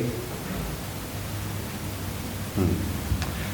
hmm, 2.55 2.91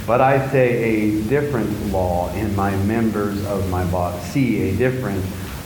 but 0.09 0.23
I 0.23 0.49
say 0.49 0.71
a 0.83 1.23
different 1.25 1.93
law 1.93 2.33
in 2.33 2.57
my 2.57 2.75
members 2.85 3.45
of 3.45 3.69
my 3.69 3.85
body. 3.91 4.19
See 4.21 4.71
a 4.71 4.75
different 4.75 5.23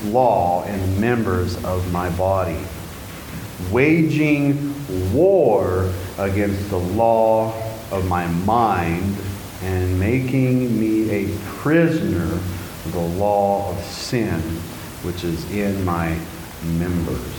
law 0.07 0.65
in 0.65 1.01
members 1.01 1.65
of 1.65 1.93
my 1.93 2.11
body. 2.11 2.59
Waging 3.71 4.75
war 5.15 5.93
against 6.19 6.71
the 6.71 6.79
law 6.79 7.55
of 7.93 8.09
my 8.09 8.27
mind 8.27 9.17
and 9.63 10.01
making 10.01 10.77
me 10.79 11.09
a 11.11 11.39
prisoner 11.61 12.33
of 12.33 12.93
the 12.93 12.99
law 12.99 13.71
of 13.71 13.85
sin 13.85 14.41
which 15.05 15.23
is 15.23 15.49
in 15.53 15.85
my 15.85 16.19
members. 16.65 17.33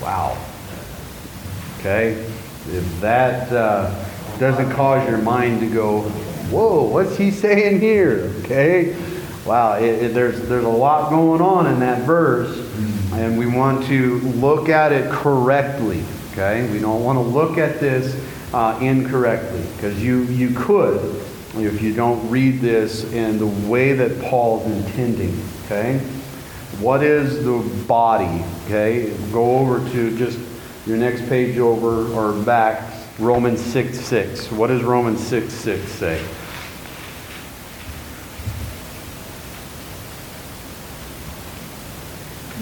Wow. 0.00 0.38
Okay? 1.80 2.12
If 2.68 3.00
that 3.00 3.50
uh, 3.50 4.09
doesn't 4.40 4.70
cause 4.72 5.06
your 5.06 5.18
mind 5.18 5.60
to 5.60 5.66
go, 5.66 6.00
whoa, 6.50 6.82
what's 6.82 7.14
he 7.16 7.30
saying 7.30 7.78
here? 7.78 8.32
Okay? 8.40 8.96
Wow, 9.44 9.74
it, 9.74 10.02
it, 10.02 10.14
there's, 10.14 10.48
there's 10.48 10.64
a 10.64 10.68
lot 10.68 11.10
going 11.10 11.42
on 11.42 11.66
in 11.66 11.78
that 11.80 12.06
verse, 12.06 12.58
and 13.12 13.38
we 13.38 13.46
want 13.46 13.86
to 13.86 14.18
look 14.20 14.70
at 14.70 14.92
it 14.92 15.10
correctly. 15.10 16.02
Okay? 16.32 16.70
We 16.72 16.78
don't 16.78 17.04
want 17.04 17.18
to 17.18 17.22
look 17.22 17.58
at 17.58 17.80
this 17.80 18.16
uh, 18.54 18.78
incorrectly, 18.80 19.62
because 19.76 20.02
you, 20.02 20.22
you 20.22 20.54
could 20.54 21.22
if 21.56 21.82
you 21.82 21.92
don't 21.92 22.30
read 22.30 22.60
this 22.60 23.04
in 23.12 23.38
the 23.38 23.68
way 23.68 23.92
that 23.92 24.22
Paul's 24.22 24.66
intending. 24.66 25.38
Okay? 25.66 25.98
What 26.78 27.02
is 27.02 27.44
the 27.44 27.58
body? 27.86 28.42
Okay? 28.64 29.14
Go 29.32 29.58
over 29.58 29.86
to 29.90 30.16
just 30.16 30.38
your 30.86 30.96
next 30.96 31.28
page 31.28 31.58
over 31.58 32.06
or 32.14 32.32
back, 32.44 32.99
Romans 33.20 33.60
6 33.60 34.00
6. 34.00 34.50
What 34.50 34.68
does 34.68 34.82
Romans 34.82 35.22
6 35.26 35.52
6 35.52 35.92
say? 35.92 36.26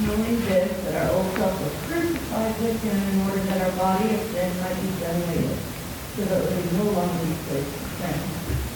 Knowing 0.05 0.41
this, 0.41 0.83
that 0.83 1.07
our 1.07 1.17
old 1.17 1.33
self 1.37 1.63
was 1.63 1.73
crucified 1.87 2.61
with 2.61 2.83
him 2.83 3.21
in 3.21 3.29
order 3.29 3.43
that 3.45 3.71
our 3.71 3.77
body 3.79 4.13
of 4.13 4.21
sin 4.33 4.61
might 4.61 4.75
be 4.83 5.01
done 5.01 5.23
away 5.23 5.37
with, 5.37 6.17
so 6.17 6.25
that 6.25 6.43
we 6.43 6.79
no 6.79 6.91
longer 6.91 7.25
be 7.25 7.33
slaves 7.35 7.73
to 7.73 7.85
sin. 8.03 8.21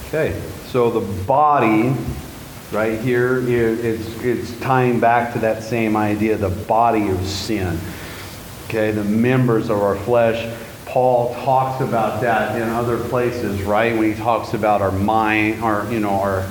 Okay, 0.07 0.43
so 0.69 0.89
the 0.89 1.25
body, 1.25 1.97
right 2.71 3.01
here, 3.01 3.39
it's, 3.49 4.07
it's 4.23 4.57
tying 4.61 5.01
back 5.01 5.33
to 5.33 5.41
that 5.41 5.65
same 5.65 5.97
idea, 5.97 6.37
the 6.37 6.49
body 6.49 7.09
of 7.09 7.27
sin. 7.27 7.77
Okay, 8.67 8.93
the 8.93 9.05
members 9.05 9.69
of 9.69 9.83
our 9.83 9.97
flesh. 9.97 10.49
Paul 10.93 11.35
talks 11.37 11.81
about 11.81 12.21
that 12.21 12.61
in 12.61 12.69
other 12.69 12.99
places, 13.09 13.63
right? 13.63 13.97
When 13.97 14.13
he 14.13 14.15
talks 14.15 14.53
about 14.53 14.83
our 14.83 14.93
mind, 14.93 15.65
our, 15.65 15.91
you 15.91 16.01
know, 16.01 16.11
our, 16.11 16.47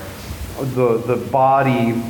the, 0.60 0.98
the 0.98 1.16
body, 1.16 2.02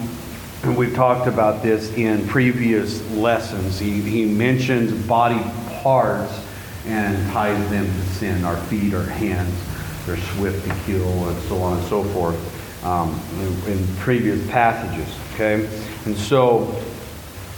and 0.64 0.78
we've 0.78 0.96
talked 0.96 1.28
about 1.28 1.62
this 1.62 1.92
in 1.98 2.26
previous 2.30 3.06
lessons. 3.12 3.78
He, 3.80 4.00
he 4.00 4.24
mentions 4.24 4.94
body 5.06 5.42
parts 5.82 6.42
and 6.86 7.18
ties 7.34 7.70
them 7.70 7.86
to 7.86 8.02
sin. 8.14 8.46
Our 8.46 8.56
feet, 8.56 8.94
our 8.94 9.04
hands, 9.04 9.54
they're 10.06 10.16
swift 10.16 10.66
to 10.70 10.76
kill, 10.86 11.28
and 11.28 11.42
so 11.50 11.62
on 11.62 11.80
and 11.80 11.88
so 11.90 12.02
forth 12.02 12.86
um, 12.86 13.20
in, 13.42 13.74
in 13.74 13.96
previous 13.98 14.50
passages. 14.50 15.14
Okay? 15.34 15.66
And 16.06 16.16
so 16.16 16.60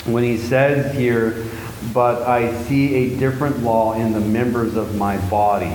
when 0.05 0.23
he 0.23 0.37
says 0.37 0.97
here, 0.97 1.45
but 1.91 2.23
I 2.23 2.53
see 2.63 2.95
a 2.95 3.17
different 3.17 3.59
law 3.59 3.93
in 3.93 4.13
the 4.13 4.19
members 4.19 4.75
of 4.75 4.95
my 4.95 5.17
body. 5.29 5.73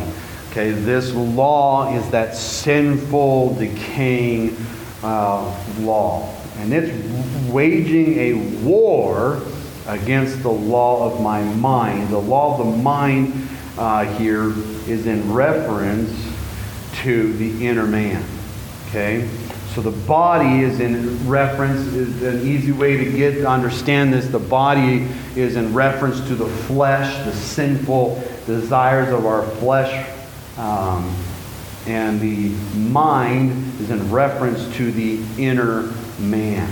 Okay, 0.50 0.70
this 0.70 1.12
law 1.12 1.94
is 1.94 2.10
that 2.10 2.34
sinful, 2.34 3.56
decaying 3.56 4.56
uh, 5.02 5.54
law. 5.80 6.34
And 6.56 6.72
it's 6.72 7.48
waging 7.50 8.18
a 8.18 8.32
war 8.64 9.42
against 9.86 10.42
the 10.42 10.50
law 10.50 11.12
of 11.12 11.20
my 11.20 11.42
mind. 11.42 12.08
The 12.08 12.18
law 12.18 12.58
of 12.58 12.66
the 12.66 12.82
mind 12.82 13.48
uh, 13.76 14.04
here 14.16 14.52
is 14.88 15.06
in 15.06 15.32
reference 15.32 16.10
to 17.02 17.32
the 17.34 17.66
inner 17.66 17.86
man. 17.86 18.24
Okay? 18.88 19.28
So 19.78 19.82
the 19.82 20.06
body 20.08 20.64
is 20.64 20.80
in 20.80 21.28
reference, 21.28 21.78
is 21.94 22.20
an 22.24 22.44
easy 22.44 22.72
way 22.72 22.96
to 22.96 23.12
get 23.12 23.34
to 23.34 23.46
understand 23.46 24.12
this. 24.12 24.26
The 24.26 24.40
body 24.40 25.06
is 25.36 25.54
in 25.54 25.72
reference 25.72 26.20
to 26.26 26.34
the 26.34 26.48
flesh, 26.48 27.24
the 27.24 27.32
sinful 27.32 28.20
desires 28.44 29.12
of 29.12 29.24
our 29.24 29.44
flesh. 29.44 30.10
Um, 30.56 31.14
and 31.86 32.20
the 32.20 32.48
mind 32.76 33.80
is 33.80 33.90
in 33.90 34.10
reference 34.10 34.66
to 34.78 34.90
the 34.90 35.22
inner 35.40 35.94
man. 36.18 36.68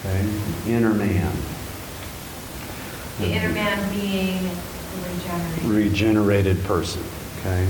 Okay? 0.00 0.22
The 0.66 0.72
inner 0.72 0.92
man. 0.92 1.34
The 3.20 3.32
inner 3.32 3.48
man 3.54 3.90
being 3.90 4.50
regenerated. 5.02 5.64
regenerated 5.64 6.64
person. 6.64 7.02
Okay? 7.40 7.66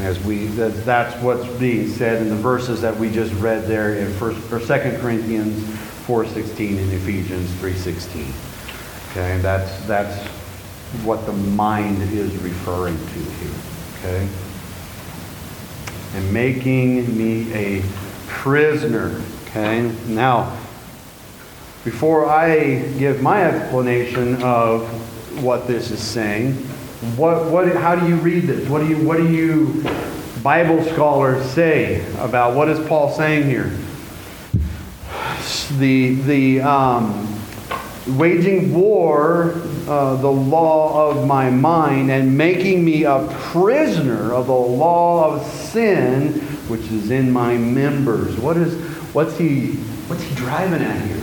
As 0.00 0.18
we, 0.20 0.46
that, 0.46 0.84
that's 0.84 1.20
what's 1.22 1.46
being 1.58 1.88
said 1.88 2.22
in 2.22 2.28
the 2.28 2.36
verses 2.36 2.80
that 2.82 2.96
we 2.96 3.10
just 3.10 3.32
read 3.34 3.66
there 3.66 3.94
in 3.96 4.12
first 4.14 4.52
or 4.52 4.60
Second 4.60 5.00
Corinthians 5.00 5.60
4.16 6.06 6.78
and 6.78 6.92
Ephesians 6.92 7.50
3.16. 7.54 9.10
Okay? 9.10 9.38
That's, 9.42 9.84
that's 9.86 10.24
what 11.04 11.26
the 11.26 11.32
mind 11.32 12.00
is 12.12 12.34
referring 12.36 12.96
to 12.96 13.18
here. 13.18 13.54
Okay? 13.98 14.28
And 16.14 16.32
making 16.32 17.18
me 17.18 17.52
a 17.52 17.82
prisoner. 18.28 19.20
Okay? 19.46 19.92
Now, 20.06 20.56
before 21.84 22.28
I 22.28 22.82
give 22.98 23.20
my 23.20 23.42
explanation 23.44 24.42
of 24.42 24.86
what 25.42 25.66
this 25.66 25.90
is 25.90 26.02
saying, 26.02 26.68
what, 27.16 27.44
what, 27.50 27.74
how 27.76 27.94
do 27.94 28.08
you 28.08 28.16
read 28.16 28.44
this? 28.44 28.68
What 28.68 28.80
do 28.80 28.88
you, 28.88 28.96
what 29.06 29.18
do 29.18 29.32
you 29.32 29.84
Bible 30.42 30.82
scholars 30.84 31.48
say 31.50 32.04
about 32.18 32.56
what 32.56 32.68
is 32.68 32.84
Paul 32.88 33.12
saying 33.12 33.44
here? 33.44 33.72
The, 35.78 36.14
the 36.14 36.60
um, 36.62 37.40
waging 38.08 38.74
war, 38.74 39.54
uh, 39.86 40.16
the 40.16 40.30
law 40.30 41.10
of 41.10 41.24
my 41.24 41.50
mind, 41.50 42.10
and 42.10 42.36
making 42.36 42.84
me 42.84 43.04
a 43.04 43.28
prisoner 43.30 44.32
of 44.32 44.46
the 44.46 44.52
law 44.52 45.32
of 45.32 45.46
sin, 45.46 46.32
which 46.68 46.82
is 46.90 47.12
in 47.12 47.30
my 47.30 47.56
members. 47.56 48.36
What 48.38 48.56
is, 48.56 48.74
what's 49.14 49.38
he, 49.38 49.74
what's 50.08 50.22
he 50.24 50.34
driving 50.34 50.82
at 50.82 51.00
here? 51.00 51.22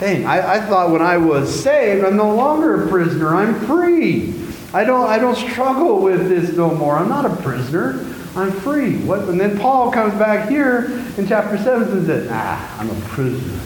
Dang, 0.00 0.26
I, 0.26 0.56
I 0.56 0.60
thought 0.60 0.90
when 0.90 1.00
I 1.00 1.16
was 1.16 1.62
saved, 1.62 2.04
I'm 2.04 2.16
no 2.16 2.34
longer 2.34 2.84
a 2.84 2.88
prisoner. 2.88 3.34
I'm 3.34 3.54
free. 3.66 4.45
I 4.76 4.84
don't, 4.84 5.08
I 5.08 5.18
don't 5.18 5.36
struggle 5.36 6.02
with 6.02 6.28
this 6.28 6.54
no 6.54 6.74
more. 6.74 6.98
I'm 6.98 7.08
not 7.08 7.24
a 7.24 7.34
prisoner. 7.36 7.92
I'm 8.36 8.52
free. 8.52 8.98
What, 8.98 9.20
and 9.20 9.40
then 9.40 9.58
Paul 9.58 9.90
comes 9.90 10.12
back 10.18 10.50
here 10.50 11.02
in 11.16 11.26
chapter 11.26 11.56
7 11.56 11.96
and 11.96 12.04
says, 12.04 12.28
ah, 12.30 12.78
I'm 12.78 12.90
a 12.90 13.00
prisoner. 13.06 13.58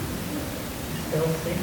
Still 1.09 1.27
sin. 1.27 1.59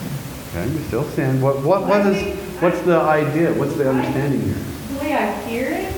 Okay, 0.50 0.74
you 0.74 0.84
still 0.88 1.06
sin. 1.12 1.40
What, 1.40 1.64
what, 1.64 1.88
what 1.88 2.06
is, 2.08 2.38
what's 2.62 2.82
the 2.82 3.00
idea? 3.00 3.54
What's 3.54 3.76
the 3.76 3.90
understanding 3.90 4.42
here? 4.42 4.54
The 4.92 5.00
way 5.00 5.14
I 5.14 5.32
hear 5.48 5.72
it, 5.72 5.96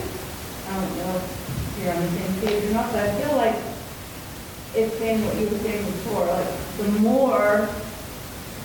I 0.67 0.81
don't 0.81 0.97
know 0.97 1.15
if 1.15 1.79
you're 1.81 1.91
on 1.91 2.01
the 2.03 2.07
same 2.07 2.41
page 2.41 2.69
or 2.69 2.73
not, 2.75 2.91
but 2.91 3.01
I 3.01 3.19
feel 3.19 3.35
like 3.35 3.55
it's 4.75 4.95
saying 4.99 5.25
what 5.25 5.35
you 5.37 5.49
were 5.49 5.57
saying 5.57 5.83
before, 5.85 6.27
like, 6.27 6.47
the 6.77 6.99
more 6.99 7.67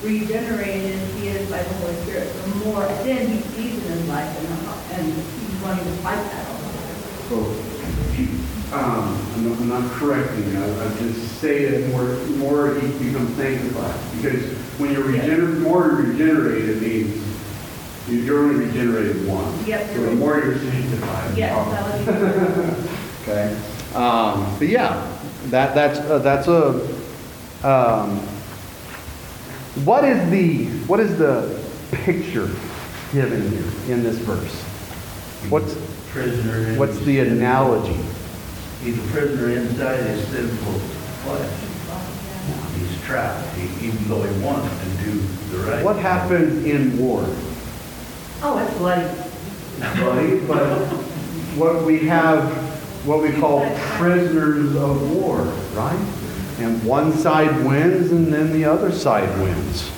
regenerated 0.03 0.99
he 1.17 1.29
is 1.29 1.51
by 1.51 1.63
the 1.63 1.75
Holy 1.75 1.95
Spirit, 2.03 2.33
the 2.43 2.49
more 2.67 2.87
sin 3.03 3.29
he 3.29 3.41
sees 3.41 3.85
in 3.87 3.93
his 3.93 4.09
life, 4.09 4.29
and, 4.39 5.01
and 5.01 5.13
he's 5.13 5.63
wanting 5.63 5.85
to 5.85 5.91
fight 6.03 6.17
that 6.17 6.47
all 6.49 6.59
the 6.59 7.45
time. 7.45 7.59
So, 7.61 8.77
um, 8.77 9.21
I'm 9.35 9.49
not, 9.49 9.59
I'm 9.61 9.69
not 9.69 9.93
correcting 9.93 10.51
you. 10.51 10.59
I, 10.59 10.85
I 10.87 10.89
just 10.99 11.39
say 11.41 11.65
that 11.67 11.91
more, 11.91 12.05
more 12.39 12.75
he 12.75 12.87
becomes 13.11 13.37
sanctified. 13.37 13.95
Because 14.17 14.43
when 14.79 14.93
you're 14.93 15.05
regener- 15.05 15.61
more 15.61 15.91
regenerated 15.91 16.83
means 16.83 17.23
you- 18.09 18.19
you're 18.19 18.41
only 18.41 18.67
regenerated 18.67 19.27
once. 19.29 19.67
Yep, 19.67 19.95
So 19.95 20.03
the 20.03 20.13
more 20.13 20.39
you're 20.41 20.59
sanctified. 20.59 21.37
Yes, 21.39 21.71
that 21.71 22.07
would 22.07 22.77
be. 22.87 22.91
Okay. 23.25 23.57
Um, 23.95 24.55
but 24.59 24.69
yeah, 24.69 25.17
that, 25.47 25.75
that's, 25.75 25.99
uh, 26.01 26.19
that's 26.19 26.47
a, 26.47 26.69
um, 27.67 28.21
what 29.85 30.05
is 30.05 30.31
the, 30.31 30.67
what 30.87 31.01
is 31.01 31.19
the 31.19 31.61
picture 31.91 32.49
given 33.13 33.51
here 33.51 33.95
in 33.95 34.03
this 34.03 34.17
verse? 34.19 34.55
What's, 35.51 35.75
prisoner 36.11 36.69
in 36.69 36.79
what's 36.79 36.99
the 37.01 37.21
analogy? 37.21 37.99
He's 38.83 38.99
a 38.99 39.09
prisoner 39.09 39.51
inside 39.51 39.97
his 40.01 40.27
sinful 40.29 40.73
flesh. 41.25 41.51
He's 42.79 43.03
trapped, 43.03 43.55
He- 43.57 43.89
even 43.89 44.09
though 44.09 44.23
he 44.23 44.45
wants 44.45 44.69
to 44.79 45.05
do 45.05 45.19
the 45.51 45.59
right. 45.71 45.85
What 45.85 45.97
happens 45.97 46.65
in 46.65 46.97
war? 46.99 47.25
Oh, 48.43 48.59
it's 48.59 48.77
bloody. 48.79 49.09
Buddy, 49.81 50.41
but 50.47 50.79
what 51.57 51.83
we 51.85 51.99
have, 52.07 52.45
what 53.07 53.21
we 53.23 53.33
call 53.33 53.69
prisoners 53.97 54.77
of 54.77 55.11
war, 55.17 55.39
right? 55.75 55.99
And 56.59 56.83
one 56.85 57.13
side 57.13 57.65
wins 57.65 58.13
and 58.13 58.33
then 58.33 58.53
the 58.53 58.65
other 58.65 58.93
side 58.93 59.29
wins. 59.41 59.91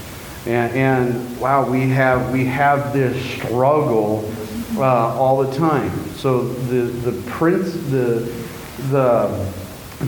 And, 0.47 0.73
and 0.75 1.41
wow, 1.41 1.69
we 1.69 1.89
have, 1.89 2.33
we 2.33 2.45
have 2.47 2.93
this 2.93 3.23
struggle 3.33 4.31
uh, 4.77 4.83
all 4.83 5.43
the 5.43 5.57
time. 5.57 5.91
So 6.15 6.49
the, 6.49 6.83
the 6.83 7.31
prince, 7.31 7.73
the, 7.91 8.33
the, 8.91 9.55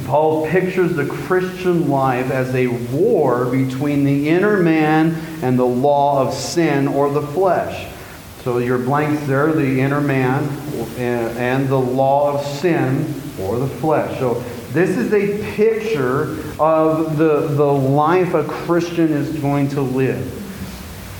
Paul 0.06 0.46
pictures 0.48 0.94
the 0.94 1.06
Christian 1.06 1.88
life 1.88 2.30
as 2.30 2.54
a 2.54 2.66
war 2.92 3.46
between 3.46 4.04
the 4.04 4.28
inner 4.28 4.62
man 4.62 5.14
and 5.42 5.58
the 5.58 5.66
law 5.66 6.26
of 6.26 6.34
sin 6.34 6.86
or 6.88 7.10
the 7.10 7.22
flesh. 7.22 7.90
So 8.42 8.58
your 8.58 8.78
blanks 8.78 9.26
there, 9.26 9.52
the 9.52 9.80
inner 9.80 10.00
man 10.00 10.44
and, 10.98 11.68
the 11.68 11.78
law 11.78 12.34
of 12.34 12.46
sin 12.46 13.14
or 13.40 13.58
the 13.58 13.66
flesh. 13.66 14.18
So 14.18 14.44
this 14.72 14.90
is 14.90 15.12
a 15.14 15.42
picture 15.54 16.36
of 16.60 17.16
the, 17.16 17.48
the 17.48 17.64
life 17.64 18.34
a 18.34 18.44
Christian 18.44 19.10
is 19.12 19.38
going 19.40 19.68
to 19.70 19.80
live. 19.80 20.34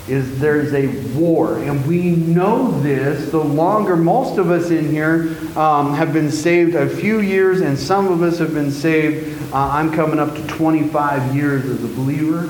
Is 0.06 0.38
there's 0.38 0.72
a 0.72 0.86
war, 1.18 1.58
and 1.58 1.86
we 1.86 2.10
know 2.10 2.70
this 2.80 3.30
the 3.30 3.38
longer 3.38 3.94
most 3.94 4.38
of 4.38 4.50
us 4.50 4.70
in 4.70 4.90
here 4.90 5.36
um, 5.54 5.94
have 5.94 6.14
been 6.14 6.30
saved 6.30 6.74
a 6.74 6.88
few 6.88 7.20
years, 7.20 7.60
and 7.60 7.78
some 7.78 8.08
of 8.08 8.22
us 8.22 8.38
have 8.38 8.54
been 8.54 8.70
saved. 8.70 9.52
Uh, 9.52 9.68
I'm 9.68 9.92
coming 9.92 10.18
up 10.18 10.34
to 10.34 10.46
25 10.46 11.36
years 11.36 11.66
as 11.66 11.84
a 11.84 11.88
believer, 11.88 12.44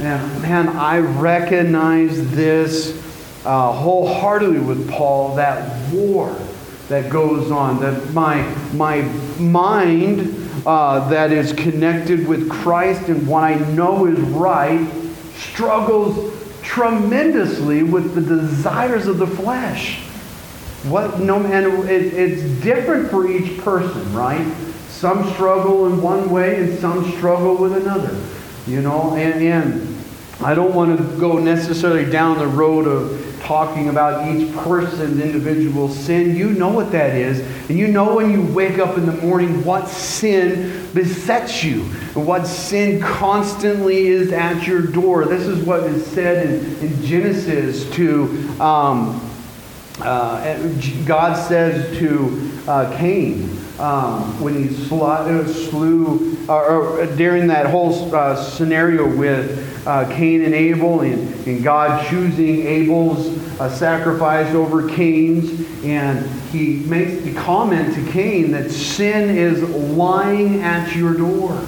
and 0.00 0.42
man, 0.42 0.68
I 0.68 0.98
recognize 0.98 2.30
this 2.32 3.00
uh, 3.44 3.70
wholeheartedly 3.72 4.60
with 4.60 4.90
Paul 4.90 5.36
that 5.36 5.92
war 5.92 6.34
that 6.88 7.10
goes 7.10 7.50
on, 7.50 7.80
that 7.80 8.12
my, 8.12 8.42
my 8.72 9.02
mind 9.38 10.43
uh, 10.66 11.08
that 11.08 11.32
is 11.32 11.52
connected 11.52 12.26
with 12.26 12.50
Christ 12.50 13.08
and 13.08 13.26
what 13.26 13.44
I 13.44 13.54
know 13.72 14.06
is 14.06 14.18
right 14.18 14.86
struggles 15.34 16.32
tremendously 16.62 17.82
with 17.82 18.14
the 18.14 18.20
desires 18.20 19.06
of 19.06 19.18
the 19.18 19.26
flesh. 19.26 20.00
What 20.84 21.20
no 21.20 21.36
and 21.44 21.88
it, 21.88 22.14
it's 22.14 22.42
different 22.62 23.10
for 23.10 23.30
each 23.30 23.58
person, 23.58 24.12
right? 24.14 24.46
Some 24.88 25.30
struggle 25.32 25.86
in 25.86 26.00
one 26.00 26.30
way 26.30 26.60
and 26.62 26.78
some 26.78 27.10
struggle 27.12 27.56
with 27.56 27.76
another. 27.76 28.18
You 28.66 28.80
know, 28.80 29.14
and, 29.14 29.42
and 29.42 30.04
I 30.40 30.54
don't 30.54 30.74
want 30.74 30.98
to 30.98 31.18
go 31.18 31.38
necessarily 31.38 32.10
down 32.10 32.38
the 32.38 32.46
road 32.46 32.86
of 32.86 33.23
talking 33.44 33.88
about 33.88 34.26
each 34.28 34.52
person's 34.56 35.20
individual 35.20 35.88
sin. 35.88 36.34
You 36.34 36.50
know 36.50 36.68
what 36.68 36.90
that 36.92 37.14
is. 37.14 37.40
And 37.68 37.78
you 37.78 37.88
know 37.88 38.14
when 38.14 38.32
you 38.32 38.42
wake 38.54 38.78
up 38.78 38.98
in 38.98 39.06
the 39.06 39.12
morning 39.12 39.64
what 39.64 39.88
sin 39.88 40.88
besets 40.94 41.62
you, 41.62 41.82
and 42.14 42.26
what 42.26 42.46
sin 42.46 43.00
constantly 43.00 44.08
is 44.08 44.32
at 44.32 44.66
your 44.66 44.82
door. 44.82 45.24
This 45.24 45.46
is 45.46 45.64
what 45.64 45.84
is 45.84 46.06
said 46.06 46.46
in, 46.46 46.76
in 46.78 47.02
Genesis 47.02 47.88
to. 47.94 48.24
Um, 48.60 49.20
uh, 50.00 50.58
God 51.06 51.36
says 51.36 51.96
to 51.98 52.52
uh, 52.66 52.96
Cain 52.98 53.63
um, 53.78 54.40
when 54.40 54.54
he 54.54 54.72
sl- 54.72 55.02
uh, 55.02 55.46
slew, 55.46 56.36
or, 56.48 56.64
or 56.64 57.06
during 57.16 57.48
that 57.48 57.66
whole 57.66 58.14
uh, 58.14 58.36
scenario 58.36 59.06
with 59.16 59.86
uh, 59.86 60.08
Cain 60.14 60.42
and 60.42 60.54
Abel, 60.54 61.00
and, 61.00 61.46
and 61.46 61.62
God 61.62 62.06
choosing 62.08 62.66
Abel's 62.66 63.26
uh, 63.60 63.68
sacrifice 63.68 64.54
over 64.54 64.88
Cain's, 64.88 65.84
and 65.84 66.24
he 66.50 66.76
makes 66.86 67.22
the 67.22 67.34
comment 67.34 67.94
to 67.94 68.12
Cain 68.12 68.52
that 68.52 68.70
sin 68.70 69.36
is 69.36 69.62
lying 69.62 70.62
at 70.62 70.94
your 70.94 71.14
door. 71.14 71.60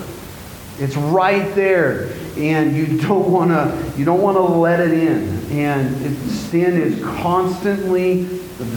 It's 0.78 0.96
right 0.96 1.54
there, 1.54 2.12
and 2.36 2.76
you 2.76 2.98
don't 3.00 3.30
want 3.32 3.50
to 3.50 3.98
you 3.98 4.04
don't 4.04 4.20
want 4.20 4.36
to 4.36 4.42
let 4.42 4.78
it 4.78 4.92
in. 4.92 5.36
And 5.50 6.04
it, 6.04 6.16
sin 6.28 6.80
is 6.80 7.02
constantly 7.02 8.24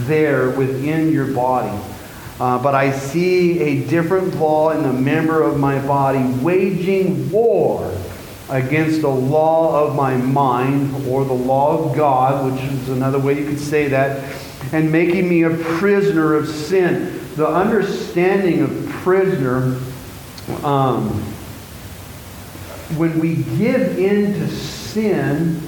there 0.06 0.50
within 0.50 1.12
your 1.12 1.26
body. 1.26 1.78
Uh, 2.40 2.60
but 2.62 2.74
I 2.74 2.90
see 2.90 3.60
a 3.60 3.86
different 3.86 4.34
law 4.36 4.70
in 4.70 4.82
the 4.82 4.92
member 4.94 5.42
of 5.42 5.60
my 5.60 5.78
body 5.86 6.24
waging 6.42 7.30
war 7.30 7.94
against 8.48 9.02
the 9.02 9.10
law 9.10 9.86
of 9.86 9.94
my 9.94 10.16
mind 10.16 11.06
or 11.06 11.26
the 11.26 11.34
law 11.34 11.84
of 11.84 11.94
God, 11.94 12.50
which 12.50 12.64
is 12.64 12.88
another 12.88 13.18
way 13.18 13.38
you 13.38 13.46
could 13.46 13.60
say 13.60 13.88
that, 13.88 14.34
and 14.72 14.90
making 14.90 15.28
me 15.28 15.42
a 15.42 15.50
prisoner 15.50 16.34
of 16.34 16.48
sin. 16.48 17.20
The 17.36 17.46
understanding 17.46 18.62
of 18.62 18.88
prisoner. 18.88 19.78
Um, 20.64 21.22
when 22.96 23.20
we 23.20 23.36
give 23.36 23.98
in 23.98 24.32
to 24.32 24.48
sin, 24.48 25.60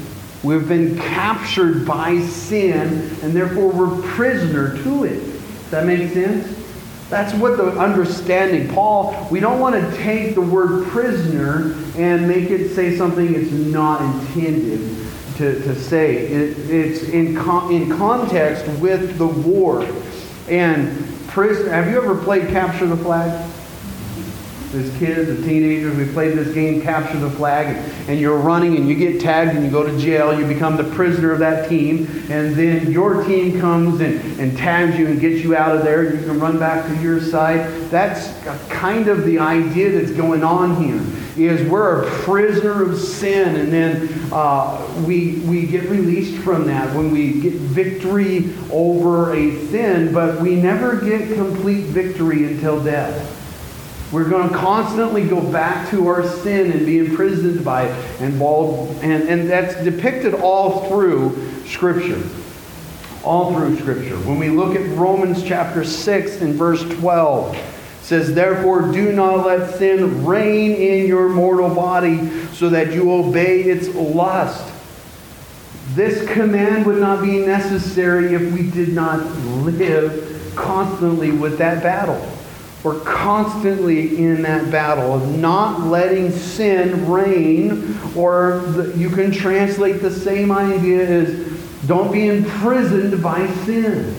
we've 0.42 0.66
been 0.66 0.96
captured 0.96 1.86
by 1.86 2.18
sin, 2.22 3.14
and 3.22 3.32
therefore 3.32 3.70
we're 3.70 4.02
prisoner 4.14 4.82
to 4.82 5.04
it. 5.04 5.20
Does 5.20 5.70
that 5.70 5.86
make 5.86 6.12
sense? 6.12 6.61
That's 7.12 7.34
what 7.34 7.58
the 7.58 7.78
understanding. 7.78 8.68
Paul, 8.68 9.28
we 9.30 9.38
don't 9.38 9.60
want 9.60 9.74
to 9.74 9.96
take 9.98 10.34
the 10.34 10.40
word 10.40 10.86
prisoner 10.86 11.74
and 11.94 12.26
make 12.26 12.48
it 12.48 12.74
say 12.74 12.96
something 12.96 13.34
it's 13.34 13.52
not 13.52 14.00
intended 14.00 14.80
to, 15.36 15.62
to 15.62 15.74
say. 15.78 16.26
It, 16.28 16.70
it's 16.70 17.02
in, 17.02 17.36
con- 17.36 17.70
in 17.70 17.94
context 17.98 18.66
with 18.80 19.18
the 19.18 19.26
war. 19.26 19.86
And 20.48 21.06
prison, 21.28 21.66
have 21.68 21.90
you 21.90 21.98
ever 22.02 22.16
played 22.16 22.48
Capture 22.48 22.86
the 22.86 22.96
Flag? 22.96 23.51
As 24.74 24.96
kids, 24.98 25.28
as 25.28 25.44
teenagers, 25.44 25.94
we 25.96 26.10
played 26.12 26.36
this 26.36 26.54
game, 26.54 26.80
Capture 26.80 27.18
the 27.18 27.30
Flag, 27.30 27.76
and 28.08 28.18
you're 28.18 28.38
running 28.38 28.76
and 28.76 28.88
you 28.88 28.94
get 28.94 29.20
tagged 29.20 29.54
and 29.54 29.64
you 29.64 29.70
go 29.70 29.86
to 29.86 29.98
jail. 29.98 30.38
You 30.38 30.46
become 30.46 30.76
the 30.76 30.84
prisoner 30.94 31.30
of 31.30 31.38
that 31.40 31.68
team, 31.68 32.06
and 32.30 32.54
then 32.54 32.90
your 32.90 33.24
team 33.24 33.60
comes 33.60 34.00
and, 34.00 34.20
and 34.40 34.56
tags 34.56 34.98
you 34.98 35.06
and 35.06 35.20
gets 35.20 35.42
you 35.42 35.54
out 35.54 35.76
of 35.76 35.84
there. 35.84 36.06
and 36.06 36.20
You 36.20 36.26
can 36.26 36.40
run 36.40 36.58
back 36.58 36.86
to 36.86 37.02
your 37.02 37.20
side. 37.20 37.70
That's 37.90 38.32
kind 38.68 39.08
of 39.08 39.24
the 39.24 39.38
idea 39.38 39.90
that's 39.90 40.12
going 40.12 40.42
on 40.42 40.82
here. 40.82 41.00
Is 41.34 41.66
we're 41.68 42.04
a 42.04 42.10
prisoner 42.24 42.82
of 42.82 42.98
sin, 42.98 43.56
and 43.56 43.72
then 43.72 44.08
uh, 44.30 44.86
we 45.06 45.38
we 45.46 45.66
get 45.66 45.84
released 45.84 46.42
from 46.42 46.66
that 46.66 46.94
when 46.94 47.10
we 47.10 47.40
get 47.40 47.54
victory 47.54 48.54
over 48.70 49.34
a 49.34 49.66
sin, 49.68 50.12
but 50.12 50.42
we 50.42 50.56
never 50.56 51.00
get 51.00 51.34
complete 51.34 51.86
victory 51.86 52.44
until 52.52 52.84
death. 52.84 53.41
We're 54.12 54.28
going 54.28 54.50
to 54.50 54.54
constantly 54.54 55.26
go 55.26 55.40
back 55.40 55.88
to 55.90 56.06
our 56.08 56.22
sin 56.28 56.70
and 56.70 56.84
be 56.84 56.98
imprisoned 56.98 57.64
by 57.64 57.84
it. 57.84 58.20
And, 58.20 58.40
and, 58.42 59.28
and 59.28 59.48
that's 59.48 59.74
depicted 59.82 60.34
all 60.34 60.86
through 60.88 61.64
Scripture. 61.64 62.22
All 63.24 63.54
through 63.54 63.78
Scripture. 63.78 64.16
When 64.18 64.38
we 64.38 64.50
look 64.50 64.76
at 64.76 64.86
Romans 64.98 65.42
chapter 65.42 65.82
6 65.82 66.42
and 66.42 66.54
verse 66.54 66.82
12, 66.82 67.54
it 67.54 67.64
says, 68.02 68.34
Therefore 68.34 68.92
do 68.92 69.12
not 69.12 69.46
let 69.46 69.76
sin 69.76 70.26
reign 70.26 70.72
in 70.72 71.06
your 71.06 71.30
mortal 71.30 71.74
body 71.74 72.28
so 72.52 72.68
that 72.68 72.92
you 72.92 73.10
obey 73.10 73.62
its 73.62 73.94
lust. 73.94 74.70
This 75.94 76.28
command 76.30 76.84
would 76.84 77.00
not 77.00 77.22
be 77.22 77.38
necessary 77.38 78.34
if 78.34 78.52
we 78.52 78.70
did 78.70 78.92
not 78.92 79.24
live 79.64 80.52
constantly 80.54 81.30
with 81.30 81.56
that 81.58 81.82
battle. 81.82 82.20
We're 82.82 82.98
constantly 83.00 84.24
in 84.24 84.42
that 84.42 84.70
battle 84.72 85.14
of 85.14 85.38
not 85.38 85.82
letting 85.82 86.32
sin 86.32 87.08
reign, 87.08 87.96
or 88.16 88.58
the, 88.58 88.98
you 88.98 89.08
can 89.08 89.30
translate 89.30 90.02
the 90.02 90.10
same 90.10 90.50
idea 90.50 91.08
as 91.08 91.52
don't 91.86 92.12
be 92.12 92.26
imprisoned 92.26 93.22
by 93.22 93.46
sin. 93.64 94.16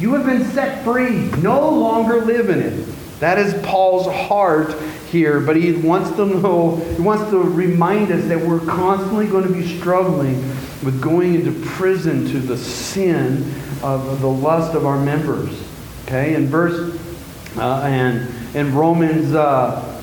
You 0.00 0.14
have 0.14 0.26
been 0.26 0.44
set 0.46 0.82
free, 0.82 1.30
no 1.40 1.68
longer 1.70 2.24
live 2.24 2.50
in 2.50 2.58
it. 2.58 2.86
That 3.20 3.38
is 3.38 3.54
Paul's 3.64 4.06
heart 4.06 4.74
here, 5.10 5.40
but 5.40 5.54
he 5.54 5.72
wants 5.72 6.10
to 6.16 6.24
know, 6.24 6.76
he 6.76 7.02
wants 7.02 7.30
to 7.30 7.38
remind 7.38 8.10
us 8.10 8.24
that 8.26 8.40
we're 8.40 8.60
constantly 8.60 9.26
going 9.26 9.46
to 9.46 9.52
be 9.52 9.78
struggling 9.78 10.36
with 10.82 11.00
going 11.00 11.34
into 11.34 11.52
prison 11.68 12.26
to 12.28 12.40
the 12.40 12.56
sin 12.56 13.54
of 13.82 14.20
the 14.20 14.28
lust 14.28 14.74
of 14.74 14.86
our 14.86 14.98
members. 14.98 15.62
Okay, 16.06 16.34
in 16.34 16.48
verse 16.48 16.99
uh, 17.56 17.82
and 17.82 18.28
in 18.54 18.74
Romans 18.74 19.34
uh, 19.34 20.00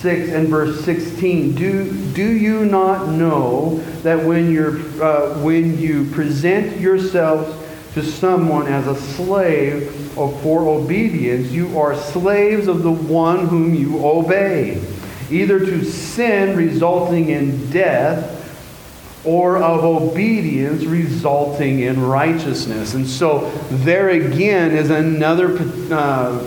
6 0.00 0.30
and 0.30 0.48
verse 0.48 0.82
16. 0.84 1.54
Do, 1.54 2.12
do 2.14 2.24
you 2.24 2.64
not 2.64 3.08
know 3.08 3.76
that 4.02 4.24
when, 4.24 4.50
you're, 4.50 4.78
uh, 5.02 5.38
when 5.40 5.78
you 5.78 6.10
present 6.10 6.80
yourselves 6.80 7.54
to 7.94 8.02
someone 8.02 8.66
as 8.66 8.86
a 8.86 8.94
slave 8.94 10.16
or 10.16 10.32
for 10.38 10.66
obedience, 10.68 11.50
you 11.50 11.78
are 11.78 11.94
slaves 11.94 12.66
of 12.66 12.82
the 12.82 12.90
one 12.90 13.46
whom 13.48 13.74
you 13.74 14.04
obey, 14.06 14.82
either 15.30 15.58
to 15.58 15.84
sin 15.84 16.56
resulting 16.56 17.28
in 17.28 17.70
death 17.70 18.38
or 19.24 19.58
of 19.58 19.84
obedience 19.84 20.84
resulting 20.84 21.80
in 21.80 22.00
righteousness. 22.00 22.94
And 22.94 23.06
so 23.06 23.50
there 23.68 24.08
again 24.08 24.70
is 24.70 24.88
another, 24.88 25.58
uh, 25.92 26.38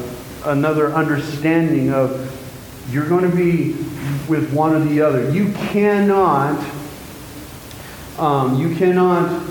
another 0.46 0.94
understanding 0.94 1.92
of 1.92 2.30
you're 2.92 3.08
going 3.08 3.30
to 3.30 3.36
be 3.36 3.74
with 4.28 4.54
one 4.54 4.76
or 4.76 4.80
the 4.80 5.02
other. 5.02 5.30
You 5.32 5.52
cannot, 5.54 6.64
um, 8.18 8.60
you 8.60 8.76
cannot 8.76 9.50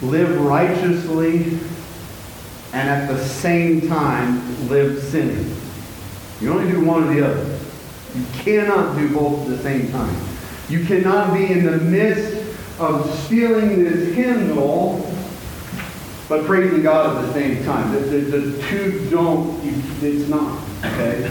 live 0.00 0.40
righteously 0.40 1.58
and 2.72 2.88
at 2.88 3.06
the 3.06 3.22
same 3.24 3.88
time 3.88 4.68
live 4.68 5.02
sinning. 5.02 5.54
You 6.40 6.52
only 6.52 6.70
do 6.70 6.84
one 6.84 7.04
or 7.04 7.14
the 7.14 7.26
other. 7.26 7.58
You 8.14 8.24
cannot 8.34 8.96
do 8.96 9.12
both 9.12 9.42
at 9.42 9.48
the 9.48 9.62
same 9.62 9.90
time. 9.90 10.16
You 10.68 10.84
cannot 10.84 11.34
be 11.34 11.50
in 11.50 11.64
the 11.64 11.78
midst 11.78 12.36
of 12.80 13.08
stealing 13.20 13.84
this 13.84 14.14
hymnal 14.14 15.00
but 16.28 16.44
praising 16.46 16.82
God 16.82 17.16
at 17.16 17.26
the 17.26 17.32
same 17.32 17.64
time. 17.64 17.92
The, 17.92 18.00
the, 18.00 18.38
the 18.38 18.62
two 18.68 19.08
don't, 19.10 19.60
it's 20.02 20.28
not, 20.28 20.62
okay? 20.84 21.28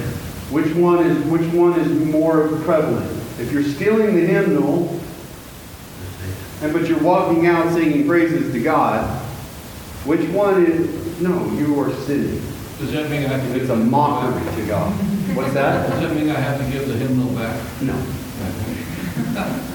Which 0.51 0.73
one 0.75 1.05
is 1.05 1.25
which 1.27 1.47
one 1.53 1.79
is 1.79 1.87
more 1.87 2.49
prevalent? 2.63 3.09
If 3.39 3.51
you're 3.51 3.63
stealing 3.63 4.15
the 4.15 4.25
hymnal, 4.25 4.99
and 6.61 6.73
but 6.73 6.87
you're 6.87 7.01
walking 7.01 7.47
out 7.47 7.71
singing 7.73 8.05
praises 8.05 8.51
to 8.53 8.61
God, 8.61 9.07
which 10.05 10.27
one 10.29 10.65
is 10.65 11.21
no, 11.21 11.45
you 11.53 11.79
are 11.79 11.93
sinning. 12.01 12.41
Does 12.79 12.91
that 12.93 13.09
mean 13.09 13.25
I 13.25 13.27
have 13.29 13.41
to 13.41 13.53
give 13.53 13.61
It's 13.61 13.69
a 13.69 13.75
mockery 13.75 14.43
back? 14.43 14.55
to 14.55 14.65
God. 14.65 14.91
What's 15.35 15.53
that? 15.53 15.89
Does 15.89 16.01
that 16.01 16.15
mean 16.15 16.29
I 16.29 16.39
have 16.39 16.59
to 16.59 16.71
give 16.71 16.87
the 16.87 16.95
hymnal 16.95 17.31
back? 17.35 17.61
No. 17.81 17.93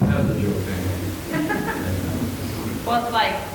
That's 0.00 0.30
a 0.30 0.40
joke, 0.40 0.56
thank 0.64 0.86
Well, 2.86 3.04
it's 3.04 3.12
like, 3.12 3.34
it 3.34 3.53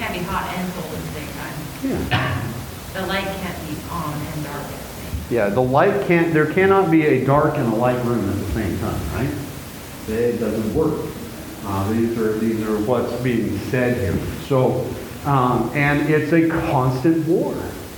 can't 0.00 0.14
be 0.14 0.20
hot 0.20 0.50
and 0.56 0.72
cold 0.72 0.86
at 0.86 1.02
the 1.02 1.12
same 1.12 1.28
time. 1.36 1.52
Yeah. 1.84 2.52
The 2.94 3.06
light 3.06 3.26
can't 3.26 3.68
be 3.68 3.76
on 3.90 4.14
and 4.14 4.44
dark 4.44 4.62
at 4.62 4.70
the 4.70 4.76
same. 4.76 5.24
Yeah, 5.28 5.48
the 5.50 5.60
light 5.60 6.06
can't, 6.06 6.32
there 6.32 6.50
cannot 6.50 6.90
be 6.90 7.04
a 7.04 7.26
dark 7.26 7.58
and 7.58 7.70
a 7.70 7.76
light 7.76 8.02
room 8.06 8.26
at 8.26 8.36
the 8.36 8.52
same 8.52 8.78
time, 8.78 9.14
right? 9.14 9.30
It 10.08 10.38
doesn't 10.38 10.74
work. 10.74 11.06
Uh, 11.66 11.92
these 11.92 12.16
are, 12.16 12.32
these 12.38 12.66
are 12.66 12.78
what's 12.84 13.12
being 13.20 13.58
said 13.68 13.98
here. 13.98 14.26
So, 14.46 14.88
um, 15.26 15.70
and 15.74 16.08
it's 16.08 16.32
a 16.32 16.48
constant 16.48 17.28
war. 17.28 17.54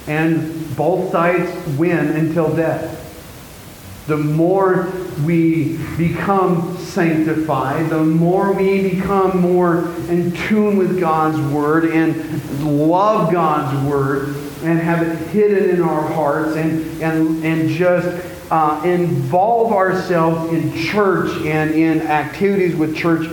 And 0.08 0.76
both 0.76 1.12
sides 1.12 1.52
win 1.78 2.08
until 2.08 2.52
death. 2.56 2.98
The 4.06 4.16
more 4.16 4.90
we 5.24 5.78
become 5.96 6.76
sanctified, 6.78 7.88
the 7.88 8.02
more 8.02 8.52
we 8.52 8.96
become 8.96 9.40
more 9.40 9.88
in 10.08 10.32
tune 10.32 10.76
with 10.76 10.98
God's 10.98 11.40
Word 11.52 11.84
and 11.84 12.64
love 12.64 13.32
God's 13.32 13.88
Word 13.88 14.28
and 14.64 14.78
have 14.80 15.06
it 15.06 15.16
hidden 15.28 15.70
in 15.70 15.82
our 15.82 16.02
hearts 16.02 16.56
and, 16.56 17.00
and, 17.00 17.44
and 17.44 17.68
just 17.68 18.08
uh, 18.50 18.82
involve 18.84 19.72
ourselves 19.72 20.52
in 20.52 20.76
church 20.76 21.30
and 21.46 21.70
in 21.70 22.02
activities 22.02 22.74
with 22.74 22.96
church 22.96 23.26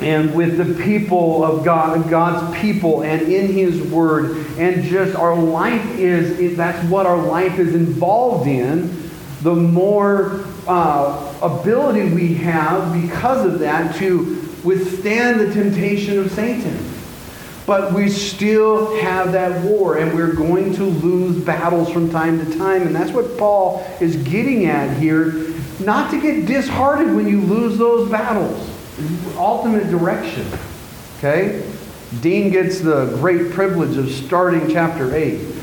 and 0.00 0.34
with 0.34 0.58
the 0.58 0.84
people 0.84 1.42
of 1.42 1.64
God, 1.64 2.08
God's 2.10 2.58
people, 2.60 3.02
and 3.02 3.22
in 3.22 3.52
His 3.52 3.80
Word, 3.82 4.46
and 4.58 4.84
just 4.84 5.16
our 5.16 5.34
life 5.34 5.84
is, 5.98 6.38
is 6.38 6.56
that's 6.56 6.86
what 6.88 7.06
our 7.06 7.16
life 7.16 7.58
is 7.58 7.74
involved 7.74 8.46
in, 8.46 9.05
the 9.42 9.54
more 9.54 10.44
uh, 10.66 11.34
ability 11.42 12.10
we 12.14 12.34
have 12.34 12.92
because 13.02 13.44
of 13.44 13.58
that 13.60 13.94
to 13.96 14.42
withstand 14.64 15.40
the 15.40 15.52
temptation 15.52 16.18
of 16.18 16.30
Satan. 16.32 16.92
But 17.66 17.92
we 17.92 18.08
still 18.08 18.96
have 19.00 19.32
that 19.32 19.64
war, 19.64 19.98
and 19.98 20.14
we're 20.14 20.34
going 20.34 20.72
to 20.74 20.84
lose 20.84 21.36
battles 21.44 21.90
from 21.90 22.10
time 22.10 22.44
to 22.44 22.58
time. 22.58 22.82
And 22.82 22.94
that's 22.94 23.10
what 23.10 23.36
Paul 23.36 23.84
is 24.00 24.16
getting 24.16 24.66
at 24.66 24.96
here. 24.98 25.32
Not 25.80 26.10
to 26.12 26.20
get 26.20 26.46
disheartened 26.46 27.16
when 27.16 27.26
you 27.26 27.40
lose 27.40 27.76
those 27.76 28.08
battles. 28.08 28.70
Ultimate 29.36 29.90
direction. 29.90 30.46
Okay? 31.18 31.68
Dean 32.20 32.50
gets 32.50 32.80
the 32.80 33.06
great 33.16 33.50
privilege 33.52 33.96
of 33.96 34.10
starting 34.10 34.70
chapter 34.70 35.14
8. 35.14 35.55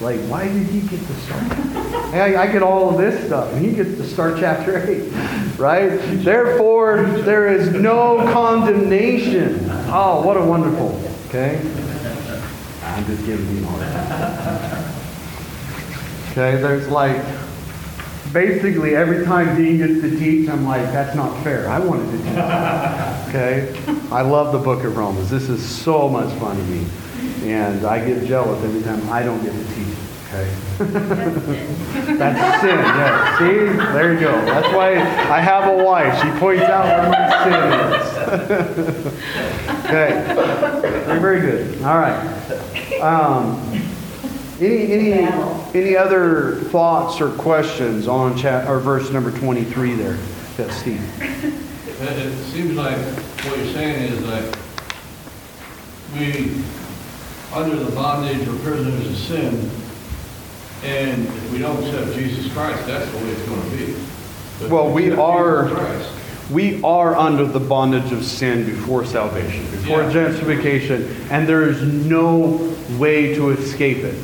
Like, 0.00 0.20
why 0.22 0.48
did 0.48 0.66
he 0.66 0.80
get 0.80 1.00
to 1.00 1.14
start? 1.14 1.42
Hey, 2.10 2.34
I 2.34 2.50
get 2.50 2.62
all 2.62 2.90
of 2.90 2.98
this 2.98 3.26
stuff, 3.26 3.52
and 3.52 3.64
he 3.64 3.72
gets 3.72 3.96
to 3.96 4.04
start 4.04 4.38
chapter 4.38 4.76
8, 4.76 5.58
right? 5.58 5.98
Therefore, 6.24 7.04
there 7.22 7.46
is 7.48 7.70
no 7.70 8.16
condemnation. 8.32 9.70
Oh, 9.88 10.22
what 10.26 10.36
a 10.36 10.44
wonderful, 10.44 11.00
okay? 11.28 11.60
I'm 12.82 13.06
just 13.06 13.24
giving 13.24 13.56
you 13.56 13.66
all 13.66 13.76
that. 13.76 14.94
Okay, 16.32 16.56
there's 16.60 16.88
like, 16.88 17.24
basically 18.32 18.96
every 18.96 19.24
time 19.24 19.56
Dean 19.56 19.78
gets 19.78 20.00
to 20.00 20.10
teach, 20.18 20.48
I'm 20.48 20.66
like, 20.66 20.82
that's 20.92 21.14
not 21.14 21.40
fair. 21.44 21.68
I 21.68 21.78
wanted 21.78 22.10
to 22.10 22.18
teach. 22.18 22.36
Okay? 23.28 23.72
I 24.10 24.22
love 24.22 24.52
the 24.52 24.58
book 24.58 24.82
of 24.82 24.96
Romans. 24.96 25.30
This 25.30 25.48
is 25.48 25.64
so 25.64 26.08
much 26.08 26.32
fun 26.40 26.56
to 26.56 26.62
me. 26.64 26.84
And 27.44 27.84
I 27.84 28.04
get 28.04 28.26
jealous 28.26 28.62
every 28.64 28.82
time 28.82 29.08
I 29.10 29.22
don't 29.22 29.42
get 29.42 29.52
to 29.52 29.74
teach. 29.74 29.98
Okay? 30.28 30.48
That's 32.16 32.60
sin, 32.60 32.78
yeah. 32.78 33.38
See? 33.38 33.92
There 33.92 34.12
you 34.14 34.20
go. 34.20 34.32
That's 34.44 34.74
why 34.74 34.94
I 34.94 35.40
have 35.40 35.72
a 35.72 35.84
wife. 35.84 36.20
She 36.22 36.30
points 36.40 36.64
out 36.64 36.84
where 36.84 37.10
my 37.10 37.28
sin 37.44 37.62
is. 37.92 39.06
okay. 39.84 40.34
Very, 40.80 41.20
very 41.20 41.40
good. 41.40 41.82
All 41.82 41.98
right. 41.98 43.00
Um, 43.00 43.60
any, 44.60 44.92
any, 44.92 45.12
any 45.74 45.96
other 45.96 46.56
thoughts 46.70 47.20
or 47.20 47.30
questions 47.30 48.08
on 48.08 48.36
chat, 48.36 48.68
or 48.68 48.78
verse 48.78 49.10
number 49.10 49.30
23 49.30 49.94
there? 49.94 50.18
That's 50.56 50.76
Steve. 50.76 51.02
It, 51.22 52.00
it 52.00 52.44
seems 52.46 52.74
like 52.76 52.96
what 53.46 53.58
you're 53.58 53.72
saying 53.72 54.12
is 54.12 54.26
that 54.26 54.58
we, 56.14 56.62
under 57.54 57.76
the 57.76 57.90
bondage 57.92 58.46
or 58.48 58.54
prisoners 58.58 59.06
of 59.08 59.16
sin, 59.16 59.70
and 60.84 61.26
if 61.26 61.52
we 61.52 61.58
don't 61.58 61.82
accept 61.84 62.14
Jesus 62.14 62.52
Christ, 62.52 62.86
that's 62.86 63.10
the 63.10 63.16
way 63.18 63.30
it's 63.30 63.42
gonna 63.48 63.70
be. 63.70 63.94
But 64.60 64.70
Well, 64.70 64.90
we 64.90 65.12
are- 65.12 65.68
Christ, 65.68 66.08
We 66.52 66.78
are 66.84 67.16
under 67.16 67.46
the 67.46 67.58
bondage 67.58 68.12
of 68.12 68.22
sin 68.22 68.66
before 68.66 69.06
salvation, 69.06 69.62
before 69.70 70.02
Yeah. 70.02 70.10
justification, 70.10 71.08
and 71.30 71.48
there 71.48 71.62
is 71.66 71.80
no 71.80 72.60
way 72.98 73.34
to 73.34 73.50
escape 73.52 74.04
it 74.04 74.14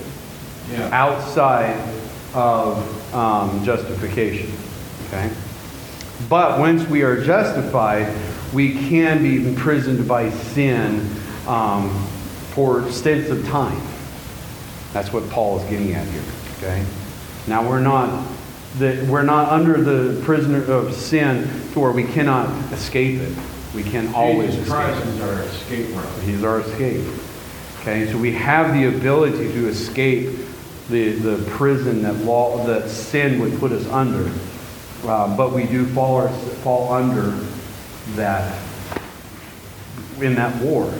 Yeah, 0.70 0.90
outside 0.92 1.76
of 2.34 2.76
um, 3.14 3.62
justification. 3.64 4.52
Okay? 5.08 5.30
But 6.28 6.58
once 6.58 6.86
we 6.86 7.02
are 7.02 7.24
justified, 7.24 8.06
we 8.52 8.74
can 8.74 9.22
be 9.22 9.36
imprisoned 9.36 10.06
by 10.06 10.28
sin 10.28 11.08
um, 11.48 11.90
for 12.50 12.90
states 12.90 13.30
of 13.30 13.44
time. 13.46 13.80
That's 14.92 15.12
what 15.12 15.28
Paul 15.30 15.60
is 15.60 15.70
getting 15.70 15.92
at 15.94 16.06
here. 16.08 16.22
Okay? 16.58 16.84
Now 17.46 17.68
we're 17.68 17.80
not 17.80 18.26
the, 18.78 19.06
we're 19.10 19.22
not 19.22 19.50
under 19.50 19.82
the 19.82 20.22
prisoner 20.22 20.62
of 20.70 20.94
sin 20.94 21.48
to 21.72 21.80
where 21.80 21.92
we 21.92 22.04
cannot 22.04 22.48
escape 22.72 23.20
it. 23.20 23.36
We 23.74 23.82
can 23.82 24.14
always 24.14 24.54
Jesus 24.54 24.68
escape 24.68 24.84
Christ 24.84 25.06
is 25.06 25.20
our 25.20 25.42
escape 25.42 25.96
route. 25.96 26.22
He's 26.22 26.44
our 26.44 26.60
escape. 26.60 27.06
Okay, 27.80 28.10
so 28.10 28.18
we 28.18 28.32
have 28.32 28.74
the 28.74 28.96
ability 28.96 29.52
to 29.52 29.68
escape 29.68 30.36
the, 30.88 31.12
the 31.12 31.42
prison 31.50 32.02
that 32.02 32.16
law 32.16 32.64
that 32.66 32.88
sin 32.90 33.40
would 33.40 33.58
put 33.58 33.72
us 33.72 33.86
under. 33.86 34.30
Uh, 35.04 35.34
but 35.36 35.52
we 35.52 35.64
do 35.64 35.86
fall, 35.86 36.16
our, 36.16 36.28
fall 36.28 36.92
under 36.92 37.30
that 38.16 38.60
in 40.20 40.34
that 40.34 40.62
war. 40.62 40.92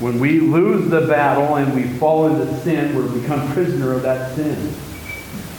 When 0.00 0.20
we 0.20 0.40
lose 0.40 0.90
the 0.90 1.06
battle 1.06 1.56
and 1.56 1.74
we 1.74 1.84
fall 1.98 2.26
into 2.26 2.46
sin, 2.60 2.94
we 2.94 3.20
become 3.20 3.50
prisoner 3.52 3.92
of 3.92 4.02
that 4.02 4.34
sin. 4.34 4.74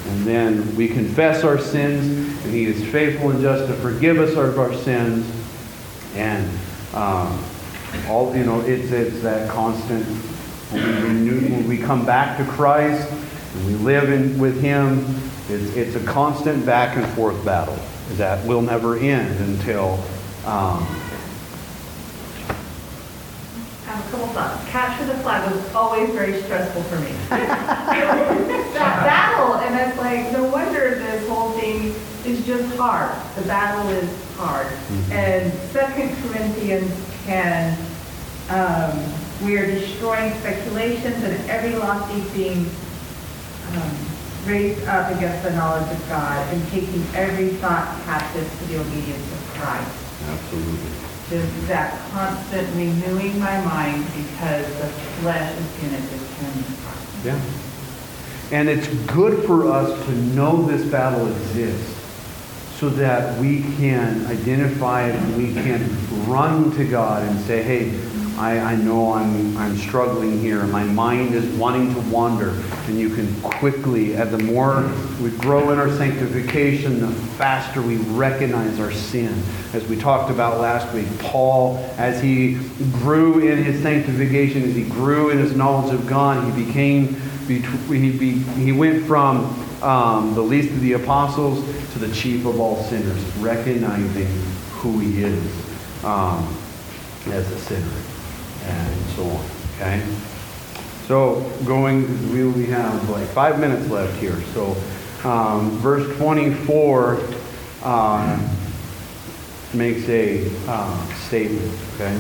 And 0.10 0.26
then 0.26 0.76
we 0.76 0.88
confess 0.88 1.44
our 1.44 1.58
sins, 1.58 2.06
and 2.46 2.54
He 2.54 2.66
is 2.66 2.84
faithful 2.92 3.32
and 3.32 3.42
just 3.42 3.68
to 3.68 3.74
forgive 3.76 4.20
us 4.20 4.36
of 4.36 4.58
our 4.60 4.74
sins. 4.74 5.26
And 6.16 6.48
um, 6.94 7.44
all 8.08 8.36
you 8.36 8.44
know, 8.44 8.62
it's 8.62 8.92
it's 8.92 9.22
that 9.22 9.50
constant. 9.50 10.06
When 10.72 10.84
we, 10.86 10.92
renew, 11.08 11.56
when 11.56 11.68
we 11.68 11.78
come 11.78 12.06
back 12.06 12.38
to 12.38 12.46
Christ 12.46 13.10
and 13.10 13.66
we 13.66 13.74
live 13.76 14.10
in, 14.10 14.38
with 14.38 14.60
Him, 14.62 15.04
It's, 15.50 15.74
it's 15.78 15.96
a 15.96 16.04
constant 16.04 16.66
back 16.66 16.98
and 16.98 17.08
forth 17.16 17.44
battle 17.46 17.80
that 18.18 18.46
will 18.46 18.62
never 18.62 18.98
end 18.98 19.40
until, 19.40 19.94
um, 20.46 20.86
I 23.88 23.92
have 23.92 23.97
a 23.97 23.97
couple 24.10 24.28
thoughts. 24.28 24.68
Capture 24.70 25.06
the 25.06 25.16
flag 25.20 25.52
was 25.52 25.74
always 25.74 26.10
very 26.12 26.42
stressful 26.42 26.84
for 26.84 27.00
me. 27.00 27.12
That 28.78 29.04
battle, 29.08 29.56
and 29.56 29.74
it's 29.90 29.98
like, 29.98 30.32
no 30.32 30.44
wonder 30.52 30.96
this 31.00 31.28
whole 31.28 31.52
thing 31.54 31.96
is 32.26 32.46
just 32.46 32.76
hard. 32.76 33.12
The 33.36 33.42
battle 33.48 33.90
is 33.90 34.10
hard. 34.36 34.68
And 35.12 35.52
Second 35.72 36.16
Corinthians 36.22 36.94
10, 37.26 37.76
um, 38.50 39.14
we 39.44 39.58
are 39.58 39.66
destroying 39.66 40.32
speculations 40.40 41.24
and 41.24 41.50
every 41.50 41.74
lofty 41.76 42.20
thing 42.38 42.70
um, 43.76 43.98
raised 44.46 44.86
up 44.88 45.12
against 45.16 45.44
the 45.44 45.52
knowledge 45.52 45.90
of 45.92 46.08
God 46.08 46.54
and 46.54 46.68
taking 46.70 47.04
every 47.16 47.50
thought 47.58 48.00
captive 48.06 48.48
to 48.60 48.66
the 48.66 48.80
obedience 48.80 49.32
of 49.32 49.40
Christ. 49.56 49.98
absolutely. 50.30 51.07
Just 51.30 51.68
that 51.68 52.00
constant 52.12 52.68
renewing 52.76 53.38
my 53.40 53.60
mind 53.66 54.06
because 54.16 54.66
the 54.80 54.88
flesh 55.20 55.58
is 55.60 55.68
going 55.82 55.94
to 55.94 56.08
the 56.08 56.76
heart. 56.82 57.26
Yeah. 57.26 58.58
And 58.58 58.70
it's 58.70 58.88
good 59.12 59.46
for 59.46 59.70
us 59.70 60.06
to 60.06 60.12
know 60.12 60.64
this 60.64 60.90
battle 60.90 61.28
exists 61.28 61.98
so 62.80 62.90
that 62.90 63.38
we 63.42 63.64
can 63.78 64.26
identify 64.28 65.10
it 65.10 65.16
and 65.16 65.38
we 65.38 65.54
can 65.54 65.84
run 66.30 66.72
to 66.78 66.86
God 66.86 67.28
and 67.28 67.40
say, 67.42 67.62
hey, 67.62 67.90
I, 68.38 68.60
I 68.60 68.76
know 68.76 69.14
I'm, 69.14 69.58
I'm 69.58 69.76
struggling 69.78 70.40
here. 70.40 70.64
My 70.66 70.84
mind 70.84 71.34
is 71.34 71.46
wanting 71.58 71.92
to 71.96 72.02
wander. 72.02 72.50
And 72.86 73.00
you 73.00 73.10
can 73.10 73.34
quickly, 73.42 74.16
as 74.16 74.30
the 74.30 74.38
more 74.38 74.92
we 75.20 75.32
grow 75.32 75.72
in 75.72 75.80
our 75.80 75.90
sanctification, 75.90 77.00
the 77.00 77.12
faster 77.38 77.82
we 77.82 77.96
recognize 77.98 78.80
our 78.80 78.92
sin. 78.92 79.42
As 79.74 79.88
we 79.88 79.98
talked 79.98 80.30
about 80.30 80.62
last 80.62 80.94
week, 80.94 81.08
Paul, 81.18 81.78
as 81.98 82.22
he 82.22 82.60
grew 83.00 83.40
in 83.40 83.64
his 83.64 83.82
sanctification, 83.82 84.62
as 84.64 84.76
he 84.76 84.84
grew 84.84 85.32
in 85.32 85.40
his 85.40 85.56
knowledge 85.56 85.92
of 85.92 86.06
God, 86.06 86.44
he 86.46 86.64
became, 86.64 87.16
he, 87.48 87.60
be, 88.12 88.38
he 88.38 88.72
went 88.72 89.04
from 89.08 89.46
um, 89.82 90.36
the 90.36 90.42
least 90.42 90.70
of 90.70 90.82
the 90.82 90.94
apostles 90.94 91.66
to 91.94 92.00
the 92.00 92.14
chief 92.14 92.46
of 92.46 92.60
all 92.60 92.84
sinners, 92.84 93.24
recognizing 93.38 94.28
who 94.74 95.00
he 95.00 95.24
is 95.24 96.06
um, 96.06 96.56
as 97.32 97.52
a 97.52 97.58
sinner 97.58 98.17
and 98.68 99.06
so 99.16 99.24
on. 99.24 99.46
Okay? 99.76 100.04
So 101.08 101.40
going, 101.66 102.34
we 102.34 102.44
only 102.44 102.66
have 102.66 103.10
like 103.10 103.28
five 103.28 103.60
minutes 103.60 103.90
left 103.90 104.18
here. 104.20 104.40
So 104.54 104.76
um, 105.24 105.72
verse 105.78 106.16
24 106.18 107.22
uh, 107.84 108.54
makes 109.74 110.08
a 110.10 110.52
uh, 110.68 111.06
statement. 111.14 111.72
Okay? 111.96 112.20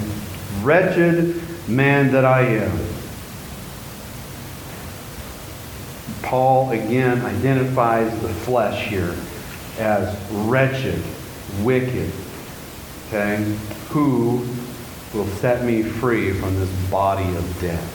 Wretched 0.61 1.41
man 1.67 2.11
that 2.11 2.23
I 2.23 2.41
am. 2.41 2.87
Paul 6.21 6.71
again 6.71 7.21
identifies 7.21 8.11
the 8.21 8.29
flesh 8.29 8.87
here 8.87 9.15
as 9.79 10.17
wretched, 10.31 11.01
wicked. 11.61 12.11
Okay? 13.07 13.43
Who 13.89 14.45
will 15.13 15.27
set 15.27 15.63
me 15.63 15.83
free 15.83 16.33
from 16.33 16.55
this 16.55 16.69
body 16.89 17.27
of 17.35 17.61
death? 17.61 17.93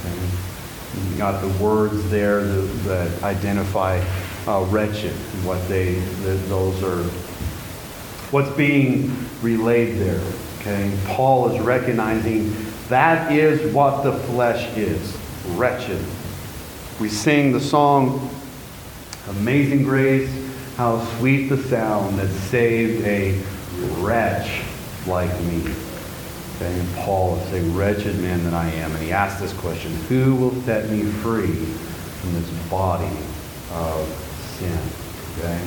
Okay? 0.00 1.10
You 1.10 1.18
got 1.18 1.40
the 1.40 1.62
words 1.62 2.08
there 2.10 2.42
that, 2.42 2.66
that 2.84 3.22
identify 3.22 4.04
uh, 4.46 4.64
wretched, 4.70 5.12
what 5.44 5.66
they, 5.68 5.94
that 5.94 6.48
those 6.48 6.82
are, 6.82 7.02
what's 8.30 8.50
being 8.56 9.14
relayed 9.42 9.98
there. 9.98 10.22
Okay? 10.60 10.96
Paul 11.06 11.50
is 11.50 11.60
recognizing 11.60 12.54
that 12.88 13.30
is 13.30 13.72
what 13.72 14.02
the 14.02 14.12
flesh 14.12 14.76
is 14.76 15.16
wretched. 15.50 16.04
We 16.98 17.08
sing 17.08 17.52
the 17.52 17.60
song, 17.60 18.30
Amazing 19.28 19.84
Grace, 19.84 20.30
how 20.76 21.04
sweet 21.16 21.48
the 21.48 21.62
sound 21.64 22.18
that 22.18 22.28
saved 22.28 23.04
a 23.06 23.40
wretch 24.00 24.62
like 25.06 25.32
me. 25.42 25.62
Okay, 26.56 26.78
and 26.78 26.94
Paul 26.96 27.36
is 27.36 27.52
a 27.52 27.62
wretched 27.70 28.18
man 28.18 28.44
that 28.44 28.52
I 28.52 28.68
am. 28.68 28.92
And 28.92 29.02
he 29.02 29.12
asks 29.12 29.40
this 29.40 29.52
question, 29.54 29.92
who 30.08 30.34
will 30.34 30.62
set 30.62 30.90
me 30.90 31.02
free 31.02 31.54
from 31.54 32.34
this 32.34 32.50
body 32.68 33.16
of 33.72 34.06
sin? 34.58 34.78
Okay? 35.38 35.60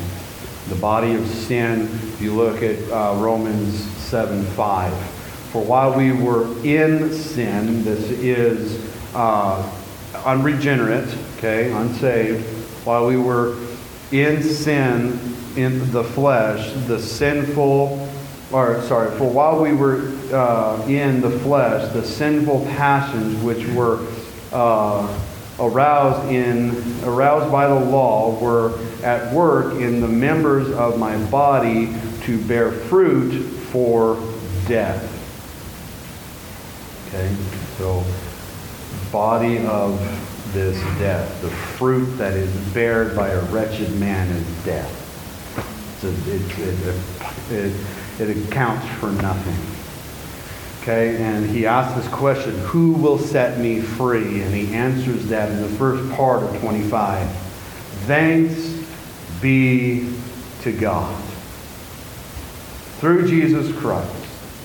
The 0.69 0.75
body 0.75 1.15
of 1.15 1.27
sin, 1.27 1.81
if 1.81 2.21
you 2.21 2.33
look 2.33 2.61
at 2.61 2.79
uh, 2.91 3.15
Romans 3.19 3.83
7, 4.13 4.43
5. 4.43 4.93
For 5.51 5.63
while 5.63 5.95
we 5.95 6.11
were 6.11 6.45
in 6.63 7.11
sin, 7.11 7.83
this 7.83 8.09
is 8.11 8.93
uh, 9.13 9.71
unregenerate, 10.25 11.15
okay, 11.37 11.71
unsaved, 11.71 12.45
while 12.85 13.07
we 13.07 13.17
were 13.17 13.57
in 14.11 14.43
sin 14.43 15.19
in 15.55 15.91
the 15.91 16.03
flesh, 16.03 16.71
the 16.87 16.99
sinful, 16.99 18.02
or 18.53 18.81
sorry, 18.83 19.17
for 19.17 19.29
while 19.29 19.61
we 19.61 19.73
were 19.73 20.11
uh, 20.31 20.85
in 20.87 21.21
the 21.21 21.39
flesh, 21.39 21.91
the 21.93 22.05
sinful 22.05 22.65
passions 22.65 23.41
which 23.43 23.65
were 23.69 24.05
uh, 24.51 25.19
aroused 25.59 26.31
in 26.31 26.71
aroused 27.03 27.51
by 27.51 27.67
the 27.67 27.79
law 27.79 28.39
were 28.39 28.77
at 29.03 29.33
work 29.33 29.73
in 29.75 30.01
the 30.01 30.07
members 30.07 30.69
of 30.71 30.99
my 30.99 31.17
body 31.29 31.93
to 32.21 32.41
bear 32.45 32.71
fruit 32.71 33.41
for 33.41 34.15
death. 34.67 35.09
Okay, 37.07 37.35
so 37.77 38.03
body 39.11 39.65
of 39.65 39.99
this 40.53 40.79
death. 40.99 41.41
The 41.41 41.49
fruit 41.49 42.05
that 42.17 42.33
is 42.33 42.51
bared 42.73 43.15
by 43.15 43.29
a 43.29 43.41
wretched 43.45 43.91
man 43.99 44.27
is 44.29 44.63
death. 44.63 44.99
Accounts 48.21 48.87
for 48.99 49.11
nothing. 49.11 49.73
Okay, 50.81 51.15
and 51.15 51.49
he 51.49 51.65
asks 51.65 51.95
this 51.95 52.13
question, 52.13 52.57
who 52.59 52.91
will 52.91 53.17
set 53.17 53.57
me 53.57 53.79
free? 53.79 54.41
And 54.41 54.53
he 54.53 54.73
answers 54.73 55.27
that 55.27 55.49
in 55.49 55.61
the 55.61 55.69
first 55.69 56.11
part 56.13 56.43
of 56.43 56.59
25. 56.59 57.29
Thanks 58.05 58.85
be 59.41 60.13
to 60.61 60.73
God. 60.73 61.23
Through 62.99 63.27
Jesus 63.29 63.73
Christ, 63.77 64.11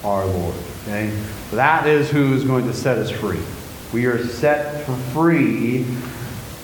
our 0.05 0.27
Lord. 0.27 0.55
Okay? 0.83 1.11
That 1.53 1.87
is 1.87 2.11
who 2.11 2.35
is 2.35 2.45
going 2.45 2.67
to 2.67 2.75
set 2.75 2.99
us 2.99 3.11
free. 3.11 3.41
We 3.93 4.07
are 4.07 4.19
set 4.25 4.85
free 5.13 5.87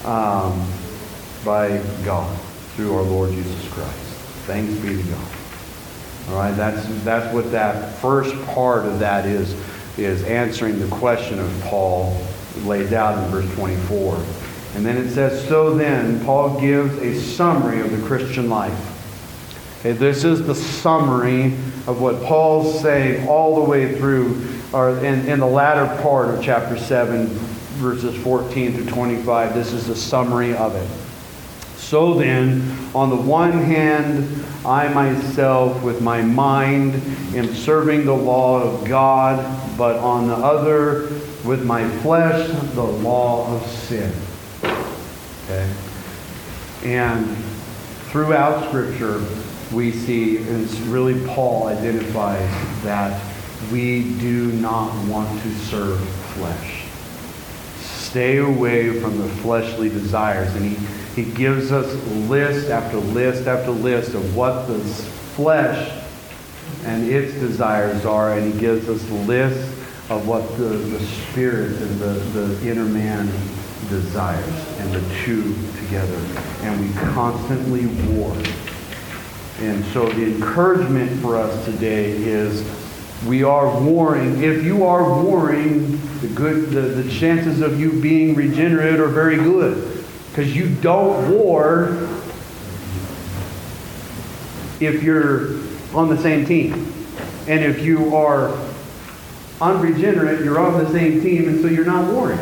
um, 0.05 0.69
by 1.45 1.81
God 2.05 2.37
through 2.75 2.95
our 2.97 3.03
Lord 3.03 3.31
Jesus 3.31 3.69
Christ. 3.73 3.99
Thanks 4.47 4.75
be 4.81 4.97
to 5.01 5.11
God. 5.11 5.44
All 6.29 6.37
right, 6.37 6.57
that's 6.57 6.87
that's 7.05 7.33
what 7.35 7.51
that 7.53 7.95
first 7.99 8.35
part 8.47 8.87
of 8.87 8.99
that 8.99 9.27
is 9.27 9.55
is 9.99 10.25
answering 10.25 10.81
the 10.81 10.89
question 10.89 11.39
of 11.39 11.61
Paul 11.65 12.21
laid 12.63 12.93
out 12.93 13.23
in 13.23 13.31
verse 13.31 13.53
24. 13.55 14.17
And 14.75 14.85
then 14.85 14.97
it 14.97 15.11
says, 15.11 15.47
so 15.47 15.75
then, 15.75 16.25
Paul 16.25 16.61
gives 16.61 16.97
a 16.99 17.15
summary 17.15 17.81
of 17.81 17.91
the 17.91 18.05
Christian 18.07 18.49
life. 18.51 18.91
Okay, 19.81 19.93
this 19.93 20.25
is 20.25 20.45
the 20.47 20.55
summary 20.55 21.47
of 21.87 22.01
what 22.01 22.23
Paul's 22.23 22.81
saying 22.81 23.29
all 23.29 23.55
the 23.57 23.71
way 23.71 23.97
through, 23.97 24.45
or 24.73 24.99
in, 24.99 25.29
in 25.29 25.39
the 25.39 25.47
latter 25.47 26.03
part 26.03 26.35
of 26.35 26.43
chapter 26.43 26.77
7, 26.77 27.27
verses 27.77 28.17
14 28.23 28.73
through 28.73 28.87
25. 28.87 29.55
This 29.55 29.73
is 29.73 29.87
the 29.87 29.95
summary 29.95 30.57
of 30.57 30.75
it. 30.75 30.89
So 31.79 32.15
then, 32.15 32.91
on 32.95 33.11
the 33.11 33.17
one 33.17 33.53
hand, 33.53 34.45
I 34.65 34.89
myself 34.89 35.83
with 35.83 36.01
my 36.01 36.23
mind 36.23 36.95
am 37.35 37.55
serving 37.55 38.07
the 38.07 38.15
law 38.15 38.63
of 38.63 38.87
God, 38.87 39.39
but 39.77 39.97
on 39.97 40.27
the 40.27 40.35
other, 40.35 41.09
with 41.45 41.65
my 41.65 41.87
flesh, 41.99 42.49
the 42.75 42.83
law 42.83 43.55
of 43.55 43.67
sin. 43.67 44.13
Okay? 45.45 45.71
And 46.85 47.37
throughout 48.07 48.69
Scripture, 48.69 49.23
we 49.73 49.93
see, 49.93 50.39
and 50.39 50.65
it's 50.65 50.79
really 50.81 51.27
Paul 51.27 51.69
identifies 51.69 52.49
that 52.85 53.21
we 53.71 54.15
do 54.19 54.53
not 54.53 54.93
want 55.09 55.43
to 55.43 55.55
serve 55.57 56.01
flesh. 56.35 56.85
Stay 57.81 58.39
away 58.39 59.01
from 59.01 59.19
the 59.19 59.29
fleshly 59.29 59.89
desires. 59.89 60.55
And 60.55 60.65
he, 60.65 60.87
he 61.15 61.25
gives 61.25 61.71
us 61.71 61.95
list 62.29 62.71
after 62.71 62.97
list 62.99 63.47
after 63.47 63.71
list 63.71 64.15
of 64.15 64.37
what 64.37 64.67
the 64.67 64.79
flesh 65.37 66.05
and 66.85 67.09
its 67.09 67.35
desires 67.35 68.05
are, 68.05 68.37
and 68.37 68.53
he 68.53 68.59
gives 68.59 68.89
us 68.89 69.09
lists 69.27 69.71
of 70.11 70.27
what 70.27 70.47
the, 70.59 70.65
the 70.65 71.01
spirit 71.01 71.81
and 71.81 71.99
the, 71.99 72.13
the 72.39 72.71
inner 72.71 72.85
man 72.85 73.27
desires, 73.89 74.79
and 74.81 74.93
the 74.93 75.15
two 75.23 75.55
together. 75.79 76.19
And 76.63 76.81
we 76.81 76.93
constantly 77.13 77.87
war. 78.13 78.37
And 79.61 79.85
so 79.87 80.09
the 80.09 80.35
encouragement 80.35 81.21
for 81.21 81.37
us 81.37 81.65
today 81.65 82.11
is 82.11 82.67
we 83.27 83.45
are 83.45 83.81
warring. 83.81 84.43
If 84.43 84.65
you 84.65 84.85
are 84.85 85.23
warring, 85.23 85.93
the 86.21 86.29
good 86.35 86.71
the, 86.71 86.81
the 86.81 87.11
chances 87.11 87.61
of 87.61 87.79
you 87.79 88.01
being 88.01 88.35
regenerate 88.35 88.99
are 88.99 89.09
very 89.09 89.37
good. 89.37 89.94
Because 90.35 90.57
you 90.57 90.75
don't 90.83 91.31
war 91.31 92.09
if 94.81 95.01
you're 95.01 95.61
on 95.95 96.09
the 96.09 96.19
same 96.19 96.45
team. 96.45 96.93
And 97.47 97.65
if 97.65 97.83
you 97.83 98.17
are 98.17 98.53
unregenerate, 99.61 100.45
you're 100.45 100.59
on 100.59 100.83
the 100.83 100.91
same 100.91 101.21
team, 101.21 101.49
and 101.49 101.61
so 101.61 101.69
you're 101.69 101.85
not 101.85 102.13
warring. 102.13 102.41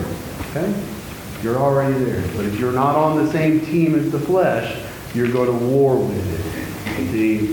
Okay? 0.51 0.75
You're 1.43 1.59
already 1.59 2.03
there. 2.03 2.23
But 2.35 2.47
if 2.47 2.59
you're 2.59 2.73
not 2.73 2.97
on 2.97 3.23
the 3.23 3.31
same 3.31 3.61
team 3.61 3.95
as 3.95 4.11
the 4.11 4.19
flesh, 4.19 4.75
you're 5.15 5.31
going 5.31 5.59
to 5.59 5.67
war 5.67 5.99
with 5.99 6.17
it. 6.17 7.13
The, 7.13 7.47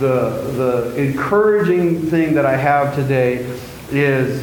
the, 0.00 0.52
the 0.56 0.96
encouraging 0.96 2.10
thing 2.10 2.34
that 2.34 2.46
I 2.46 2.56
have 2.56 2.96
today 2.96 3.46
is 3.90 4.42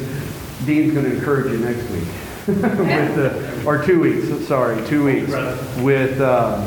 Dean's 0.64 0.94
going 0.94 1.04
to 1.04 1.14
encourage 1.14 1.52
you 1.52 1.58
next 1.58 1.90
week. 1.90 2.04
with 2.46 3.16
the, 3.16 3.55
or 3.66 3.82
two 3.82 4.00
weeks, 4.00 4.46
sorry, 4.46 4.86
two 4.86 5.04
weeks. 5.04 5.28
With, 5.78 6.20
uh, 6.20 6.66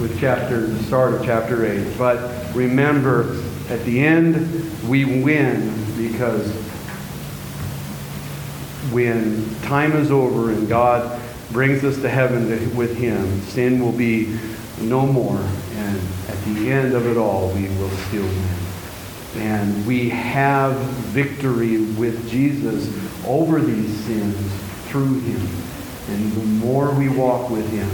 with 0.00 0.18
chapter, 0.18 0.66
the 0.66 0.82
start 0.82 1.14
of 1.14 1.24
chapter 1.24 1.64
8. 1.64 1.96
But 1.96 2.54
remember, 2.54 3.40
at 3.68 3.84
the 3.84 4.00
end, 4.00 4.88
we 4.88 5.22
win 5.22 5.72
because 5.96 6.52
when 8.90 9.54
time 9.62 9.92
is 9.92 10.10
over 10.10 10.50
and 10.50 10.68
God 10.68 11.20
brings 11.52 11.84
us 11.84 12.00
to 12.00 12.08
heaven 12.08 12.48
to, 12.48 12.76
with 12.76 12.96
Him, 12.96 13.40
sin 13.42 13.80
will 13.80 13.92
be 13.92 14.36
no 14.80 15.06
more. 15.06 15.38
And 15.38 16.00
at 16.28 16.44
the 16.46 16.70
end 16.72 16.94
of 16.94 17.06
it 17.06 17.16
all, 17.16 17.50
we 17.52 17.68
will 17.68 17.90
still 17.90 18.26
win. 18.26 18.48
And 19.36 19.86
we 19.86 20.08
have 20.08 20.74
victory 21.12 21.80
with 21.80 22.28
Jesus 22.28 22.92
over 23.24 23.60
these 23.60 23.96
sins 24.04 24.36
through 24.88 25.20
Him. 25.20 25.48
And 26.10 26.32
the 26.32 26.44
more 26.66 26.92
we 26.92 27.08
walk 27.08 27.50
with 27.50 27.68
Him, 27.70 27.88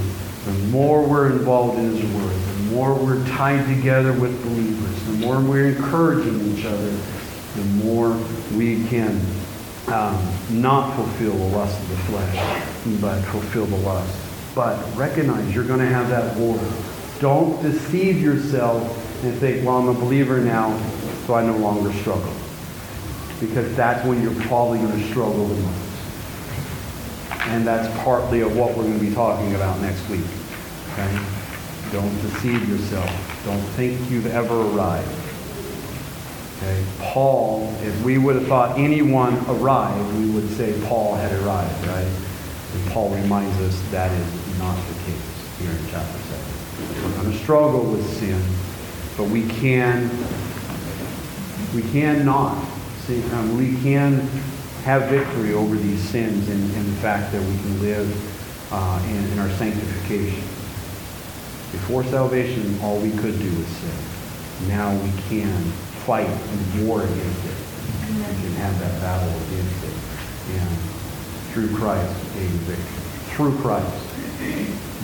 the 0.47 0.67
more 0.69 1.07
we're 1.07 1.33
involved 1.33 1.79
in 1.79 1.97
His 1.97 2.15
Word, 2.15 2.35
the 2.35 2.75
more 2.75 2.95
we're 2.95 3.25
tied 3.27 3.67
together 3.67 4.13
with 4.13 4.43
believers, 4.43 5.05
the 5.07 5.27
more 5.27 5.41
we're 5.41 5.69
encouraging 5.69 6.57
each 6.57 6.65
other, 6.65 6.97
the 7.57 7.65
more 7.85 8.17
we 8.57 8.87
can 8.89 9.21
um, 9.89 10.21
not 10.51 10.95
fulfill 10.95 11.33
the 11.33 11.57
lust 11.57 11.81
of 11.81 11.89
the 11.89 11.97
flesh, 11.97 13.01
but 13.01 13.21
fulfill 13.23 13.67
the 13.67 13.77
lust. 13.79 14.19
But 14.55 14.97
recognize 14.97 15.55
you're 15.55 15.65
going 15.65 15.81
to 15.81 15.87
have 15.87 16.09
that 16.09 16.37
war. 16.37 16.59
Don't 17.21 17.61
deceive 17.63 18.21
yourself 18.21 18.83
and 19.25 19.39
think, 19.39 19.65
well, 19.67 19.79
I'm 19.79 19.89
a 19.89 19.95
believer 19.95 20.41
now, 20.41 20.79
so 21.27 21.35
I 21.35 21.45
no 21.45 21.57
longer 21.57 21.93
struggle. 21.93 22.33
Because 23.41 23.75
that's 23.77 24.05
when 24.07 24.23
you're 24.23 24.35
probably 24.47 24.79
going 24.79 24.99
to 24.99 25.09
struggle 25.09 25.47
the 25.47 25.63
most. 25.63 25.86
And 27.49 27.67
that's 27.67 27.89
partly 28.03 28.41
of 28.41 28.57
what 28.57 28.77
we're 28.77 28.85
going 28.85 28.99
to 28.99 29.05
be 29.05 29.15
talking 29.15 29.55
about 29.55 29.81
next 29.81 30.09
week. 30.09 30.27
Okay? 30.93 31.19
Don't 31.93 32.15
deceive 32.23 32.69
yourself. 32.69 33.11
Don't 33.45 33.61
think 33.77 34.11
you've 34.11 34.27
ever 34.27 34.55
arrived. 34.55 35.09
Okay? 36.59 36.85
Paul, 36.99 37.73
if 37.83 38.03
we 38.03 38.19
would 38.19 38.37
have 38.37 38.47
thought 38.47 38.79
anyone 38.79 39.37
arrived, 39.49 40.19
we 40.19 40.31
would 40.31 40.49
say 40.51 40.79
Paul 40.87 41.15
had 41.15 41.33
arrived, 41.43 41.87
right? 41.87 42.11
And 42.75 42.91
Paul 42.91 43.11
reminds 43.11 43.57
us 43.61 43.81
that 43.91 44.11
is 44.11 44.59
not 44.59 44.75
the 44.75 44.95
case 45.05 45.59
here 45.61 45.71
in 45.71 45.87
chapter 45.91 46.19
7. 46.19 46.57
We're 47.05 47.23
going 47.23 47.33
to 47.33 47.39
struggle 47.39 47.85
with 47.85 48.05
sin, 48.19 48.43
but 49.17 49.25
we 49.31 49.47
can, 49.49 50.11
we 51.75 51.83
can 51.91 52.25
not. 52.25 52.67
See, 53.07 53.23
um, 53.33 53.57
we 53.57 53.81
can 53.83 54.29
have 54.87 55.11
victory 55.11 55.53
over 55.53 55.75
these 55.75 56.01
sins 56.01 56.49
in, 56.49 56.55
in 56.55 56.87
the 56.87 56.97
fact 57.03 57.33
that 57.33 57.43
we 57.43 57.57
can 57.59 57.83
live 57.83 58.73
uh, 58.73 59.03
in, 59.09 59.33
in 59.33 59.39
our 59.41 59.51
sanctification. 59.59 60.39
Before 61.75 62.05
salvation, 62.05 62.79
all 62.83 62.97
we 63.01 63.11
could 63.11 63.37
do 63.37 63.51
was 63.59 63.67
sin. 63.67 64.69
Now 64.69 64.95
we 65.03 65.11
can 65.29 65.61
fight 66.07 66.29
and 66.31 66.87
war 66.87 67.03
against 67.03 67.45
it. 67.47 67.59
We 68.07 68.23
can 68.47 68.55
have 68.63 68.79
that 68.79 69.01
battle 69.01 69.29
against 69.51 69.85
it. 69.91 69.97
And 70.55 70.79
through 71.51 71.75
Christ, 71.75 72.15
gain 72.35 72.49
victory. 72.71 73.35
Through 73.35 73.59
Christ. 73.59 73.91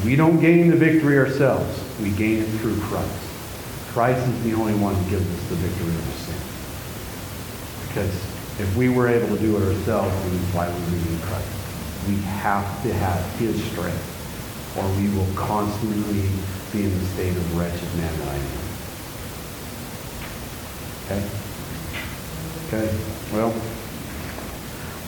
We 0.05 0.15
don't 0.15 0.39
gain 0.39 0.71
the 0.71 0.77
victory 0.77 1.19
ourselves. 1.19 1.83
We 2.01 2.13
gain 2.13 2.39
it 2.39 2.47
through 2.61 2.79
Christ. 2.83 3.19
Christ 3.91 4.25
is 4.29 4.45
the 4.45 4.55
only 4.55 4.77
one 4.77 4.95
who 4.95 5.11
gives 5.11 5.27
us 5.27 5.49
the 5.49 5.57
victory 5.57 5.91
over 5.91 6.13
sin. 6.23 6.39
Because 7.89 8.42
if 8.59 8.77
we 8.77 8.89
were 8.89 9.09
able 9.09 9.35
to 9.35 9.41
do 9.41 9.57
it 9.57 9.63
ourselves, 9.63 10.15
then 10.25 10.39
why 10.53 10.69
would 10.69 10.93
we 10.93 10.99
need 11.11 11.23
Christ? 11.23 11.49
We 12.09 12.17
have 12.43 12.83
to 12.83 12.93
have 12.93 13.25
his 13.39 13.63
strength, 13.73 14.77
or 14.77 14.85
we 15.01 15.09
will 15.17 15.29
constantly 15.35 16.29
be 16.73 16.85
in 16.85 16.99
the 16.99 17.07
state 17.07 17.37
of 17.37 17.59
wretched 17.59 17.89
man 17.97 18.19
that 18.19 18.29
I 18.29 18.37
am. 18.37 18.63
Okay? 21.05 21.23
Okay? 22.69 22.89
Well, 23.33 23.55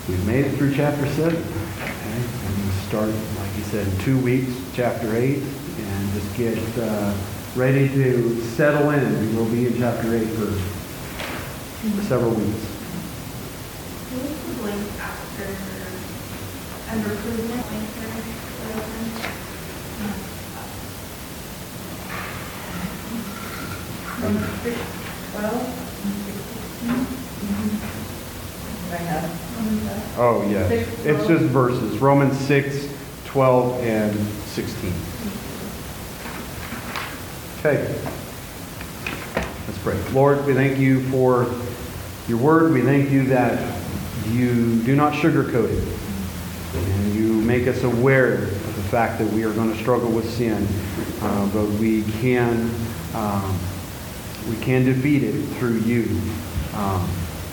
we've 0.09 0.27
made 0.27 0.47
it 0.47 0.57
through 0.57 0.75
chapter 0.75 1.07
7. 1.07 1.37
Okay? 1.37 1.45
And 1.85 2.65
we 2.65 2.71
start, 2.89 3.09
like 3.09 3.57
you 3.57 3.65
said, 3.65 3.87
in 3.87 3.99
two 3.99 4.19
weeks, 4.21 4.53
chapter 4.75 5.17
8, 5.17 5.37
and 5.37 6.13
just 6.13 6.37
get 6.37 6.59
uh, 6.79 7.15
ready 7.57 7.89
to 7.89 8.41
settle 8.41 8.91
in. 8.91 9.37
We'll 9.37 9.51
be 9.51 9.67
in 9.67 9.77
chapter 9.77 10.15
8 10.15 10.27
for 10.29 10.53
several 12.03 12.33
weeks. 12.33 12.74
Who's 14.15 14.39
the 14.47 14.63
blank 14.63 14.87
after, 15.01 15.47
under 16.93 17.11
improvement, 17.11 17.63
blank 17.67 17.89
there, 17.99 18.23
whatever? 18.63 18.95
From 24.21 24.39
six, 24.63 24.79
twelve, 25.33 25.63
and 26.05 26.15
sixteen. 26.25 27.95
I 28.93 28.97
have. 28.97 29.27
Oh, 30.19 30.47
yeah. 30.49 30.69
Six, 30.69 31.05
It's 31.05 31.27
just 31.27 31.45
verses, 31.47 31.99
Romans 31.99 32.39
6, 32.39 32.89
12, 33.27 33.83
and 33.83 34.15
16. 34.47 34.93
Okay. 37.59 37.95
Let's 39.67 39.79
pray. 39.79 39.99
Lord, 40.13 40.45
we 40.47 40.55
thank 40.55 40.79
you 40.79 41.03
for 41.11 41.47
your 42.29 42.39
word. 42.39 42.73
We 42.73 42.83
thank 42.83 43.11
you 43.11 43.25
that 43.29 43.59
you 44.29 44.83
do 44.83 44.97
not 44.97 45.13
sugarcoat 45.13 45.71
it. 45.71 45.99
And 46.75 47.15
you 47.15 47.35
make 47.41 47.67
us 47.69 47.83
aware 47.85 48.35
of 48.35 48.77
the 48.77 48.83
fact 48.83 49.19
that 49.19 49.33
we 49.33 49.45
are 49.45 49.53
going 49.53 49.73
to 49.73 49.79
struggle 49.79 50.11
with 50.11 50.29
sin, 50.29 50.67
uh, 51.23 51.49
but 51.53 51.67
we 51.79 52.03
can, 52.21 52.71
um, 53.15 53.59
we 54.49 54.57
can 54.57 54.85
defeat 54.85 55.23
it 55.23 55.41
through 55.57 55.79
you. 55.79 56.21
Um, 56.75 57.09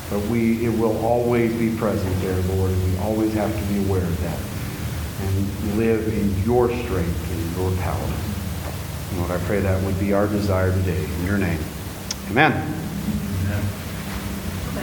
but 0.09 0.19
we, 0.27 0.65
it 0.65 0.77
will 0.77 0.97
always 1.05 1.53
be 1.57 1.75
present 1.77 2.13
there, 2.21 2.41
Lord, 2.55 2.71
and 2.71 2.91
we 2.91 2.97
always 2.99 3.33
have 3.33 3.49
to 3.55 3.73
be 3.73 3.85
aware 3.87 4.03
of 4.03 4.21
that 4.21 4.39
and 5.21 5.77
live 5.77 6.07
in 6.07 6.43
your 6.43 6.67
strength 6.67 7.31
and 7.31 7.57
your 7.57 7.71
power. 7.81 8.13
Lord, 9.17 9.31
I 9.31 9.37
pray 9.45 9.59
that 9.59 9.81
would 9.83 9.99
be 9.99 10.13
our 10.13 10.27
desire 10.27 10.71
today. 10.71 11.03
In 11.03 11.25
your 11.25 11.37
name. 11.37 11.59
Amen. 12.29 12.51
Amen. 12.51 13.63